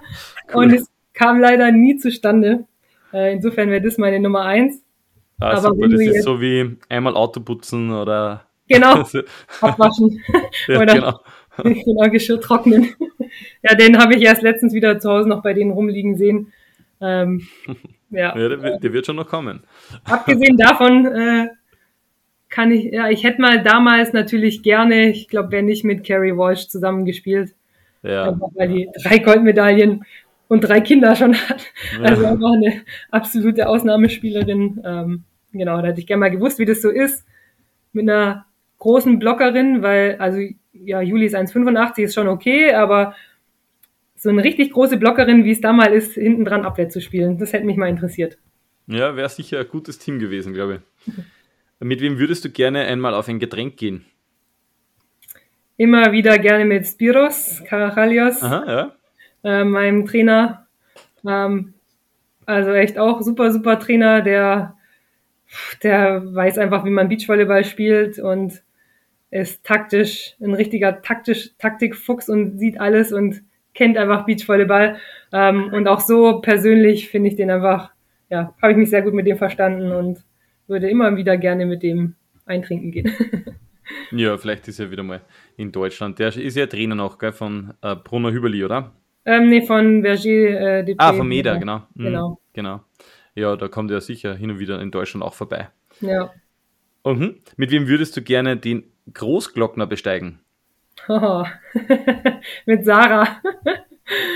Cool. 0.52 0.64
Und 0.64 0.72
es 0.72 0.88
kam 1.12 1.38
leider 1.38 1.70
nie 1.70 1.98
zustande. 1.98 2.64
Äh, 3.12 3.34
insofern 3.34 3.68
wäre 3.68 3.82
das 3.82 3.98
meine 3.98 4.20
Nummer 4.20 4.46
eins. 4.46 4.82
Ah, 5.38 5.50
aber 5.50 5.60
super, 5.60 5.88
das 5.88 6.00
ist 6.00 6.22
so 6.22 6.40
wie 6.40 6.78
einmal 6.88 7.14
Auto 7.14 7.40
putzen 7.40 7.90
oder. 7.90 8.46
Genau, 8.72 9.04
abwaschen. 9.60 10.20
ja, 10.68 10.80
oder 10.80 10.94
genau. 10.94 11.20
genau, 11.62 12.10
Geschirr 12.10 12.40
trocknen. 12.40 12.88
ja, 13.62 13.74
den 13.74 13.98
habe 13.98 14.14
ich 14.14 14.22
erst 14.22 14.42
letztens 14.42 14.72
wieder 14.72 14.98
zu 14.98 15.10
Hause 15.10 15.28
noch 15.28 15.42
bei 15.42 15.52
denen 15.52 15.72
rumliegen 15.72 16.16
sehen. 16.16 16.52
Ähm, 17.00 17.46
ja, 18.10 18.36
ja 18.38 18.48
der, 18.48 18.78
der, 18.78 18.92
wird 18.92 19.06
schon 19.06 19.16
noch 19.16 19.28
kommen. 19.28 19.64
Abgesehen 20.04 20.56
davon 20.56 21.06
äh, 21.06 21.48
kann 22.48 22.70
ich, 22.70 22.92
ja, 22.92 23.08
ich 23.08 23.24
hätte 23.24 23.40
mal 23.40 23.62
damals 23.62 24.12
natürlich 24.12 24.62
gerne, 24.62 25.10
ich 25.10 25.28
glaube, 25.28 25.52
wenn 25.52 25.66
nicht 25.66 25.84
mit 25.84 26.06
Carrie 26.06 26.36
Walsh 26.36 26.68
zusammengespielt. 26.68 27.54
Ja. 28.02 28.28
Einfach 28.28 28.48
weil 28.54 28.68
die 28.68 28.88
drei 29.02 29.18
Goldmedaillen 29.18 30.04
und 30.48 30.60
drei 30.60 30.80
Kinder 30.80 31.14
schon 31.16 31.34
hat. 31.34 31.64
Also 32.02 32.26
einfach 32.26 32.52
eine 32.52 32.82
absolute 33.10 33.68
Ausnahmespielerin. 33.68 34.82
Ähm, 34.84 35.24
genau, 35.52 35.80
da 35.80 35.88
hätte 35.88 36.00
ich 36.00 36.06
gerne 36.06 36.20
mal 36.20 36.30
gewusst, 36.30 36.58
wie 36.58 36.64
das 36.64 36.82
so 36.82 36.90
ist 36.90 37.24
mit 37.92 38.08
einer 38.08 38.46
großen 38.82 39.20
Blockerin, 39.20 39.80
weil, 39.80 40.16
also 40.16 40.40
ja, 40.72 41.00
Juli 41.00 41.26
ist 41.26 41.36
1,85, 41.36 42.02
ist 42.02 42.14
schon 42.14 42.26
okay, 42.26 42.74
aber 42.74 43.14
so 44.16 44.28
eine 44.28 44.42
richtig 44.42 44.72
große 44.72 44.96
Blockerin, 44.96 45.44
wie 45.44 45.52
es 45.52 45.60
da 45.60 45.72
mal 45.72 45.92
ist, 45.92 46.14
hinten 46.14 46.44
dran 46.44 46.64
Abwehr 46.64 46.88
zu 46.88 47.00
spielen, 47.00 47.38
das 47.38 47.52
hätte 47.52 47.64
mich 47.64 47.76
mal 47.76 47.88
interessiert. 47.88 48.38
Ja, 48.88 49.14
wäre 49.14 49.28
sicher 49.28 49.60
ein 49.60 49.68
gutes 49.68 50.00
Team 50.00 50.18
gewesen, 50.18 50.52
glaube 50.52 50.82
ich. 51.06 51.14
mit 51.78 52.00
wem 52.00 52.18
würdest 52.18 52.44
du 52.44 52.50
gerne 52.50 52.80
einmal 52.80 53.14
auf 53.14 53.28
ein 53.28 53.38
Getränk 53.38 53.76
gehen? 53.76 54.04
Immer 55.76 56.10
wieder 56.10 56.36
gerne 56.38 56.64
mit 56.64 56.84
Spiros 56.84 57.62
Karachalios, 57.64 58.42
Aha, 58.42 58.64
ja. 59.44 59.60
äh, 59.60 59.64
meinem 59.64 60.06
Trainer. 60.06 60.66
Ähm, 61.24 61.74
also 62.46 62.72
echt 62.72 62.98
auch 62.98 63.22
super, 63.22 63.52
super 63.52 63.78
Trainer, 63.78 64.22
der, 64.22 64.76
der 65.84 66.34
weiß 66.34 66.58
einfach, 66.58 66.84
wie 66.84 66.90
man 66.90 67.08
Beachvolleyball 67.08 67.64
spielt 67.64 68.18
und 68.18 68.60
ist 69.32 69.64
taktisch, 69.64 70.36
ein 70.40 70.54
richtiger 70.54 71.00
taktisch, 71.00 71.50
Taktikfuchs 71.58 72.28
und 72.28 72.58
sieht 72.58 72.78
alles 72.78 73.12
und 73.12 73.42
kennt 73.74 73.96
einfach 73.96 74.26
Beachvolleyball. 74.26 74.98
Ähm, 75.32 75.72
und 75.72 75.88
auch 75.88 76.00
so 76.00 76.40
persönlich 76.40 77.08
finde 77.08 77.30
ich 77.30 77.36
den 77.36 77.50
einfach, 77.50 77.92
ja, 78.28 78.54
habe 78.60 78.72
ich 78.72 78.78
mich 78.78 78.90
sehr 78.90 79.00
gut 79.02 79.14
mit 79.14 79.26
dem 79.26 79.38
verstanden 79.38 79.90
und 79.90 80.22
würde 80.68 80.88
immer 80.90 81.16
wieder 81.16 81.38
gerne 81.38 81.64
mit 81.64 81.82
dem 81.82 82.14
eintrinken 82.44 82.92
gehen. 82.92 83.10
ja, 84.12 84.36
vielleicht 84.36 84.68
ist 84.68 84.78
er 84.78 84.90
wieder 84.90 85.02
mal 85.02 85.22
in 85.56 85.72
Deutschland. 85.72 86.18
Der 86.18 86.36
ist 86.36 86.56
ja 86.56 86.66
Trainer 86.66 86.94
noch, 86.94 87.18
gell, 87.18 87.32
von 87.32 87.72
äh, 87.80 87.96
Bruno 87.96 88.30
Hüberli, 88.30 88.62
oder? 88.64 88.92
Ähm, 89.24 89.48
nee, 89.48 89.62
von 89.62 90.02
Berger 90.02 90.80
äh, 90.80 90.82
Depré. 90.82 90.96
Ah, 90.98 91.12
von 91.14 91.26
Meda, 91.26 91.56
genau. 91.56 91.78
Mhm, 91.94 92.04
genau. 92.04 92.40
Genau. 92.52 92.80
Ja, 93.34 93.56
da 93.56 93.68
kommt 93.68 93.90
er 93.90 94.02
sicher 94.02 94.34
hin 94.34 94.50
und 94.50 94.58
wieder 94.58 94.78
in 94.82 94.90
Deutschland 94.90 95.24
auch 95.24 95.32
vorbei. 95.32 95.70
Ja. 96.02 96.30
Mhm. 97.06 97.36
Mit 97.56 97.70
wem 97.70 97.88
würdest 97.88 98.14
du 98.16 98.22
gerne 98.22 98.58
den 98.58 98.91
Großglockner 99.12 99.86
besteigen? 99.86 100.40
Oh. 101.08 101.44
Mit 102.66 102.84
Sarah. 102.84 103.40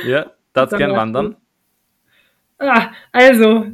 ja, 0.06 0.32
darfst 0.52 0.76
gern 0.76 0.92
wandern. 0.92 1.36
Ah, 2.58 2.88
also, 3.12 3.66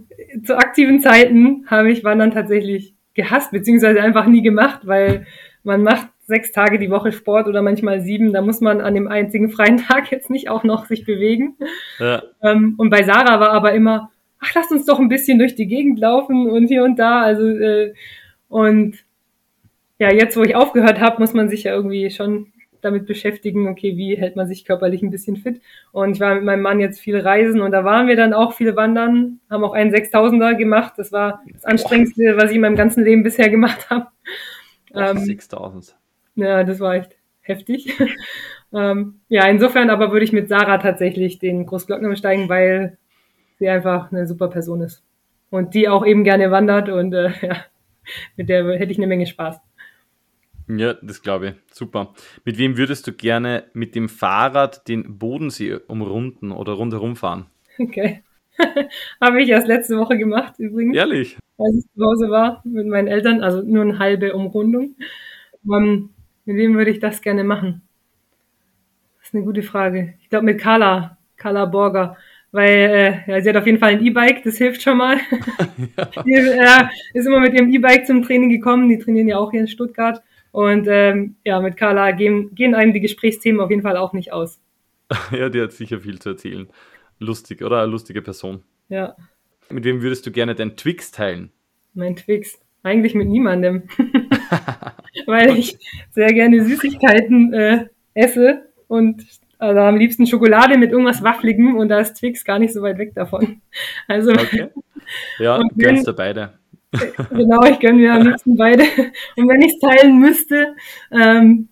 zu 0.44 0.56
aktiven 0.56 1.00
Zeiten 1.00 1.66
habe 1.68 1.92
ich 1.92 2.02
Wandern 2.02 2.32
tatsächlich 2.32 2.94
gehasst, 3.14 3.52
beziehungsweise 3.52 4.02
einfach 4.02 4.26
nie 4.26 4.42
gemacht, 4.42 4.80
weil 4.84 5.26
man 5.62 5.82
macht 5.82 6.08
sechs 6.26 6.50
Tage 6.50 6.78
die 6.78 6.90
Woche 6.90 7.12
Sport 7.12 7.46
oder 7.46 7.62
manchmal 7.62 8.00
sieben, 8.00 8.32
da 8.32 8.42
muss 8.42 8.60
man 8.60 8.80
an 8.80 8.94
dem 8.94 9.08
einzigen 9.08 9.50
freien 9.50 9.76
Tag 9.88 10.10
jetzt 10.10 10.30
nicht 10.30 10.48
auch 10.48 10.64
noch 10.64 10.86
sich 10.86 11.04
bewegen. 11.04 11.56
Ja. 11.98 12.22
Ähm, 12.42 12.74
und 12.78 12.90
bei 12.90 13.02
Sarah 13.02 13.38
war 13.38 13.50
aber 13.50 13.72
immer, 13.72 14.10
ach, 14.40 14.52
lass 14.54 14.70
uns 14.70 14.86
doch 14.86 14.98
ein 14.98 15.08
bisschen 15.08 15.38
durch 15.38 15.54
die 15.54 15.66
Gegend 15.66 15.98
laufen 15.98 16.50
und 16.50 16.66
hier 16.66 16.84
und 16.84 16.98
da. 16.98 17.22
Also, 17.22 17.46
äh, 17.46 17.94
und 18.48 18.98
ja, 20.02 20.12
jetzt, 20.12 20.36
wo 20.36 20.42
ich 20.42 20.56
aufgehört 20.56 21.00
habe, 21.00 21.20
muss 21.20 21.32
man 21.32 21.48
sich 21.48 21.62
ja 21.62 21.72
irgendwie 21.72 22.10
schon 22.10 22.48
damit 22.80 23.06
beschäftigen, 23.06 23.68
okay, 23.68 23.96
wie 23.96 24.16
hält 24.16 24.34
man 24.34 24.48
sich 24.48 24.64
körperlich 24.64 25.00
ein 25.00 25.12
bisschen 25.12 25.36
fit. 25.36 25.62
Und 25.92 26.14
ich 26.14 26.20
war 26.20 26.34
mit 26.34 26.42
meinem 26.42 26.62
Mann 26.62 26.80
jetzt 26.80 26.98
viel 26.98 27.16
reisen 27.20 27.60
und 27.60 27.70
da 27.70 27.84
waren 27.84 28.08
wir 28.08 28.16
dann 28.16 28.32
auch 28.32 28.52
viel 28.52 28.74
wandern, 28.74 29.38
haben 29.48 29.62
auch 29.62 29.74
einen 29.74 29.94
6000er 29.94 30.56
gemacht. 30.56 30.94
Das 30.96 31.12
war 31.12 31.40
das 31.52 31.64
anstrengendste, 31.64 32.36
was 32.36 32.50
ich 32.50 32.56
in 32.56 32.62
meinem 32.62 32.74
ganzen 32.74 33.04
Leben 33.04 33.22
bisher 33.22 33.48
gemacht 33.48 33.88
habe. 33.90 34.08
Ähm, 34.92 35.18
6000. 35.18 35.94
Ja, 36.34 36.64
das 36.64 36.80
war 36.80 36.96
echt 36.96 37.16
heftig. 37.42 37.96
ähm, 38.74 39.20
ja, 39.28 39.46
insofern 39.46 39.88
aber 39.88 40.10
würde 40.10 40.24
ich 40.24 40.32
mit 40.32 40.48
Sarah 40.48 40.78
tatsächlich 40.78 41.38
den 41.38 41.64
Großglockner 41.64 42.08
besteigen, 42.08 42.48
weil 42.48 42.98
sie 43.60 43.68
einfach 43.68 44.10
eine 44.10 44.26
super 44.26 44.48
Person 44.48 44.80
ist. 44.80 45.04
Und 45.48 45.74
die 45.74 45.88
auch 45.88 46.04
eben 46.04 46.24
gerne 46.24 46.50
wandert 46.50 46.88
und 46.88 47.14
äh, 47.14 47.30
ja, 47.40 47.56
mit 48.36 48.48
der 48.48 48.64
hätte 48.76 48.90
ich 48.90 48.98
eine 48.98 49.06
Menge 49.06 49.26
Spaß. 49.26 49.60
Ja, 50.68 50.94
das 50.94 51.22
glaube 51.22 51.48
ich. 51.48 51.54
Super. 51.74 52.14
Mit 52.44 52.58
wem 52.58 52.76
würdest 52.76 53.06
du 53.06 53.12
gerne 53.12 53.64
mit 53.72 53.94
dem 53.94 54.08
Fahrrad 54.08 54.88
den 54.88 55.18
Bodensee 55.18 55.78
umrunden 55.86 56.52
oder 56.52 56.72
rundherum 56.72 57.16
fahren? 57.16 57.46
Okay. 57.78 58.22
Habe 59.20 59.42
ich 59.42 59.48
erst 59.48 59.66
letzte 59.66 59.98
Woche 59.98 60.18
gemacht, 60.18 60.54
übrigens. 60.58 60.96
Ehrlich? 60.96 61.38
Als 61.58 61.76
ich 61.76 61.84
zu 61.94 62.04
Hause 62.04 62.30
war 62.30 62.62
mit 62.64 62.86
meinen 62.86 63.08
Eltern, 63.08 63.42
also 63.42 63.62
nur 63.62 63.82
eine 63.82 63.98
halbe 63.98 64.34
Umrundung. 64.34 64.96
Um, 65.64 65.74
ähm, 65.74 66.10
mit 66.44 66.56
wem 66.56 66.76
würde 66.76 66.90
ich 66.90 66.98
das 66.98 67.22
gerne 67.22 67.44
machen? 67.44 67.82
Das 69.18 69.28
ist 69.28 69.34
eine 69.34 69.44
gute 69.44 69.62
Frage. 69.62 70.14
Ich 70.20 70.28
glaube 70.28 70.44
mit 70.44 70.60
Carla, 70.60 71.18
Carla 71.36 71.66
Borger. 71.66 72.16
Weil 72.50 73.24
äh, 73.26 73.30
ja, 73.30 73.40
sie 73.40 73.48
hat 73.48 73.56
auf 73.56 73.66
jeden 73.66 73.78
Fall 73.78 73.92
ein 73.92 74.04
E-Bike, 74.04 74.42
das 74.44 74.58
hilft 74.58 74.82
schon 74.82 74.98
mal. 74.98 75.16
ja. 75.96 76.04
Die 76.26 76.32
äh, 76.32 76.88
ist 77.14 77.26
immer 77.26 77.40
mit 77.40 77.54
ihrem 77.54 77.72
E-Bike 77.72 78.06
zum 78.06 78.22
Training 78.22 78.50
gekommen. 78.50 78.88
Die 78.88 78.98
trainieren 78.98 79.28
ja 79.28 79.38
auch 79.38 79.50
hier 79.50 79.60
in 79.60 79.68
Stuttgart. 79.68 80.22
Und 80.52 80.86
ähm, 80.88 81.36
ja, 81.44 81.60
mit 81.60 81.76
Carla 81.76 82.12
gehen, 82.12 82.54
gehen 82.54 82.74
einem 82.74 82.92
die 82.92 83.00
Gesprächsthemen 83.00 83.60
auf 83.60 83.70
jeden 83.70 83.82
Fall 83.82 83.96
auch 83.96 84.12
nicht 84.12 84.32
aus. 84.32 84.60
ja, 85.32 85.48
die 85.48 85.60
hat 85.60 85.72
sicher 85.72 86.00
viel 86.00 86.18
zu 86.18 86.30
erzählen. 86.30 86.68
Lustig, 87.18 87.62
oder? 87.62 87.82
Eine 87.82 87.90
lustige 87.90 88.22
Person. 88.22 88.62
Ja. 88.88 89.16
Mit 89.70 89.84
wem 89.84 90.02
würdest 90.02 90.26
du 90.26 90.30
gerne 90.30 90.54
dein 90.54 90.76
Twix 90.76 91.10
teilen? 91.10 91.50
Mein 91.94 92.16
Twix? 92.16 92.60
Eigentlich 92.82 93.14
mit 93.14 93.28
niemandem. 93.28 93.84
Weil 95.26 95.56
ich 95.56 95.78
sehr 96.10 96.32
gerne 96.32 96.64
Süßigkeiten 96.64 97.54
äh, 97.54 97.86
esse 98.14 98.68
und 98.88 99.24
also 99.58 99.80
am 99.80 99.96
liebsten 99.96 100.26
Schokolade 100.26 100.76
mit 100.76 100.90
irgendwas 100.90 101.22
Waffligem 101.22 101.76
und 101.76 101.88
da 101.88 102.00
ist 102.00 102.14
Twix 102.14 102.44
gar 102.44 102.58
nicht 102.58 102.74
so 102.74 102.82
weit 102.82 102.98
weg 102.98 103.14
davon. 103.14 103.62
Also. 104.08 104.32
Okay. 104.32 104.68
Ja, 105.38 105.60
gönnst 105.76 106.06
du 106.06 106.12
beide. 106.12 106.58
genau, 107.30 107.64
ich 107.64 107.80
gönne 107.80 107.98
mir 107.98 108.14
am 108.14 108.26
liebsten 108.26 108.56
beide. 108.56 108.82
Und 109.36 109.48
wenn 109.48 109.62
ich 109.62 109.72
es 109.74 109.78
teilen 109.80 110.18
müsste, 110.18 110.74
ähm, 111.10 111.68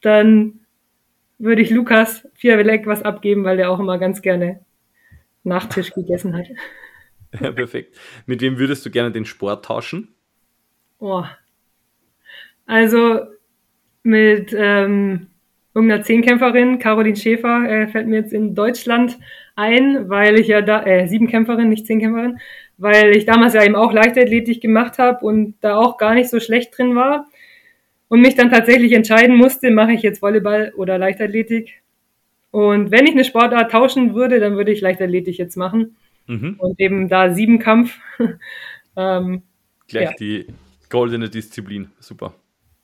dann 0.00 0.60
würde 1.38 1.62
ich 1.62 1.70
Lukas 1.70 2.26
Fiavelek 2.34 2.86
was 2.86 3.02
abgeben, 3.02 3.44
weil 3.44 3.56
der 3.56 3.70
auch 3.70 3.80
immer 3.80 3.98
ganz 3.98 4.22
gerne 4.22 4.60
Nachtisch 5.44 5.92
gegessen 5.92 6.36
hat. 6.36 6.46
Ja, 7.40 7.50
perfekt. 7.50 7.98
Mit 8.26 8.40
wem 8.42 8.60
würdest 8.60 8.86
du 8.86 8.92
gerne 8.92 9.10
den 9.10 9.24
Sport 9.24 9.64
tauschen? 9.64 10.14
Oh. 11.00 11.24
Also 12.64 13.22
mit 14.04 14.54
ähm, 14.56 15.26
irgendeiner 15.74 16.04
Zehnkämpferin, 16.04 16.78
Caroline 16.78 17.16
Schäfer, 17.16 17.68
äh, 17.68 17.88
fällt 17.88 18.06
mir 18.06 18.20
jetzt 18.20 18.32
in 18.32 18.54
Deutschland 18.54 19.18
ein, 19.56 20.08
weil 20.08 20.38
ich 20.38 20.46
ja 20.46 20.62
da, 20.62 20.84
äh, 20.84 21.08
Siebenkämpferin, 21.08 21.68
nicht 21.68 21.86
Zehnkämpferin, 21.86 22.38
weil 22.84 23.16
ich 23.16 23.24
damals 23.24 23.54
ja 23.54 23.64
eben 23.64 23.76
auch 23.76 23.94
Leichtathletik 23.94 24.60
gemacht 24.60 24.98
habe 24.98 25.24
und 25.24 25.54
da 25.62 25.76
auch 25.78 25.96
gar 25.96 26.14
nicht 26.14 26.28
so 26.28 26.38
schlecht 26.38 26.76
drin 26.76 26.94
war 26.94 27.26
und 28.08 28.20
mich 28.20 28.34
dann 28.34 28.50
tatsächlich 28.50 28.92
entscheiden 28.92 29.36
musste, 29.36 29.70
mache 29.70 29.92
ich 29.92 30.02
jetzt 30.02 30.20
Volleyball 30.20 30.74
oder 30.76 30.98
Leichtathletik. 30.98 31.82
Und 32.50 32.90
wenn 32.90 33.06
ich 33.06 33.12
eine 33.12 33.24
Sportart 33.24 33.72
tauschen 33.72 34.14
würde, 34.14 34.38
dann 34.38 34.56
würde 34.56 34.70
ich 34.70 34.82
Leichtathletik 34.82 35.38
jetzt 35.38 35.56
machen. 35.56 35.96
Mhm. 36.26 36.56
Und 36.58 36.78
eben 36.78 37.08
da 37.08 37.32
Siebenkampf. 37.32 37.98
ähm, 38.96 39.42
Gleich 39.88 40.10
ja. 40.10 40.16
die 40.20 40.46
goldene 40.90 41.30
Disziplin. 41.30 41.88
Super. 42.00 42.34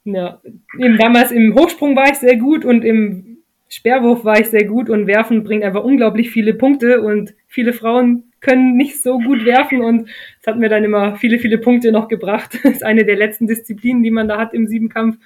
Ja, 0.05 0.41
eben 0.79 0.97
damals 0.97 1.31
im 1.31 1.55
Hochsprung 1.55 1.95
war 1.95 2.09
ich 2.11 2.17
sehr 2.17 2.39
gut 2.39 2.65
und 2.65 2.87
im 2.87 3.30
Sperrwurf 3.73 4.25
war 4.25 4.39
ich 4.41 4.49
sehr 4.49 4.65
gut 4.65 4.91
und 4.91 5.07
Werfen 5.07 5.45
bringt 5.45 5.63
einfach 5.63 5.85
unglaublich 5.85 6.31
viele 6.31 6.55
Punkte 6.55 7.01
und 7.01 7.35
viele 7.47 7.73
Frauen 7.73 8.25
können 8.41 8.77
nicht 8.77 9.01
so 9.01 9.19
gut 9.19 9.45
werfen 9.45 9.81
und 9.81 10.09
es 10.41 10.47
hat 10.47 10.59
mir 10.59 10.69
dann 10.69 10.83
immer 10.83 11.15
viele, 11.17 11.39
viele 11.39 11.59
Punkte 11.59 11.93
noch 11.93 12.09
gebracht. 12.09 12.59
Das 12.65 12.73
ist 12.73 12.83
eine 12.83 13.05
der 13.05 13.17
letzten 13.17 13.47
Disziplinen, 13.47 14.03
die 14.03 14.11
man 14.11 14.27
da 14.29 14.39
hat 14.39 14.55
im 14.55 14.67
Siebenkampf. 14.67 15.17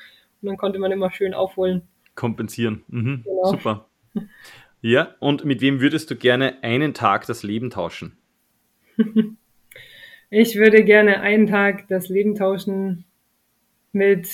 Und 0.42 0.48
dann 0.48 0.56
konnte 0.58 0.78
man 0.78 0.92
immer 0.92 1.10
schön 1.10 1.32
aufholen. 1.32 1.82
Kompensieren. 2.14 2.82
Mhm. 2.88 3.22
Genau. 3.24 3.44
Super. 3.44 3.88
Ja, 4.82 5.14
und 5.20 5.46
mit 5.46 5.62
wem 5.62 5.80
würdest 5.80 6.10
du 6.10 6.16
gerne 6.16 6.62
einen 6.62 6.92
Tag 6.92 7.26
das 7.26 7.42
Leben 7.42 7.70
tauschen? 7.70 8.18
ich 10.30 10.56
würde 10.56 10.84
gerne 10.84 11.20
einen 11.22 11.46
Tag 11.46 11.88
das 11.88 12.10
Leben 12.10 12.34
tauschen 12.34 13.06
mit 13.92 14.28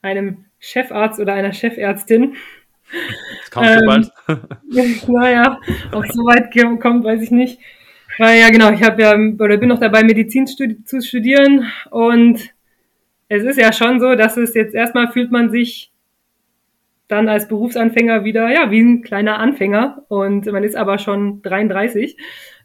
einem 0.00 0.46
Chefarzt 0.62 1.18
oder 1.18 1.34
einer 1.34 1.52
Chefärztin. 1.52 2.36
Das 3.40 3.50
kommt 3.50 3.66
ähm, 3.66 3.78
so 3.80 3.86
bald. 4.66 5.08
naja, 5.08 5.60
ob 5.92 6.04
es 6.04 6.14
so 6.14 6.22
weit 6.22 6.52
kommt, 6.80 7.04
weiß 7.04 7.20
ich 7.20 7.30
nicht. 7.30 7.58
Weil 8.18 8.38
ja, 8.40 8.50
genau, 8.50 8.70
ich 8.70 8.82
habe 8.82 9.02
ja 9.02 9.14
oder 9.14 9.56
bin 9.56 9.68
noch 9.68 9.80
dabei, 9.80 10.04
Medizin 10.04 10.46
studi 10.46 10.84
zu 10.84 11.00
studieren 11.00 11.70
und 11.90 12.40
es 13.28 13.42
ist 13.42 13.58
ja 13.58 13.72
schon 13.72 13.98
so, 13.98 14.14
dass 14.14 14.36
es 14.36 14.54
jetzt 14.54 14.74
erstmal 14.74 15.10
fühlt 15.10 15.32
man 15.32 15.50
sich 15.50 15.90
dann 17.08 17.28
als 17.28 17.48
Berufsanfänger 17.48 18.24
wieder, 18.24 18.50
ja, 18.50 18.70
wie 18.70 18.80
ein 18.80 19.02
kleiner 19.02 19.38
Anfänger 19.38 20.04
und 20.08 20.46
man 20.46 20.62
ist 20.62 20.76
aber 20.76 20.98
schon 20.98 21.42
33. 21.42 22.16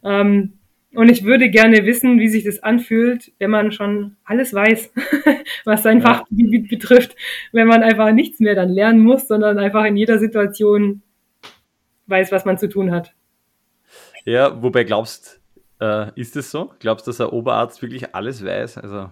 Ähm, 0.03 0.56
und 0.97 1.09
ich 1.09 1.23
würde 1.23 1.51
gerne 1.51 1.85
wissen, 1.85 2.19
wie 2.19 2.27
sich 2.27 2.43
das 2.43 2.63
anfühlt, 2.63 3.31
wenn 3.37 3.51
man 3.51 3.71
schon 3.71 4.15
alles 4.23 4.51
weiß, 4.51 4.91
was 5.63 5.83
sein 5.83 5.99
ja. 5.99 6.07
Fachgebiet 6.07 6.69
betrifft, 6.69 7.15
wenn 7.51 7.67
man 7.67 7.83
einfach 7.83 8.11
nichts 8.11 8.39
mehr 8.39 8.55
dann 8.55 8.69
lernen 8.69 9.01
muss, 9.01 9.27
sondern 9.27 9.59
einfach 9.59 9.85
in 9.85 9.95
jeder 9.95 10.17
Situation 10.17 11.03
weiß, 12.07 12.31
was 12.31 12.45
man 12.45 12.57
zu 12.57 12.67
tun 12.67 12.89
hat. 12.89 13.13
Ja, 14.25 14.59
wobei 14.63 14.85
glaubst, 14.85 15.39
äh, 15.79 16.19
ist 16.19 16.35
es 16.35 16.49
so? 16.49 16.73
Glaubst 16.79 17.05
du, 17.05 17.11
dass 17.11 17.21
ein 17.21 17.27
Oberarzt 17.27 17.79
wirklich 17.83 18.15
alles 18.15 18.43
weiß? 18.43 18.79
Also 18.79 19.11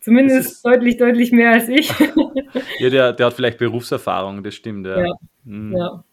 Zumindest 0.00 0.64
deutlich, 0.64 0.96
deutlich 0.96 1.30
mehr 1.30 1.50
als 1.50 1.68
ich. 1.68 1.92
ja, 2.78 2.88
der, 2.88 3.12
der 3.12 3.26
hat 3.26 3.34
vielleicht 3.34 3.58
Berufserfahrung, 3.58 4.42
das 4.42 4.54
stimmt. 4.54 4.86
Ja. 4.86 5.00
Ja. 5.00 5.12
Hm. 5.44 5.76
ja. 5.76 6.04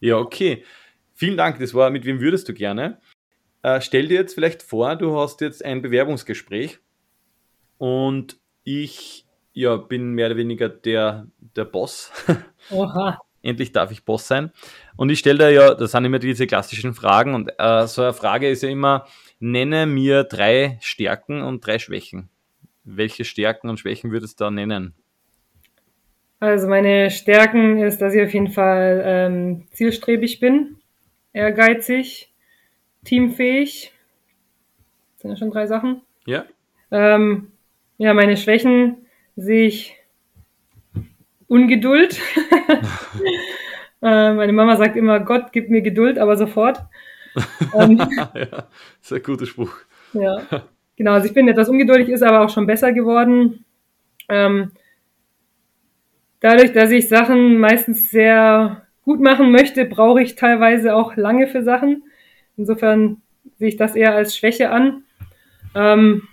ja, 0.00 0.16
okay. 0.18 0.62
Vielen 1.14 1.38
Dank. 1.38 1.58
Das 1.58 1.72
war, 1.72 1.88
mit 1.88 2.04
wem 2.04 2.20
würdest 2.20 2.50
du 2.50 2.52
gerne? 2.52 3.00
Äh, 3.62 3.80
stell 3.80 4.08
dir 4.08 4.14
jetzt 4.14 4.34
vielleicht 4.34 4.62
vor, 4.62 4.96
du 4.96 5.18
hast 5.18 5.40
jetzt 5.40 5.64
ein 5.64 5.82
Bewerbungsgespräch 5.82 6.78
und 7.78 8.36
ich 8.64 9.26
ja, 9.52 9.76
bin 9.76 10.12
mehr 10.12 10.26
oder 10.26 10.36
weniger 10.36 10.68
der, 10.68 11.26
der 11.56 11.64
Boss. 11.64 12.10
Oha. 12.70 13.18
Endlich 13.42 13.72
darf 13.72 13.90
ich 13.90 14.04
Boss 14.04 14.28
sein. 14.28 14.52
Und 14.96 15.10
ich 15.10 15.18
stelle 15.18 15.38
da 15.38 15.48
ja, 15.48 15.74
das 15.74 15.92
sind 15.92 16.04
immer 16.04 16.20
diese 16.20 16.46
klassischen 16.46 16.94
Fragen 16.94 17.34
und 17.34 17.52
äh, 17.58 17.86
so 17.86 18.02
eine 18.02 18.12
Frage 18.12 18.48
ist 18.48 18.62
ja 18.62 18.68
immer, 18.68 19.06
nenne 19.40 19.86
mir 19.86 20.24
drei 20.24 20.78
Stärken 20.80 21.42
und 21.42 21.66
drei 21.66 21.78
Schwächen. 21.78 22.28
Welche 22.84 23.24
Stärken 23.24 23.68
und 23.68 23.78
Schwächen 23.78 24.12
würdest 24.12 24.40
du 24.40 24.44
da 24.44 24.50
nennen? 24.50 24.94
Also 26.40 26.66
meine 26.66 27.10
Stärken 27.10 27.78
ist, 27.78 28.00
dass 28.00 28.14
ich 28.14 28.22
auf 28.22 28.32
jeden 28.32 28.50
Fall 28.50 29.02
ähm, 29.04 29.66
zielstrebig 29.70 30.40
bin, 30.40 30.76
ehrgeizig, 31.32 32.31
teamfähig. 33.04 33.92
Das 35.14 35.22
sind 35.22 35.30
ja 35.30 35.36
schon 35.36 35.50
drei 35.50 35.66
Sachen. 35.66 36.02
Ja. 36.26 36.44
Ähm, 36.90 37.52
ja, 37.98 38.14
meine 38.14 38.36
Schwächen 38.36 39.06
sehe 39.36 39.66
ich 39.66 39.96
Ungeduld. 41.48 42.18
äh, 44.02 44.32
meine 44.32 44.52
Mama 44.52 44.76
sagt 44.76 44.96
immer, 44.96 45.20
Gott 45.20 45.52
gibt 45.52 45.70
mir 45.70 45.82
Geduld, 45.82 46.18
aber 46.18 46.36
sofort. 46.36 46.80
ähm, 47.74 47.98
ja, 48.34 48.66
sehr 49.00 49.20
guter 49.20 49.46
Spruch. 49.46 49.74
Ja, 50.12 50.42
genau. 50.96 51.12
Also 51.12 51.26
ich 51.26 51.34
bin 51.34 51.48
etwas 51.48 51.68
ungeduldig, 51.68 52.08
ist 52.08 52.22
aber 52.22 52.40
auch 52.40 52.50
schon 52.50 52.66
besser 52.66 52.92
geworden. 52.92 53.64
Ähm, 54.28 54.72
dadurch, 56.40 56.72
dass 56.72 56.90
ich 56.90 57.08
Sachen 57.08 57.58
meistens 57.58 58.10
sehr 58.10 58.86
gut 59.04 59.20
machen 59.20 59.50
möchte, 59.50 59.84
brauche 59.84 60.22
ich 60.22 60.34
teilweise 60.34 60.94
auch 60.94 61.16
lange 61.16 61.48
für 61.48 61.62
Sachen. 61.62 62.04
Insofern 62.62 63.20
sehe 63.58 63.70
ich 63.70 63.76
das 63.76 63.96
eher 63.96 64.14
als 64.14 64.36
Schwäche 64.36 64.70
an. 64.70 65.02
Ähm, 65.74 66.28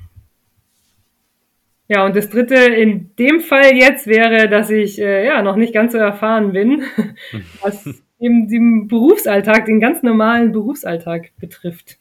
ja, 1.88 2.06
und 2.06 2.16
das 2.16 2.30
dritte 2.30 2.54
in 2.54 3.16
dem 3.18 3.40
Fall 3.40 3.76
jetzt 3.76 4.06
wäre, 4.06 4.48
dass 4.48 4.70
ich 4.70 5.02
äh, 5.02 5.26
ja 5.26 5.42
noch 5.42 5.56
nicht 5.56 5.74
ganz 5.74 5.94
so 5.94 5.98
erfahren 5.98 6.52
bin, 6.52 6.84
was 7.64 7.84
eben 8.20 8.48
den 8.48 8.88
Berufsalltag, 8.88 9.66
den 9.66 9.80
ganz 9.80 10.04
normalen 10.04 10.52
Berufsalltag 10.52 11.32
betrifft. 11.40 11.98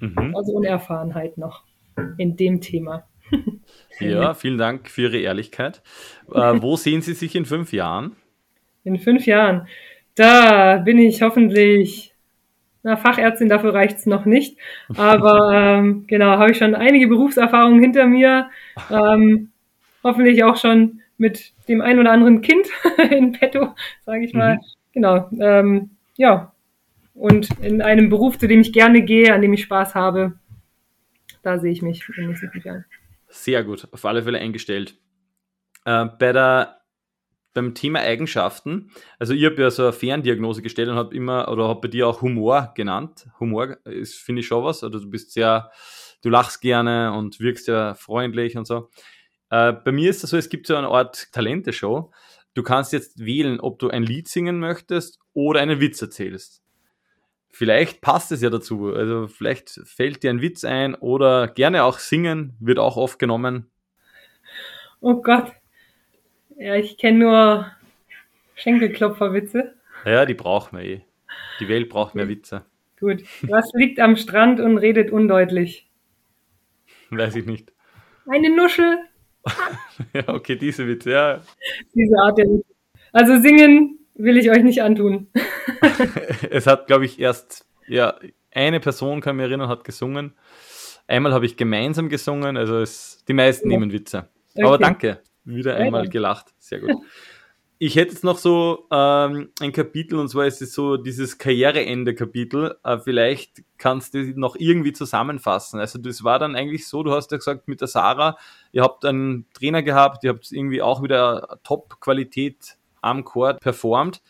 Mhm. 0.00 0.34
Also 0.34 0.52
Unerfahrenheit 0.52 1.36
noch 1.36 1.64
in 2.16 2.36
dem 2.36 2.62
Thema. 2.62 3.06
ja, 4.00 4.32
vielen 4.32 4.56
Dank 4.56 4.88
für 4.88 5.02
Ihre 5.02 5.18
Ehrlichkeit. 5.18 5.82
Äh, 6.32 6.54
wo 6.62 6.76
sehen 6.76 7.02
Sie 7.02 7.12
sich 7.12 7.36
in 7.36 7.44
fünf 7.44 7.74
Jahren? 7.74 8.16
In 8.84 8.98
fünf 8.98 9.26
Jahren. 9.26 9.68
Da 10.14 10.78
bin 10.78 10.96
ich 10.96 11.20
hoffentlich 11.20 12.14
na, 12.86 12.96
Fachärztin, 12.96 13.48
dafür 13.48 13.74
reicht's 13.74 14.06
noch 14.06 14.26
nicht. 14.26 14.58
Aber 14.96 15.50
ähm, 15.52 16.04
genau, 16.06 16.38
habe 16.38 16.52
ich 16.52 16.58
schon 16.58 16.76
einige 16.76 17.08
Berufserfahrungen 17.08 17.80
hinter 17.80 18.06
mir. 18.06 18.48
Ähm, 18.92 19.50
hoffentlich 20.04 20.44
auch 20.44 20.56
schon 20.56 21.00
mit 21.18 21.52
dem 21.66 21.80
ein 21.80 21.98
oder 21.98 22.12
anderen 22.12 22.42
Kind 22.42 22.68
in 23.10 23.32
petto, 23.32 23.74
sage 24.04 24.24
ich 24.24 24.34
mal. 24.34 24.54
Mhm. 24.54 24.60
Genau. 24.92 25.28
Ähm, 25.40 25.90
ja. 26.16 26.52
Und 27.12 27.48
in 27.60 27.82
einem 27.82 28.08
Beruf, 28.08 28.38
zu 28.38 28.46
dem 28.46 28.60
ich 28.60 28.72
gerne 28.72 29.02
gehe, 29.02 29.34
an 29.34 29.42
dem 29.42 29.52
ich 29.52 29.64
Spaß 29.64 29.96
habe, 29.96 30.34
da 31.42 31.58
sehe 31.58 31.72
ich 31.72 31.82
mich 31.82 32.08
in 32.08 32.14
den 32.22 32.28
nächsten 32.28 32.50
fünf 32.50 32.64
Jahren. 32.64 32.84
Sehr 33.26 33.64
gut, 33.64 33.88
auf 33.90 34.04
alle 34.04 34.22
Fälle 34.22 34.38
eingestellt. 34.38 34.96
Äh, 35.84 36.04
bei 36.20 36.32
der 36.32 36.75
beim 37.56 37.74
Thema 37.74 38.00
Eigenschaften, 38.00 38.90
also 39.18 39.32
ich 39.32 39.46
habe 39.46 39.60
ja 39.62 39.70
so 39.70 39.84
eine 39.84 39.92
Ferndiagnose 39.94 40.60
gestellt 40.60 40.90
und 40.90 40.96
habe 40.96 41.16
immer, 41.16 41.48
oder 41.48 41.68
habe 41.68 41.80
bei 41.80 41.88
dir 41.88 42.06
auch 42.06 42.20
Humor 42.20 42.72
genannt. 42.76 43.28
Humor 43.40 43.78
ist, 43.86 44.16
finde 44.16 44.40
ich 44.40 44.46
schon 44.46 44.62
was, 44.62 44.84
oder 44.84 45.00
du 45.00 45.08
bist 45.08 45.32
sehr, 45.32 45.70
du 46.22 46.28
lachst 46.28 46.60
gerne 46.60 47.14
und 47.14 47.40
wirkst 47.40 47.64
sehr 47.64 47.94
freundlich 47.94 48.58
und 48.58 48.66
so. 48.66 48.90
Äh, 49.48 49.72
bei 49.72 49.90
mir 49.90 50.10
ist 50.10 50.22
das 50.22 50.30
so, 50.30 50.36
es 50.36 50.50
gibt 50.50 50.66
so 50.66 50.76
eine 50.76 50.88
Art 50.88 51.32
Talente-Show. 51.32 52.12
Du 52.52 52.62
kannst 52.62 52.92
jetzt 52.92 53.24
wählen, 53.24 53.58
ob 53.58 53.78
du 53.78 53.88
ein 53.88 54.02
Lied 54.02 54.28
singen 54.28 54.60
möchtest 54.60 55.18
oder 55.32 55.60
einen 55.60 55.80
Witz 55.80 56.02
erzählst. 56.02 56.62
Vielleicht 57.48 58.02
passt 58.02 58.32
es 58.32 58.42
ja 58.42 58.50
dazu. 58.50 58.92
Also 58.92 59.28
vielleicht 59.28 59.80
fällt 59.86 60.22
dir 60.22 60.28
ein 60.28 60.42
Witz 60.42 60.62
ein 60.62 60.94
oder 60.94 61.48
gerne 61.48 61.84
auch 61.84 62.00
singen, 62.00 62.54
wird 62.60 62.78
auch 62.78 62.98
oft 62.98 63.18
genommen. 63.18 63.70
Oh 65.00 65.22
Gott, 65.22 65.52
ja, 66.58 66.74
ich 66.74 66.96
kenne 66.98 67.18
nur 67.18 67.66
Schenkelklopferwitze. 68.54 69.74
Ja, 70.04 70.24
die 70.24 70.34
brauchen 70.34 70.78
wir 70.78 70.84
eh. 70.84 71.00
Die 71.60 71.68
Welt 71.68 71.88
braucht 71.88 72.14
mehr 72.14 72.28
Witze. 72.28 72.64
Gut. 72.98 73.22
Was 73.42 73.70
liegt 73.74 74.00
am 74.00 74.16
Strand 74.16 74.60
und 74.60 74.78
redet 74.78 75.10
undeutlich? 75.10 75.88
Weiß 77.10 77.36
ich 77.36 77.46
nicht. 77.46 77.72
Eine 78.26 78.54
Nuschel. 78.54 78.98
ja, 80.12 80.28
okay, 80.28 80.56
diese 80.56 80.86
Witze, 80.86 81.12
ja. 81.12 81.40
Diese 81.94 82.16
Art 82.22 82.38
der 82.38 82.46
Witze. 82.46 82.74
Also 83.12 83.40
singen 83.40 83.98
will 84.14 84.36
ich 84.36 84.50
euch 84.50 84.62
nicht 84.62 84.82
antun. 84.82 85.28
es 86.50 86.66
hat, 86.66 86.86
glaube 86.86 87.04
ich, 87.04 87.20
erst, 87.20 87.66
ja, 87.86 88.18
eine 88.50 88.80
Person, 88.80 89.20
kann 89.20 89.36
mich 89.36 89.46
erinnern, 89.46 89.68
hat 89.68 89.84
gesungen. 89.84 90.34
Einmal 91.06 91.32
habe 91.32 91.46
ich 91.46 91.56
gemeinsam 91.56 92.08
gesungen, 92.08 92.56
also 92.56 92.78
es, 92.78 93.24
die 93.28 93.34
meisten 93.34 93.70
ja. 93.70 93.78
nehmen 93.78 93.92
Witze. 93.92 94.28
Okay. 94.54 94.66
Aber 94.66 94.78
danke. 94.78 95.20
Wieder 95.46 95.76
einmal 95.76 96.08
gelacht. 96.08 96.54
Sehr 96.58 96.80
gut. 96.80 96.96
Ich 97.78 97.94
hätte 97.96 98.12
jetzt 98.12 98.24
noch 98.24 98.38
so 98.38 98.86
ähm, 98.90 99.50
ein 99.60 99.72
Kapitel, 99.72 100.18
und 100.18 100.28
zwar 100.28 100.46
ist 100.46 100.62
es 100.62 100.72
so 100.72 100.96
dieses 100.96 101.36
Karriereende-Kapitel. 101.36 102.78
Äh, 102.82 102.98
vielleicht 102.98 103.62
kannst 103.76 104.14
du 104.14 104.32
noch 104.38 104.56
irgendwie 104.56 104.92
zusammenfassen. 104.92 105.78
Also 105.78 105.98
das 105.98 106.24
war 106.24 106.38
dann 106.38 106.56
eigentlich 106.56 106.88
so, 106.88 107.02
du 107.02 107.12
hast 107.12 107.32
ja 107.32 107.36
gesagt, 107.36 107.68
mit 107.68 107.82
der 107.82 107.88
Sarah, 107.88 108.38
ihr 108.72 108.82
habt 108.82 109.04
einen 109.04 109.46
Trainer 109.52 109.82
gehabt, 109.82 110.24
ihr 110.24 110.30
habt 110.30 110.50
irgendwie 110.50 110.80
auch 110.80 111.02
wieder 111.02 111.58
Top-Qualität 111.64 112.78
am 113.02 113.24
Court 113.24 113.60
performt. 113.60 114.22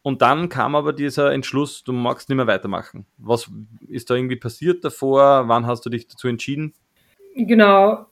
Und 0.00 0.22
dann 0.22 0.48
kam 0.48 0.74
aber 0.74 0.92
dieser 0.94 1.32
Entschluss, 1.32 1.84
du 1.84 1.92
magst 1.92 2.28
nicht 2.28 2.36
mehr 2.36 2.46
weitermachen. 2.46 3.06
Was 3.18 3.50
ist 3.86 4.08
da 4.08 4.14
irgendwie 4.14 4.36
passiert 4.36 4.82
davor? 4.82 5.46
Wann 5.46 5.66
hast 5.66 5.84
du 5.86 5.90
dich 5.90 6.08
dazu 6.08 6.26
entschieden? 6.28 6.72
Genau, 7.36 8.06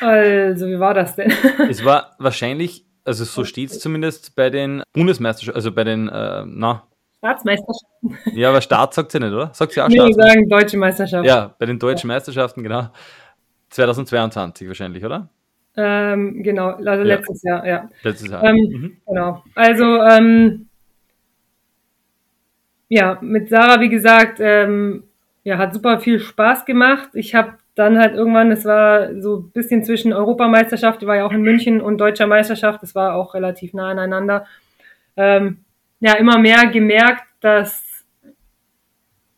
also, 0.00 0.66
wie 0.66 0.78
war 0.78 0.94
das 0.94 1.16
denn? 1.16 1.32
es 1.70 1.84
war 1.84 2.14
wahrscheinlich, 2.18 2.84
also 3.04 3.24
so 3.24 3.44
steht 3.44 3.70
es 3.70 3.80
zumindest 3.80 4.36
bei 4.36 4.50
den 4.50 4.82
Bundesmeisterschaften, 4.92 5.56
also 5.56 5.72
bei 5.72 5.84
den, 5.84 6.08
äh, 6.08 6.44
na. 6.46 6.84
Staatsmeisterschaften. 7.18 8.38
Ja, 8.38 8.50
aber 8.50 8.60
Staat 8.60 8.94
sagt 8.94 9.10
sie 9.10 9.18
nicht, 9.18 9.32
oder? 9.32 9.50
Sagt 9.52 9.72
sie 9.72 9.80
auch 9.80 9.88
nee, 9.88 9.96
Staat? 9.96 10.14
sagen 10.14 10.48
Deutsche 10.48 10.76
Meisterschaften. 10.76 11.26
Ja, 11.26 11.54
bei 11.58 11.66
den 11.66 11.78
Deutschen 11.78 12.08
ja. 12.08 12.14
Meisterschaften, 12.14 12.62
genau. 12.62 12.90
2022 13.70 14.68
wahrscheinlich, 14.68 15.04
oder? 15.04 15.28
Ähm, 15.76 16.42
genau, 16.42 16.70
also 16.70 16.88
ja. 16.88 17.02
letztes 17.02 17.42
Jahr, 17.42 17.66
ja. 17.66 17.88
Letztes 18.02 18.30
Jahr. 18.30 18.42
Ähm, 18.44 18.56
mhm. 18.56 18.96
Genau. 19.06 19.42
Also, 19.54 20.02
ähm, 20.02 20.68
ja, 22.88 23.18
mit 23.20 23.48
Sarah, 23.48 23.80
wie 23.80 23.88
gesagt, 23.88 24.38
ähm, 24.40 25.04
ja, 25.44 25.58
hat 25.58 25.74
super 25.74 26.00
viel 26.00 26.18
Spaß 26.18 26.64
gemacht. 26.64 27.10
Ich 27.14 27.34
habe 27.34 27.57
dann 27.78 27.98
halt 27.98 28.14
irgendwann, 28.14 28.50
es 28.50 28.64
war 28.64 29.20
so 29.20 29.38
ein 29.38 29.50
bisschen 29.52 29.84
zwischen 29.84 30.12
Europameisterschaft, 30.12 31.00
die 31.00 31.06
war 31.06 31.16
ja 31.16 31.26
auch 31.26 31.32
in 31.32 31.42
München, 31.42 31.80
und 31.80 31.98
deutscher 31.98 32.26
Meisterschaft, 32.26 32.82
das 32.82 32.94
war 32.94 33.14
auch 33.14 33.34
relativ 33.34 33.72
nah 33.74 33.88
aneinander. 33.88 34.46
Ähm, 35.16 35.58
ja, 36.00 36.14
immer 36.14 36.38
mehr 36.38 36.66
gemerkt, 36.66 37.24
dass, 37.40 38.04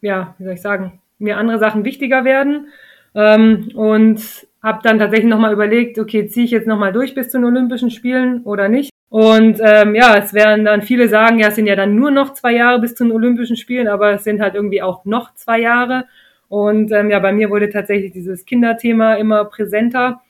ja, 0.01 0.35
wie 0.39 0.45
soll 0.45 0.55
ich 0.55 0.63
sagen, 0.63 1.01
mir 1.19 1.37
andere 1.37 1.59
Sachen 1.59 1.85
wichtiger 1.85 2.25
werden. 2.25 2.69
Ähm, 3.15 3.71
und 3.75 4.47
habe 4.63 4.81
dann 4.83 4.99
tatsächlich 4.99 5.29
nochmal 5.29 5.53
überlegt, 5.53 5.99
okay, 5.99 6.27
ziehe 6.27 6.45
ich 6.45 6.51
jetzt 6.51 6.67
nochmal 6.67 6.93
durch 6.93 7.15
bis 7.15 7.31
zu 7.31 7.39
den 7.39 7.47
Olympischen 7.47 7.91
Spielen 7.91 8.43
oder 8.43 8.69
nicht? 8.69 8.91
Und 9.09 9.59
ähm, 9.61 9.95
ja, 9.95 10.17
es 10.17 10.33
werden 10.35 10.65
dann 10.65 10.83
viele 10.83 11.09
sagen, 11.09 11.41
ja, 11.41 11.49
es 11.49 11.57
sind 11.57 11.67
ja 11.67 11.77
dann 11.77 11.97
nur 11.97 12.11
noch 12.11 12.35
zwei 12.35 12.53
Jahre 12.53 12.81
bis 12.81 12.95
zu 12.95 13.05
den 13.05 13.13
Olympischen 13.13 13.57
Spielen, 13.57 13.89
aber 13.89 14.13
es 14.13 14.25
sind 14.25 14.41
halt 14.41 14.55
irgendwie 14.55 14.83
auch 14.83 15.05
noch 15.05 15.35
zwei 15.35 15.61
Jahre. 15.61 16.05
Und 16.51 16.91
ähm, 16.91 17.11
ja, 17.11 17.21
bei 17.21 17.33
mir 17.33 17.49
wurde 17.49 17.71
tatsächlich 17.71 18.13
dieses 18.13 18.45
Kinderthema 18.45 19.15
immer 19.15 19.45
präsenter. 19.45 20.21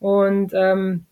Und 0.00 0.52
ähm, 0.52 1.04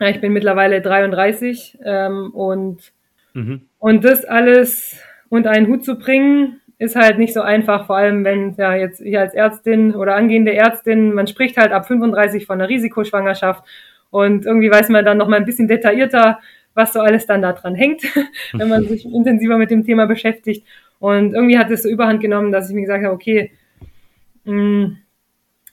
ja, 0.00 0.08
ich 0.08 0.20
bin 0.20 0.32
mittlerweile 0.32 0.82
33 0.82 1.78
ähm, 1.84 2.32
und, 2.32 2.92
mhm. 3.32 3.62
und 3.78 4.04
das 4.04 4.24
alles 4.24 5.00
unter 5.28 5.50
einen 5.50 5.68
Hut 5.68 5.84
zu 5.84 5.96
bringen, 5.98 6.60
ist 6.78 6.96
halt 6.96 7.18
nicht 7.18 7.32
so 7.32 7.42
einfach, 7.42 7.86
vor 7.86 7.96
allem 7.96 8.24
wenn 8.24 8.54
ja 8.58 8.74
jetzt 8.74 9.00
ich 9.00 9.16
als 9.16 9.34
Ärztin 9.34 9.94
oder 9.94 10.16
angehende 10.16 10.52
Ärztin, 10.52 11.14
man 11.14 11.28
spricht 11.28 11.56
halt 11.56 11.70
ab 11.70 11.86
35 11.86 12.44
von 12.44 12.60
einer 12.60 12.68
Risikoschwangerschaft 12.68 13.64
und 14.10 14.46
irgendwie 14.46 14.70
weiß 14.70 14.88
man 14.88 15.04
dann 15.04 15.18
noch 15.18 15.28
mal 15.28 15.36
ein 15.36 15.44
bisschen 15.44 15.68
detaillierter, 15.68 16.40
was 16.74 16.92
so 16.92 17.00
alles 17.00 17.24
dann 17.26 17.42
da 17.42 17.52
dran 17.52 17.76
hängt, 17.76 18.02
wenn 18.52 18.68
man 18.68 18.84
sich 18.88 19.06
intensiver 19.06 19.58
mit 19.58 19.70
dem 19.70 19.84
Thema 19.84 20.06
beschäftigt. 20.06 20.66
Und 20.98 21.34
irgendwie 21.34 21.58
hat 21.58 21.70
es 21.70 21.84
so 21.84 21.88
überhand 21.88 22.20
genommen, 22.20 22.50
dass 22.50 22.68
ich 22.68 22.74
mir 22.74 22.80
gesagt 22.80 23.04
habe, 23.04 23.14
okay, 23.14 23.52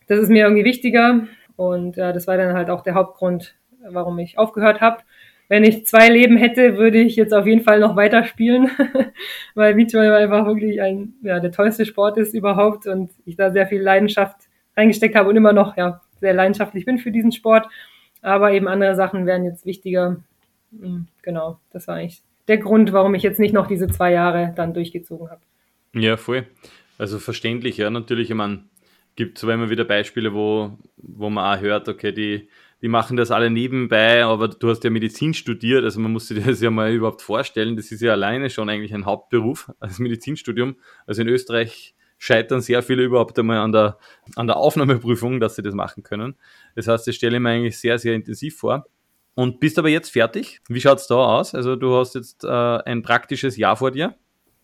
das 0.08 0.20
ist 0.20 0.30
mir 0.30 0.44
irgendwie 0.44 0.66
wichtiger. 0.66 1.28
Und 1.56 1.96
ja, 1.96 2.14
das 2.14 2.28
war 2.28 2.38
dann 2.38 2.56
halt 2.56 2.70
auch 2.70 2.82
der 2.82 2.96
Hauptgrund, 2.96 3.56
warum 3.90 4.20
ich 4.20 4.38
aufgehört 4.38 4.82
habe 4.82 5.04
wenn 5.48 5.64
ich 5.64 5.86
zwei 5.86 6.10
Leben 6.10 6.38
hätte, 6.38 6.78
würde 6.78 7.00
ich 7.00 7.16
jetzt 7.16 7.34
auf 7.34 7.46
jeden 7.46 7.62
Fall 7.62 7.80
noch 7.80 7.96
weiter 7.96 8.24
spielen, 8.24 8.70
weil 9.56 9.76
Beachvolleyball 9.76 10.24
einfach 10.24 10.46
wirklich 10.46 10.82
ein, 10.82 11.14
ja, 11.22 11.40
der 11.40 11.52
tollste 11.52 11.86
Sport 11.86 12.18
ist 12.18 12.34
überhaupt 12.34 12.88
und 12.88 13.12
ich 13.26 13.36
da 13.36 13.52
sehr 13.52 13.68
viel 13.68 13.82
Leidenschaft 13.82 14.36
reingesteckt 14.76 15.16
habe 15.16 15.30
und 15.30 15.36
immer 15.36 15.54
noch, 15.54 15.78
ja, 15.78 16.02
sehr 16.20 16.34
leidenschaftlich 16.34 16.86
bin 16.86 16.98
für 16.98 17.12
diesen 17.12 17.32
Sport. 17.32 17.68
Aber 18.22 18.52
eben 18.54 18.68
andere 18.68 18.96
Sachen 18.96 19.28
wären 19.28 19.46
jetzt 19.46 19.66
wichtiger. 19.66 20.18
Hm, 20.72 21.08
genau, 21.22 21.60
das 21.72 21.88
war 21.88 21.96
eigentlich 21.96 22.24
der 22.48 22.58
Grund, 22.58 22.92
warum 22.92 23.14
ich 23.14 23.24
jetzt 23.24 23.40
nicht 23.40 23.54
noch 23.54 23.68
diese 23.68 23.88
zwei 23.88 24.12
Jahre 24.12 24.54
dann 24.56 24.74
durchgezogen 24.74 25.30
habe. 25.30 25.42
Ja, 25.94 26.18
voll. 26.18 26.48
Also 26.98 27.20
verständlich, 27.20 27.78
ja, 27.78 27.90
natürlich. 27.90 28.30
Ich 28.30 28.36
meine, 28.36 28.66
gibt 29.16 29.38
zwar 29.38 29.54
immer 29.54 29.70
wieder 29.70 29.84
Beispiele, 29.84 30.34
wo, 30.34 30.78
wo 30.98 31.30
man 31.30 31.58
auch 31.58 31.62
hört, 31.62 31.88
okay, 31.90 32.12
die 32.12 32.50
die 32.86 32.90
machen 32.90 33.18
das 33.18 33.32
alle 33.32 33.50
nebenbei, 33.50 34.24
aber 34.24 34.48
du 34.48 34.70
hast 34.70 34.84
ja 34.84 34.92
Medizin 34.92 35.34
studiert, 35.34 35.84
also 35.84 36.00
man 36.00 36.12
muss 36.12 36.28
sich 36.28 36.44
das 36.46 36.62
ja 36.62 36.70
mal 36.70 36.92
überhaupt 36.92 37.24
vorstellen. 37.24 37.76
Das 37.76 37.92
ist 37.92 38.02
ja 38.02 38.12
alleine 38.12 38.50
schon 38.52 38.70
eigentlich 38.70 38.94
ein 38.94 39.06
Hauptberuf, 39.06 39.72
als 39.80 39.98
Medizinstudium. 39.98 40.76
Also 41.08 41.24
in 41.24 41.28
Österreich 41.28 41.96
scheitern 42.18 42.62
sehr 42.62 42.84
viele 42.84 43.04
überhaupt 43.04 43.40
einmal 43.40 43.58
an 43.58 43.72
der, 43.72 43.98
an 44.36 44.46
der 44.46 44.58
Aufnahmeprüfung, 44.58 45.40
dass 45.40 45.56
sie 45.56 45.64
das 45.64 45.74
machen 45.74 46.04
können. 46.04 46.36
Das 46.76 46.88
heißt, 46.88 47.08
das 47.08 47.16
stelle 47.16 47.38
ich 47.38 47.42
mir 47.42 47.50
eigentlich 47.50 47.80
sehr, 47.80 47.98
sehr 47.98 48.14
intensiv 48.14 48.58
vor. 48.58 48.86
Und 49.34 49.60
bist 49.60 49.80
aber 49.80 49.90
jetzt 49.90 50.12
fertig. 50.12 50.62
Wie 50.70 50.80
schaut 50.80 51.00
es 51.00 51.08
da 51.08 51.16
aus? 51.16 51.56
Also 51.56 51.76
du 51.76 51.96
hast 51.96 52.14
jetzt 52.14 52.44
äh, 52.44 52.48
ein 52.48 53.02
praktisches 53.02 53.58
Jahr 53.58 53.76
vor 53.76 53.90
dir. 53.90 54.16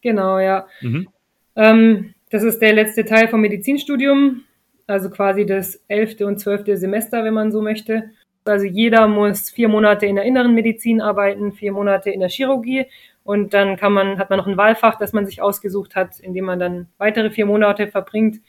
Genau, 0.02 0.38
ja. 0.38 0.68
Mhm. 0.80 1.10
Ähm, 1.56 2.14
das 2.32 2.44
ist 2.44 2.60
der 2.60 2.74
letzte 2.74 3.06
Teil 3.06 3.28
vom 3.28 3.42
Medizinstudium 3.42 4.44
also 4.92 5.10
quasi 5.10 5.46
das 5.46 5.82
elfte 5.88 6.28
und 6.28 6.40
zwölfte 6.40 6.78
Semester, 6.78 7.24
wenn 7.24 7.34
man 7.34 7.52
so 7.52 7.62
möchte. 7.62 8.12
Also 8.44 8.66
jeder 8.66 9.08
muss 9.08 9.50
vier 9.50 9.70
Monate 9.70 10.06
in 10.06 10.16
der 10.16 10.26
inneren 10.26 10.54
Medizin 10.54 11.02
arbeiten, 11.02 11.54
vier 11.54 11.72
Monate 11.72 12.10
in 12.10 12.20
der 12.20 12.30
Chirurgie 12.30 12.86
und 13.24 13.54
dann 13.54 13.78
kann 13.78 13.94
man, 13.94 14.18
hat 14.18 14.30
man 14.30 14.40
noch 14.40 14.48
ein 14.48 14.58
Wahlfach, 14.58 14.98
das 14.98 15.14
man 15.14 15.26
sich 15.26 15.42
ausgesucht 15.42 15.96
hat, 15.96 16.20
in 16.20 16.34
dem 16.34 16.46
man 16.46 16.60
dann 16.60 16.88
weitere 16.98 17.30
vier 17.30 17.46
Monate 17.46 17.88
verbringt. 17.88 18.42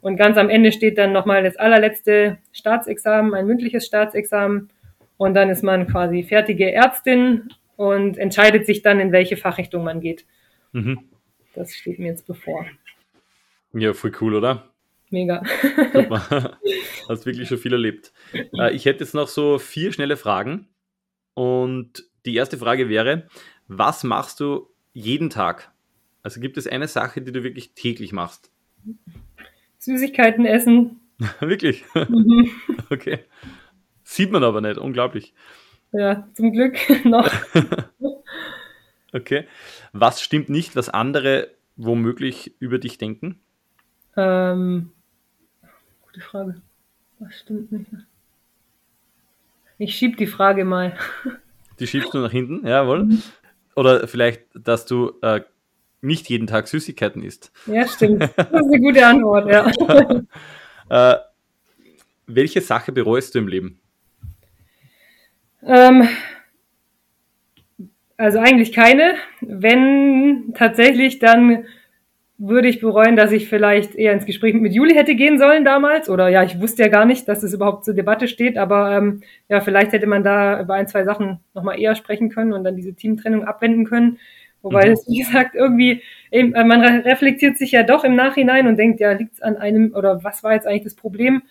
Und 0.00 0.16
ganz 0.16 0.36
am 0.36 0.50
Ende 0.50 0.72
steht 0.72 0.98
dann 0.98 1.12
nochmal 1.12 1.42
das 1.42 1.56
allerletzte 1.56 2.38
Staatsexamen, 2.52 3.34
ein 3.34 3.46
mündliches 3.46 3.86
Staatsexamen. 3.86 4.68
Und 5.16 5.34
dann 5.34 5.48
ist 5.48 5.62
man 5.62 5.86
quasi 5.86 6.22
fertige 6.24 6.72
Ärztin 6.72 7.48
und 7.76 8.18
entscheidet 8.18 8.66
sich 8.66 8.82
dann, 8.82 9.00
in 9.00 9.12
welche 9.12 9.36
Fachrichtung 9.36 9.84
man 9.84 10.00
geht. 10.00 10.26
Mhm. 10.72 10.98
Das 11.54 11.74
steht 11.74 11.98
mir 11.98 12.08
jetzt 12.08 12.26
bevor. 12.26 12.66
Ja, 13.78 13.92
voll 13.92 14.12
cool, 14.20 14.34
oder? 14.34 14.72
Mega. 15.10 15.42
Super. 15.92 16.58
Hast 17.08 17.26
wirklich 17.26 17.48
schon 17.48 17.58
viel 17.58 17.72
erlebt. 17.72 18.12
Äh, 18.32 18.74
ich 18.74 18.86
hätte 18.86 19.04
jetzt 19.04 19.14
noch 19.14 19.28
so 19.28 19.58
vier 19.58 19.92
schnelle 19.92 20.16
Fragen. 20.16 20.68
Und 21.34 22.04
die 22.24 22.34
erste 22.34 22.56
Frage 22.56 22.88
wäre, 22.88 23.28
was 23.68 24.02
machst 24.02 24.40
du 24.40 24.70
jeden 24.94 25.28
Tag? 25.28 25.70
Also 26.22 26.40
gibt 26.40 26.56
es 26.56 26.66
eine 26.66 26.88
Sache, 26.88 27.20
die 27.20 27.32
du 27.32 27.42
wirklich 27.42 27.74
täglich 27.74 28.12
machst? 28.12 28.50
Süßigkeiten 29.78 30.46
essen. 30.46 31.00
wirklich? 31.40 31.84
Mhm. 31.94 32.50
Okay. 32.90 33.18
Sieht 34.04 34.30
man 34.30 34.44
aber 34.44 34.60
nicht, 34.60 34.78
unglaublich. 34.78 35.34
Ja, 35.90 36.28
zum 36.34 36.52
Glück 36.52 36.78
noch. 37.04 37.28
okay. 39.12 39.46
Was 39.92 40.22
stimmt 40.22 40.48
nicht, 40.48 40.76
was 40.76 40.88
andere 40.88 41.50
womöglich 41.74 42.54
über 42.60 42.78
dich 42.78 42.98
denken? 42.98 43.40
Ähm, 44.16 44.90
gute 46.06 46.20
Frage. 46.20 46.62
Was 47.18 47.38
stimmt 47.40 47.72
nicht? 47.72 47.90
Ich 49.78 49.94
schieb 49.94 50.16
die 50.16 50.26
Frage 50.26 50.64
mal. 50.64 50.96
Die 51.78 51.86
schiebst 51.86 52.14
du 52.14 52.18
nach 52.18 52.30
hinten, 52.30 52.66
jawohl. 52.66 53.08
Oder 53.74 54.08
vielleicht, 54.08 54.42
dass 54.54 54.86
du 54.86 55.12
äh, 55.20 55.42
nicht 56.00 56.28
jeden 56.30 56.46
Tag 56.46 56.68
Süßigkeiten 56.68 57.22
isst. 57.22 57.52
Ja, 57.66 57.86
stimmt. 57.86 58.22
Das 58.22 58.30
ist 58.30 58.72
eine 58.72 58.80
gute 58.80 59.06
Antwort, 59.06 59.48
ja. 59.50 59.70
äh, 61.14 61.18
welche 62.26 62.60
Sache 62.60 62.92
bereust 62.92 63.34
du 63.34 63.40
im 63.40 63.48
Leben? 63.48 63.80
Ähm, 65.62 66.08
also 68.16 68.38
eigentlich 68.38 68.72
keine. 68.72 69.14
Wenn 69.40 70.54
tatsächlich 70.54 71.18
dann 71.18 71.66
würde 72.38 72.68
ich 72.68 72.80
bereuen, 72.80 73.16
dass 73.16 73.32
ich 73.32 73.48
vielleicht 73.48 73.94
eher 73.94 74.12
ins 74.12 74.26
Gespräch 74.26 74.54
mit 74.54 74.74
Juli 74.74 74.94
hätte 74.94 75.14
gehen 75.14 75.38
sollen 75.38 75.64
damals. 75.64 76.10
Oder 76.10 76.28
ja, 76.28 76.42
ich 76.42 76.60
wusste 76.60 76.82
ja 76.82 76.88
gar 76.88 77.06
nicht, 77.06 77.26
dass 77.28 77.42
es 77.42 77.54
überhaupt 77.54 77.84
zur 77.84 77.94
Debatte 77.94 78.28
steht, 78.28 78.58
aber 78.58 78.96
ähm, 78.96 79.22
ja, 79.48 79.60
vielleicht 79.60 79.92
hätte 79.92 80.06
man 80.06 80.22
da 80.22 80.60
über 80.60 80.74
ein, 80.74 80.86
zwei 80.86 81.04
Sachen 81.04 81.40
nochmal 81.54 81.80
eher 81.80 81.94
sprechen 81.94 82.28
können 82.28 82.52
und 82.52 82.64
dann 82.64 82.76
diese 82.76 82.94
Teamtrennung 82.94 83.44
abwenden 83.44 83.86
können. 83.86 84.18
Wobei 84.60 84.86
mhm. 84.86 84.92
es, 84.92 85.08
wie 85.08 85.20
gesagt, 85.20 85.54
irgendwie, 85.54 86.02
eben, 86.30 86.54
äh, 86.54 86.64
man 86.64 86.82
reflektiert 86.82 87.56
sich 87.56 87.72
ja 87.72 87.82
doch 87.82 88.04
im 88.04 88.16
Nachhinein 88.16 88.66
und 88.66 88.76
denkt, 88.76 89.00
ja, 89.00 89.12
liegt 89.12 89.34
es 89.34 89.42
an 89.42 89.56
einem, 89.56 89.94
oder 89.94 90.22
was 90.22 90.44
war 90.44 90.52
jetzt 90.52 90.66
eigentlich 90.66 90.84
das 90.84 90.94
Problem? 90.94 91.42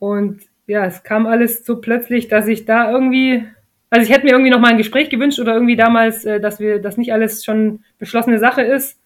Und 0.00 0.40
ja, 0.66 0.84
es 0.84 1.04
kam 1.04 1.26
alles 1.26 1.64
so 1.64 1.80
plötzlich, 1.80 2.26
dass 2.26 2.48
ich 2.48 2.64
da 2.64 2.90
irgendwie, 2.90 3.44
also 3.88 4.04
ich 4.04 4.12
hätte 4.12 4.24
mir 4.24 4.32
irgendwie 4.32 4.50
nochmal 4.50 4.72
ein 4.72 4.78
Gespräch 4.78 5.10
gewünscht 5.10 5.38
oder 5.38 5.54
irgendwie 5.54 5.76
damals, 5.76 6.24
äh, 6.24 6.40
dass 6.40 6.58
wir, 6.58 6.80
dass 6.80 6.96
nicht 6.96 7.12
alles 7.12 7.44
schon 7.44 7.84
beschlossene 7.98 8.40
Sache 8.40 8.62
ist 8.62 8.98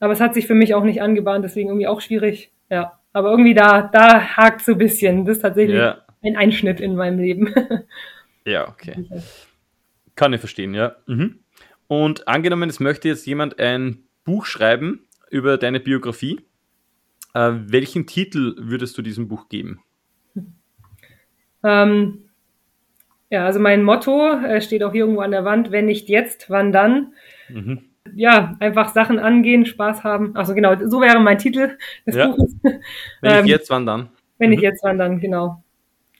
aber 0.00 0.12
es 0.12 0.20
hat 0.20 0.34
sich 0.34 0.46
für 0.46 0.54
mich 0.54 0.74
auch 0.74 0.84
nicht 0.84 1.02
angebahnt, 1.02 1.44
deswegen 1.44 1.68
irgendwie 1.68 1.86
auch 1.86 2.00
schwierig. 2.00 2.52
Ja, 2.70 2.98
aber 3.12 3.30
irgendwie 3.30 3.54
da, 3.54 3.82
da 3.82 4.36
hakt 4.36 4.64
so 4.64 4.72
ein 4.72 4.78
bisschen. 4.78 5.24
Das 5.24 5.38
ist 5.38 5.42
tatsächlich 5.42 5.78
ja. 5.78 6.02
ein 6.22 6.36
Einschnitt 6.36 6.80
in 6.80 6.96
meinem 6.96 7.18
Leben. 7.18 7.54
ja, 8.44 8.68
okay. 8.68 9.06
Kann 10.14 10.32
ich 10.32 10.40
verstehen, 10.40 10.74
ja. 10.74 10.96
Mhm. 11.06 11.40
Und 11.88 12.28
angenommen, 12.28 12.68
es 12.68 12.80
möchte 12.80 13.08
jetzt 13.08 13.26
jemand 13.26 13.58
ein 13.58 14.04
Buch 14.24 14.44
schreiben 14.44 15.06
über 15.30 15.56
deine 15.56 15.80
Biografie. 15.80 16.40
Äh, 17.32 17.52
welchen 17.54 18.06
Titel 18.06 18.56
würdest 18.58 18.98
du 18.98 19.02
diesem 19.02 19.28
Buch 19.28 19.48
geben? 19.48 19.80
Ähm, 21.62 22.28
ja, 23.30 23.46
also 23.46 23.60
mein 23.60 23.82
Motto 23.82 24.32
äh, 24.32 24.60
steht 24.60 24.82
auch 24.82 24.92
hier 24.92 25.02
irgendwo 25.02 25.22
an 25.22 25.30
der 25.30 25.44
Wand, 25.44 25.70
wenn 25.70 25.86
nicht 25.86 26.08
jetzt, 26.08 26.50
wann 26.50 26.72
dann? 26.72 27.14
Mhm 27.48 27.95
ja, 28.14 28.56
einfach 28.60 28.92
Sachen 28.92 29.18
angehen, 29.18 29.66
Spaß 29.66 30.04
haben. 30.04 30.36
Also 30.36 30.54
genau, 30.54 30.74
so 30.86 31.00
wäre 31.00 31.20
mein 31.20 31.38
Titel 31.38 31.76
des 32.06 32.14
ja. 32.14 32.28
Buches. 32.28 32.54
Wenn 32.62 33.32
ich 33.32 33.38
ähm, 33.38 33.46
jetzt 33.46 33.70
wandern. 33.70 34.10
Wenn 34.38 34.50
mhm. 34.50 34.54
ich 34.54 34.60
jetzt 34.60 34.82
wandern, 34.82 35.20
genau. 35.20 35.62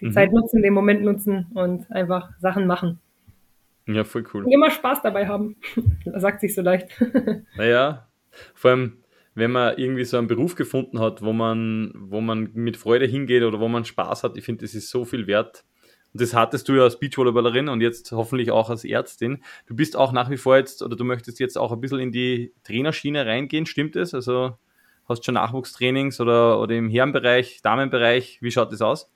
Die 0.00 0.06
mhm. 0.06 0.12
Zeit 0.12 0.32
nutzen, 0.32 0.62
den 0.62 0.74
Moment 0.74 1.02
nutzen 1.02 1.46
und 1.54 1.90
einfach 1.90 2.30
Sachen 2.38 2.66
machen. 2.66 3.00
Ja, 3.86 4.04
voll 4.04 4.24
cool. 4.34 4.44
Und 4.44 4.52
immer 4.52 4.70
Spaß 4.70 5.02
dabei 5.02 5.28
haben. 5.28 5.56
das 6.04 6.22
sagt 6.22 6.40
sich 6.40 6.54
so 6.54 6.62
leicht. 6.62 6.88
naja, 7.56 8.06
vor 8.54 8.72
allem, 8.72 8.98
wenn 9.34 9.52
man 9.52 9.78
irgendwie 9.78 10.04
so 10.04 10.18
einen 10.18 10.26
Beruf 10.26 10.54
gefunden 10.54 10.98
hat, 10.98 11.22
wo 11.22 11.32
man, 11.32 11.92
wo 11.94 12.20
man 12.20 12.50
mit 12.54 12.76
Freude 12.76 13.06
hingeht 13.06 13.42
oder 13.42 13.60
wo 13.60 13.68
man 13.68 13.84
Spaß 13.84 14.24
hat, 14.24 14.36
ich 14.36 14.44
finde, 14.44 14.62
das 14.62 14.74
ist 14.74 14.90
so 14.90 15.04
viel 15.04 15.26
wert 15.26 15.64
das 16.20 16.34
hattest 16.34 16.68
du 16.68 16.74
ja 16.74 16.82
als 16.82 16.98
Beachvolleyballerin 16.98 17.68
und 17.68 17.80
jetzt 17.80 18.12
hoffentlich 18.12 18.50
auch 18.50 18.70
als 18.70 18.84
Ärztin. 18.84 19.42
Du 19.66 19.74
bist 19.74 19.96
auch 19.96 20.12
nach 20.12 20.30
wie 20.30 20.36
vor 20.36 20.56
jetzt 20.56 20.82
oder 20.82 20.96
du 20.96 21.04
möchtest 21.04 21.40
jetzt 21.40 21.56
auch 21.56 21.72
ein 21.72 21.80
bisschen 21.80 22.00
in 22.00 22.12
die 22.12 22.52
Trainerschiene 22.64 23.26
reingehen, 23.26 23.66
stimmt 23.66 23.96
es? 23.96 24.14
Also 24.14 24.54
Hast 25.08 25.20
du 25.20 25.24
schon 25.26 25.34
Nachwuchstrainings 25.34 26.20
oder, 26.20 26.60
oder 26.60 26.74
im 26.74 26.90
Herrenbereich, 26.90 27.60
Damenbereich? 27.62 28.38
Wie 28.40 28.50
schaut 28.50 28.72
das 28.72 28.82
aus? 28.82 29.08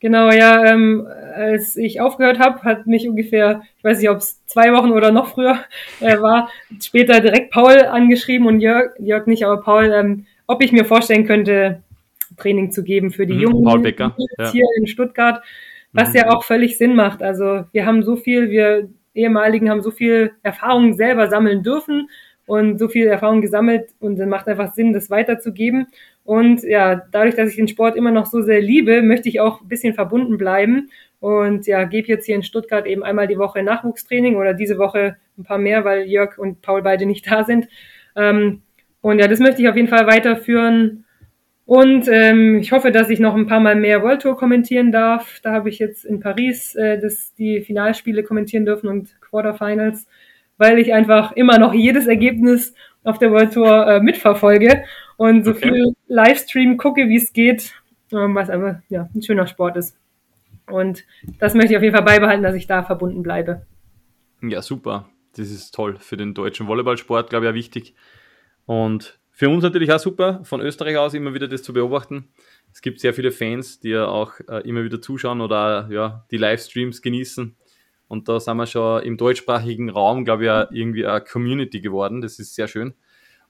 Genau, 0.00 0.30
ja, 0.30 0.64
ähm, 0.66 1.08
als 1.34 1.76
ich 1.76 2.00
aufgehört 2.00 2.38
habe, 2.38 2.62
hat 2.62 2.86
mich 2.86 3.08
ungefähr, 3.08 3.62
ich 3.78 3.84
weiß 3.84 3.98
nicht, 3.98 4.10
ob 4.10 4.18
es 4.18 4.44
zwei 4.46 4.72
Wochen 4.72 4.92
oder 4.92 5.10
noch 5.10 5.28
früher 5.28 5.58
äh, 6.00 6.20
war, 6.20 6.50
später 6.80 7.20
direkt 7.20 7.50
Paul 7.50 7.80
angeschrieben 7.80 8.46
und 8.46 8.60
Jörg, 8.60 8.92
Jörg 8.98 9.26
nicht, 9.26 9.44
aber 9.44 9.60
Paul, 9.62 9.90
ähm, 9.92 10.26
ob 10.46 10.62
ich 10.62 10.70
mir 10.70 10.84
vorstellen 10.84 11.26
könnte, 11.26 11.82
Training 12.36 12.70
zu 12.70 12.84
geben 12.84 13.10
für 13.10 13.26
die 13.26 13.34
mhm, 13.34 13.40
Jungen 13.40 13.64
Paul 13.64 13.80
Becker, 13.80 14.14
ja. 14.38 14.52
hier 14.52 14.66
in 14.76 14.86
Stuttgart, 14.86 15.42
was 15.98 16.14
ja 16.14 16.30
auch 16.30 16.44
völlig 16.44 16.78
Sinn 16.78 16.94
macht. 16.94 17.22
Also 17.22 17.64
wir 17.72 17.86
haben 17.86 18.02
so 18.02 18.16
viel, 18.16 18.50
wir 18.50 18.88
ehemaligen 19.14 19.68
haben 19.68 19.82
so 19.82 19.90
viel 19.90 20.32
Erfahrung 20.42 20.94
selber 20.94 21.28
sammeln 21.28 21.62
dürfen 21.62 22.08
und 22.46 22.78
so 22.78 22.88
viel 22.88 23.06
Erfahrung 23.06 23.40
gesammelt 23.40 23.90
und 23.98 24.18
es 24.18 24.26
macht 24.26 24.48
einfach 24.48 24.72
Sinn, 24.74 24.92
das 24.92 25.10
weiterzugeben. 25.10 25.88
Und 26.24 26.62
ja, 26.62 27.02
dadurch, 27.10 27.34
dass 27.34 27.50
ich 27.50 27.56
den 27.56 27.68
Sport 27.68 27.96
immer 27.96 28.10
noch 28.10 28.26
so 28.26 28.42
sehr 28.42 28.60
liebe, 28.60 29.02
möchte 29.02 29.28
ich 29.28 29.40
auch 29.40 29.60
ein 29.60 29.68
bisschen 29.68 29.94
verbunden 29.94 30.38
bleiben 30.38 30.88
und 31.20 31.66
ja, 31.66 31.84
gebe 31.84 32.08
jetzt 32.08 32.26
hier 32.26 32.36
in 32.36 32.42
Stuttgart 32.42 32.86
eben 32.86 33.02
einmal 33.02 33.26
die 33.26 33.38
Woche 33.38 33.62
Nachwuchstraining 33.62 34.36
oder 34.36 34.54
diese 34.54 34.78
Woche 34.78 35.16
ein 35.36 35.44
paar 35.44 35.58
mehr, 35.58 35.84
weil 35.84 36.02
Jörg 36.06 36.38
und 36.38 36.62
Paul 36.62 36.82
beide 36.82 37.06
nicht 37.06 37.30
da 37.30 37.44
sind. 37.44 37.68
Ähm, 38.14 38.62
und 39.00 39.18
ja, 39.18 39.28
das 39.28 39.40
möchte 39.40 39.62
ich 39.62 39.68
auf 39.68 39.76
jeden 39.76 39.88
Fall 39.88 40.06
weiterführen. 40.06 41.04
Und 41.68 42.08
ähm, 42.08 42.60
ich 42.60 42.72
hoffe, 42.72 42.90
dass 42.90 43.10
ich 43.10 43.20
noch 43.20 43.34
ein 43.34 43.46
paar 43.46 43.60
Mal 43.60 43.76
mehr 43.76 44.02
World 44.02 44.22
Tour 44.22 44.38
kommentieren 44.38 44.90
darf. 44.90 45.40
Da 45.42 45.52
habe 45.52 45.68
ich 45.68 45.78
jetzt 45.78 46.06
in 46.06 46.18
Paris 46.18 46.74
äh, 46.74 46.98
das, 46.98 47.34
die 47.34 47.60
Finalspiele 47.60 48.22
kommentieren 48.22 48.64
dürfen 48.64 48.88
und 48.88 49.20
Quarterfinals, 49.20 50.06
weil 50.56 50.78
ich 50.78 50.94
einfach 50.94 51.32
immer 51.32 51.58
noch 51.58 51.74
jedes 51.74 52.06
Ergebnis 52.06 52.72
auf 53.04 53.18
der 53.18 53.32
World 53.32 53.52
Tour 53.52 53.86
äh, 53.86 54.00
mitverfolge 54.00 54.84
und 55.18 55.44
so 55.44 55.50
okay. 55.50 55.68
viel 55.68 55.92
Livestream 56.06 56.78
gucke, 56.78 57.06
wie 57.06 57.18
es 57.18 57.34
geht, 57.34 57.74
ähm, 58.14 58.34
was 58.34 58.48
einfach 58.48 58.76
ja, 58.88 59.10
ein 59.14 59.20
schöner 59.20 59.46
Sport 59.46 59.76
ist. 59.76 59.98
Und 60.70 61.04
das 61.38 61.52
möchte 61.52 61.72
ich 61.72 61.76
auf 61.76 61.82
jeden 61.82 61.94
Fall 61.94 62.04
beibehalten, 62.06 62.42
dass 62.42 62.54
ich 62.54 62.66
da 62.66 62.82
verbunden 62.82 63.22
bleibe. 63.22 63.66
Ja, 64.40 64.62
super. 64.62 65.10
Das 65.36 65.50
ist 65.50 65.72
toll 65.72 65.98
für 65.98 66.16
den 66.16 66.32
deutschen 66.32 66.66
Volleyballsport, 66.66 67.28
glaube 67.28 67.44
ich, 67.44 67.50
auch 67.50 67.54
wichtig. 67.54 67.94
Und 68.64 69.18
für 69.38 69.48
uns 69.48 69.62
natürlich 69.62 69.92
auch 69.92 70.00
super, 70.00 70.40
von 70.42 70.60
Österreich 70.60 70.96
aus 70.96 71.14
immer 71.14 71.32
wieder 71.32 71.46
das 71.46 71.62
zu 71.62 71.72
beobachten. 71.72 72.28
Es 72.72 72.82
gibt 72.82 72.98
sehr 72.98 73.14
viele 73.14 73.30
Fans, 73.30 73.78
die 73.78 73.90
ja 73.90 74.08
auch 74.08 74.32
äh, 74.48 74.68
immer 74.68 74.82
wieder 74.82 75.00
zuschauen 75.00 75.40
oder 75.40 75.88
ja, 75.92 76.26
die 76.32 76.38
Livestreams 76.38 77.02
genießen. 77.02 77.56
Und 78.08 78.28
da 78.28 78.40
sind 78.40 78.56
wir 78.56 78.66
schon 78.66 79.00
im 79.04 79.16
deutschsprachigen 79.16 79.90
Raum, 79.90 80.24
glaube 80.24 80.42
ich, 80.42 80.50
auch 80.50 80.66
irgendwie 80.72 81.06
eine 81.06 81.20
Community 81.20 81.80
geworden. 81.80 82.20
Das 82.20 82.40
ist 82.40 82.56
sehr 82.56 82.66
schön. 82.66 82.94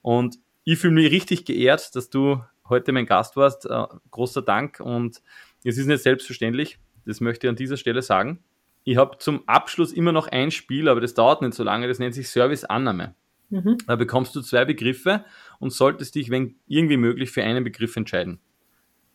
Und 0.03 0.37
ich 0.63 0.77
fühle 0.77 0.93
mich 0.93 1.11
richtig 1.11 1.43
geehrt, 1.43 1.95
dass 1.95 2.11
du 2.11 2.39
heute 2.67 2.91
mein 2.91 3.07
Gast 3.07 3.35
warst. 3.35 3.65
Äh, 3.65 3.85
großer 4.11 4.43
Dank 4.43 4.79
und 4.79 5.23
es 5.63 5.79
ist 5.79 5.87
nicht 5.87 6.03
selbstverständlich, 6.03 6.77
das 7.07 7.19
möchte 7.19 7.47
ich 7.47 7.49
an 7.49 7.55
dieser 7.55 7.77
Stelle 7.77 8.03
sagen. 8.03 8.43
Ich 8.83 8.97
habe 8.97 9.17
zum 9.17 9.41
Abschluss 9.47 9.91
immer 9.91 10.11
noch 10.11 10.27
ein 10.27 10.51
Spiel, 10.51 10.87
aber 10.87 11.01
das 11.01 11.15
dauert 11.15 11.41
nicht 11.41 11.55
so 11.55 11.63
lange, 11.63 11.87
das 11.87 11.97
nennt 11.97 12.13
sich 12.13 12.29
Service-Annahme. 12.29 13.15
Mhm. 13.49 13.77
Da 13.87 13.95
bekommst 13.95 14.35
du 14.35 14.41
zwei 14.41 14.65
Begriffe 14.65 15.25
und 15.59 15.71
solltest 15.71 16.15
dich, 16.15 16.29
wenn 16.29 16.55
irgendwie 16.67 16.97
möglich, 16.97 17.31
für 17.31 17.43
einen 17.43 17.63
Begriff 17.63 17.95
entscheiden. 17.95 18.39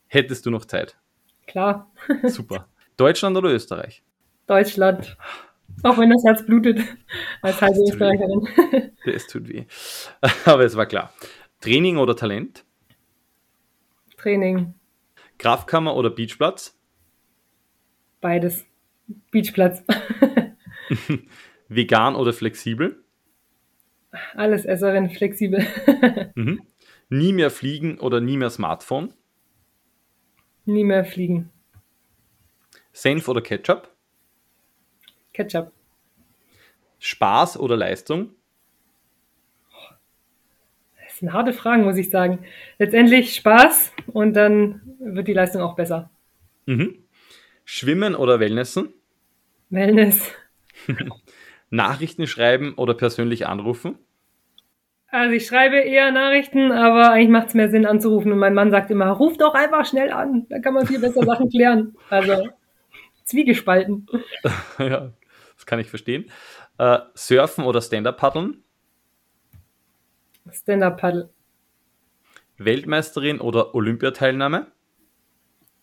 Hättest 0.06 0.46
du 0.46 0.50
noch 0.50 0.64
Zeit? 0.64 0.96
Klar. 1.46 1.90
Super. 2.24 2.68
Deutschland 2.96 3.36
oder 3.36 3.50
Österreich? 3.52 4.02
Deutschland. 4.46 5.16
Auch 5.82 5.98
wenn 5.98 6.10
das 6.10 6.22
Herz 6.24 6.44
blutet, 6.44 6.80
als 7.42 7.60
halbe 7.60 7.80
Österreicherin. 7.80 8.48
Das 9.04 9.26
tut 9.26 9.48
weh. 9.48 9.66
Aber 10.46 10.64
es 10.64 10.76
war 10.76 10.86
klar. 10.86 11.12
Training 11.60 11.98
oder 11.98 12.16
Talent? 12.16 12.64
Training. 14.16 14.72
Kraftkammer 15.36 15.94
oder 15.94 16.08
Beachplatz? 16.08 16.78
Beides. 18.22 18.64
Beachplatz. 19.30 19.82
Vegan 21.68 22.14
oder 22.14 22.32
flexibel? 22.32 23.03
Alles 24.34 24.64
Esserin, 24.64 25.10
flexibel. 25.10 25.66
mhm. 26.34 26.62
Nie 27.08 27.32
mehr 27.32 27.50
fliegen 27.50 27.98
oder 27.98 28.20
nie 28.20 28.36
mehr 28.36 28.50
Smartphone? 28.50 29.12
Nie 30.64 30.84
mehr 30.84 31.04
fliegen. 31.04 31.50
Senf 32.92 33.28
oder 33.28 33.42
Ketchup? 33.42 33.90
Ketchup. 35.32 35.72
Spaß 36.98 37.58
oder 37.58 37.76
Leistung? 37.76 38.30
Das 41.04 41.18
sind 41.18 41.32
harte 41.32 41.52
Fragen, 41.52 41.84
muss 41.84 41.96
ich 41.96 42.10
sagen. 42.10 42.44
Letztendlich 42.78 43.34
Spaß 43.34 43.92
und 44.06 44.34
dann 44.34 44.80
wird 44.98 45.28
die 45.28 45.32
Leistung 45.32 45.60
auch 45.60 45.76
besser. 45.76 46.10
Mhm. 46.66 47.04
Schwimmen 47.64 48.14
oder 48.14 48.40
Wellnessen? 48.40 48.92
Wellness. 49.70 50.32
Nachrichten 51.74 52.26
schreiben 52.26 52.74
oder 52.74 52.94
persönlich 52.94 53.46
anrufen? 53.46 53.98
Also 55.08 55.32
ich 55.32 55.46
schreibe 55.46 55.76
eher 55.76 56.10
Nachrichten, 56.10 56.72
aber 56.72 57.12
eigentlich 57.12 57.28
macht 57.28 57.48
es 57.48 57.54
mehr 57.54 57.68
Sinn 57.68 57.86
anzurufen. 57.86 58.32
Und 58.32 58.38
mein 58.38 58.54
Mann 58.54 58.70
sagt 58.70 58.90
immer, 58.90 59.10
ruf 59.10 59.36
doch 59.36 59.54
einfach 59.54 59.86
schnell 59.86 60.10
an, 60.10 60.46
da 60.48 60.58
kann 60.58 60.74
man 60.74 60.86
viel 60.86 60.98
besser 60.98 61.24
Sachen 61.24 61.48
klären. 61.50 61.96
Also 62.10 62.48
zwiegespalten. 63.24 64.06
ja, 64.78 65.12
das 65.54 65.66
kann 65.66 65.78
ich 65.78 65.88
verstehen. 65.88 66.30
Äh, 66.78 66.98
Surfen 67.14 67.64
oder 67.64 67.80
Stand-Up-Paddeln? 67.80 68.62
Stand-Up-Paddle. 70.50 71.30
Weltmeisterin 72.58 73.40
oder 73.40 73.74
Olympiateilnahme? 73.74 74.66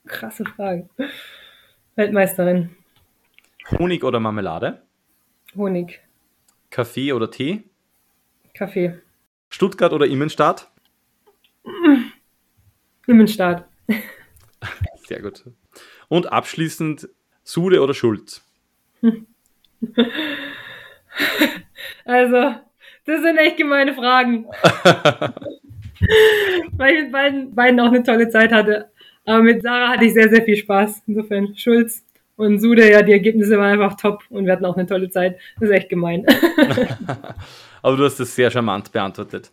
Krasse 0.06 0.46
Frage. 0.46 0.90
Weltmeisterin. 1.96 2.76
Honig 3.78 4.04
oder 4.04 4.20
Marmelade? 4.20 4.82
Honig. 5.56 6.00
Kaffee 6.70 7.14
oder 7.14 7.30
Tee? 7.30 7.64
Kaffee. 8.54 9.00
Stuttgart 9.50 9.94
oder 9.94 10.08
Immenstadt? 10.08 10.72
Immenstadt. 13.08 13.68
Sehr 15.08 15.22
gut. 15.22 15.44
Und 16.08 16.32
abschließend 16.32 17.10
Sude 17.44 17.82
oder 17.82 17.94
Schulz? 17.94 18.44
Also, 22.06 22.56
das 23.06 23.22
sind 23.22 23.38
echt 23.38 23.58
gemeine 23.58 23.94
Fragen. 23.94 24.46
Weil 26.72 26.96
ich 26.96 27.02
mit 27.04 27.12
beiden, 27.12 27.54
beiden 27.56 27.80
auch 27.80 27.88
eine 27.88 28.04
tolle 28.04 28.30
Zeit 28.30 28.52
hatte. 28.52 28.92
Aber 29.26 29.42
mit 29.42 29.62
Sarah 29.62 29.90
hatte 29.90 30.06
ich 30.06 30.14
sehr, 30.14 30.30
sehr 30.30 30.44
viel 30.44 30.56
Spaß. 30.56 31.04
Insofern 31.08 31.56
Schulz 31.56 32.04
und 32.42 32.60
Sude, 32.60 32.92
ja, 32.92 33.04
die 33.04 33.12
Ergebnisse 33.12 33.58
waren 33.58 33.80
einfach 33.80 33.96
top 33.98 34.24
und 34.30 34.46
wir 34.46 34.54
hatten 34.54 34.66
auch 34.66 34.76
eine 34.76 34.88
tolle 34.88 35.10
Zeit. 35.12 35.38
Das 35.60 35.70
ist 35.70 35.76
echt 35.76 35.90
gemein. 35.90 36.26
Aber 37.84 37.98
du 37.98 38.04
hast 38.04 38.20
das 38.20 38.36
sehr 38.36 38.50
charmant 38.50 38.92
beantwortet. 38.92 39.52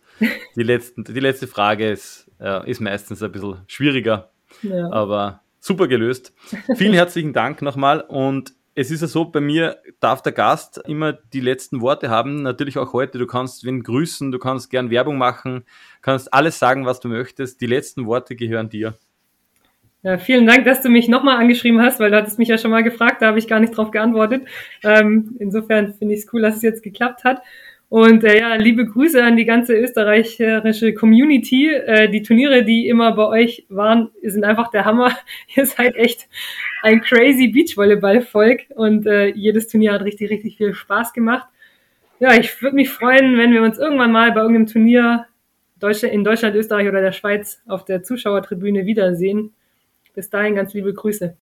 Die, 0.55 0.63
letzten, 0.63 1.03
die 1.03 1.19
letzte 1.19 1.45
Frage 1.45 1.89
ist, 1.89 2.31
äh, 2.39 2.67
ist 2.69 2.81
meistens 2.81 3.21
ein 3.21 3.31
bisschen 3.31 3.57
schwieriger, 3.67 4.31
ja. 4.63 4.91
aber 4.91 5.41
super 5.59 5.87
gelöst. 5.87 6.33
Vielen 6.75 6.93
herzlichen 7.01 7.33
Dank 7.33 7.61
nochmal 7.61 8.01
und 8.01 8.53
es 8.75 8.91
ist 8.91 9.01
ja 9.01 9.07
so, 9.07 9.25
bei 9.25 9.41
mir 9.41 9.77
darf 9.99 10.21
der 10.21 10.31
Gast 10.31 10.81
immer 10.87 11.13
die 11.13 11.41
letzten 11.41 11.81
Worte 11.81 12.09
haben, 12.09 12.43
natürlich 12.43 12.77
auch 12.77 12.93
heute. 12.93 13.17
Du 13.17 13.27
kannst 13.27 13.65
wen 13.65 13.83
grüßen, 13.83 14.31
du 14.31 14.39
kannst 14.39 14.69
gern 14.69 14.89
Werbung 14.89 15.17
machen, 15.17 15.63
kannst 16.01 16.33
alles 16.33 16.59
sagen, 16.59 16.85
was 16.85 16.99
du 16.99 17.09
möchtest. 17.09 17.61
Die 17.61 17.67
letzten 17.67 18.05
Worte 18.05 18.35
gehören 18.35 18.69
dir. 18.69 18.95
Ja, 20.01 20.17
vielen 20.17 20.47
Dank, 20.47 20.63
dass 20.63 20.81
du 20.81 20.89
mich 20.89 21.09
nochmal 21.09 21.37
angeschrieben 21.37 21.81
hast, 21.81 21.99
weil 21.99 22.09
du 22.09 22.15
hattest 22.15 22.39
mich 22.39 22.47
ja 22.47 22.57
schon 22.57 22.71
mal 22.71 22.83
gefragt, 22.83 23.21
da 23.21 23.27
habe 23.27 23.39
ich 23.39 23.49
gar 23.49 23.59
nicht 23.59 23.75
drauf 23.75 23.91
geantwortet. 23.91 24.47
Ähm, 24.81 25.35
insofern 25.39 25.93
finde 25.93 26.13
ich 26.13 26.21
es 26.21 26.33
cool, 26.33 26.41
dass 26.41 26.55
es 26.55 26.61
jetzt 26.61 26.83
geklappt 26.83 27.25
hat. 27.25 27.41
Und 27.89 28.23
äh, 28.23 28.39
ja, 28.39 28.55
liebe 28.55 28.85
Grüße 28.85 29.21
an 29.21 29.35
die 29.35 29.45
ganze 29.45 29.73
österreichische 29.73 30.93
Community. 30.93 31.69
Äh, 31.73 32.07
die 32.09 32.21
Turniere, 32.21 32.63
die 32.63 32.87
immer 32.87 33.11
bei 33.13 33.25
euch 33.25 33.65
waren, 33.67 34.09
sind 34.23 34.45
einfach 34.45 34.69
der 34.71 34.85
Hammer. 34.85 35.11
Ihr 35.55 35.65
seid 35.65 35.95
echt 35.95 36.29
ein 36.83 37.01
crazy 37.01 37.47
Beachvolleyball-Volk 37.47 38.67
und 38.75 39.05
äh, 39.05 39.27
jedes 39.29 39.67
Turnier 39.67 39.91
hat 39.93 40.03
richtig, 40.03 40.29
richtig 40.29 40.55
viel 40.55 40.73
Spaß 40.73 41.11
gemacht. 41.11 41.47
Ja, 42.19 42.35
ich 42.35 42.61
würde 42.61 42.75
mich 42.75 42.89
freuen, 42.89 43.37
wenn 43.37 43.51
wir 43.51 43.63
uns 43.63 43.77
irgendwann 43.77 44.11
mal 44.11 44.31
bei 44.31 44.41
irgendeinem 44.41 44.67
Turnier 44.67 45.25
in 45.81 46.23
Deutschland, 46.23 46.55
Österreich 46.55 46.87
oder 46.87 47.01
der 47.01 47.13
Schweiz 47.13 47.61
auf 47.67 47.85
der 47.85 48.03
Zuschauertribüne 48.03 48.85
wiedersehen. 48.85 49.53
Bis 50.15 50.29
dahin 50.29 50.55
ganz 50.55 50.73
liebe 50.73 50.93
Grüße. 50.93 51.37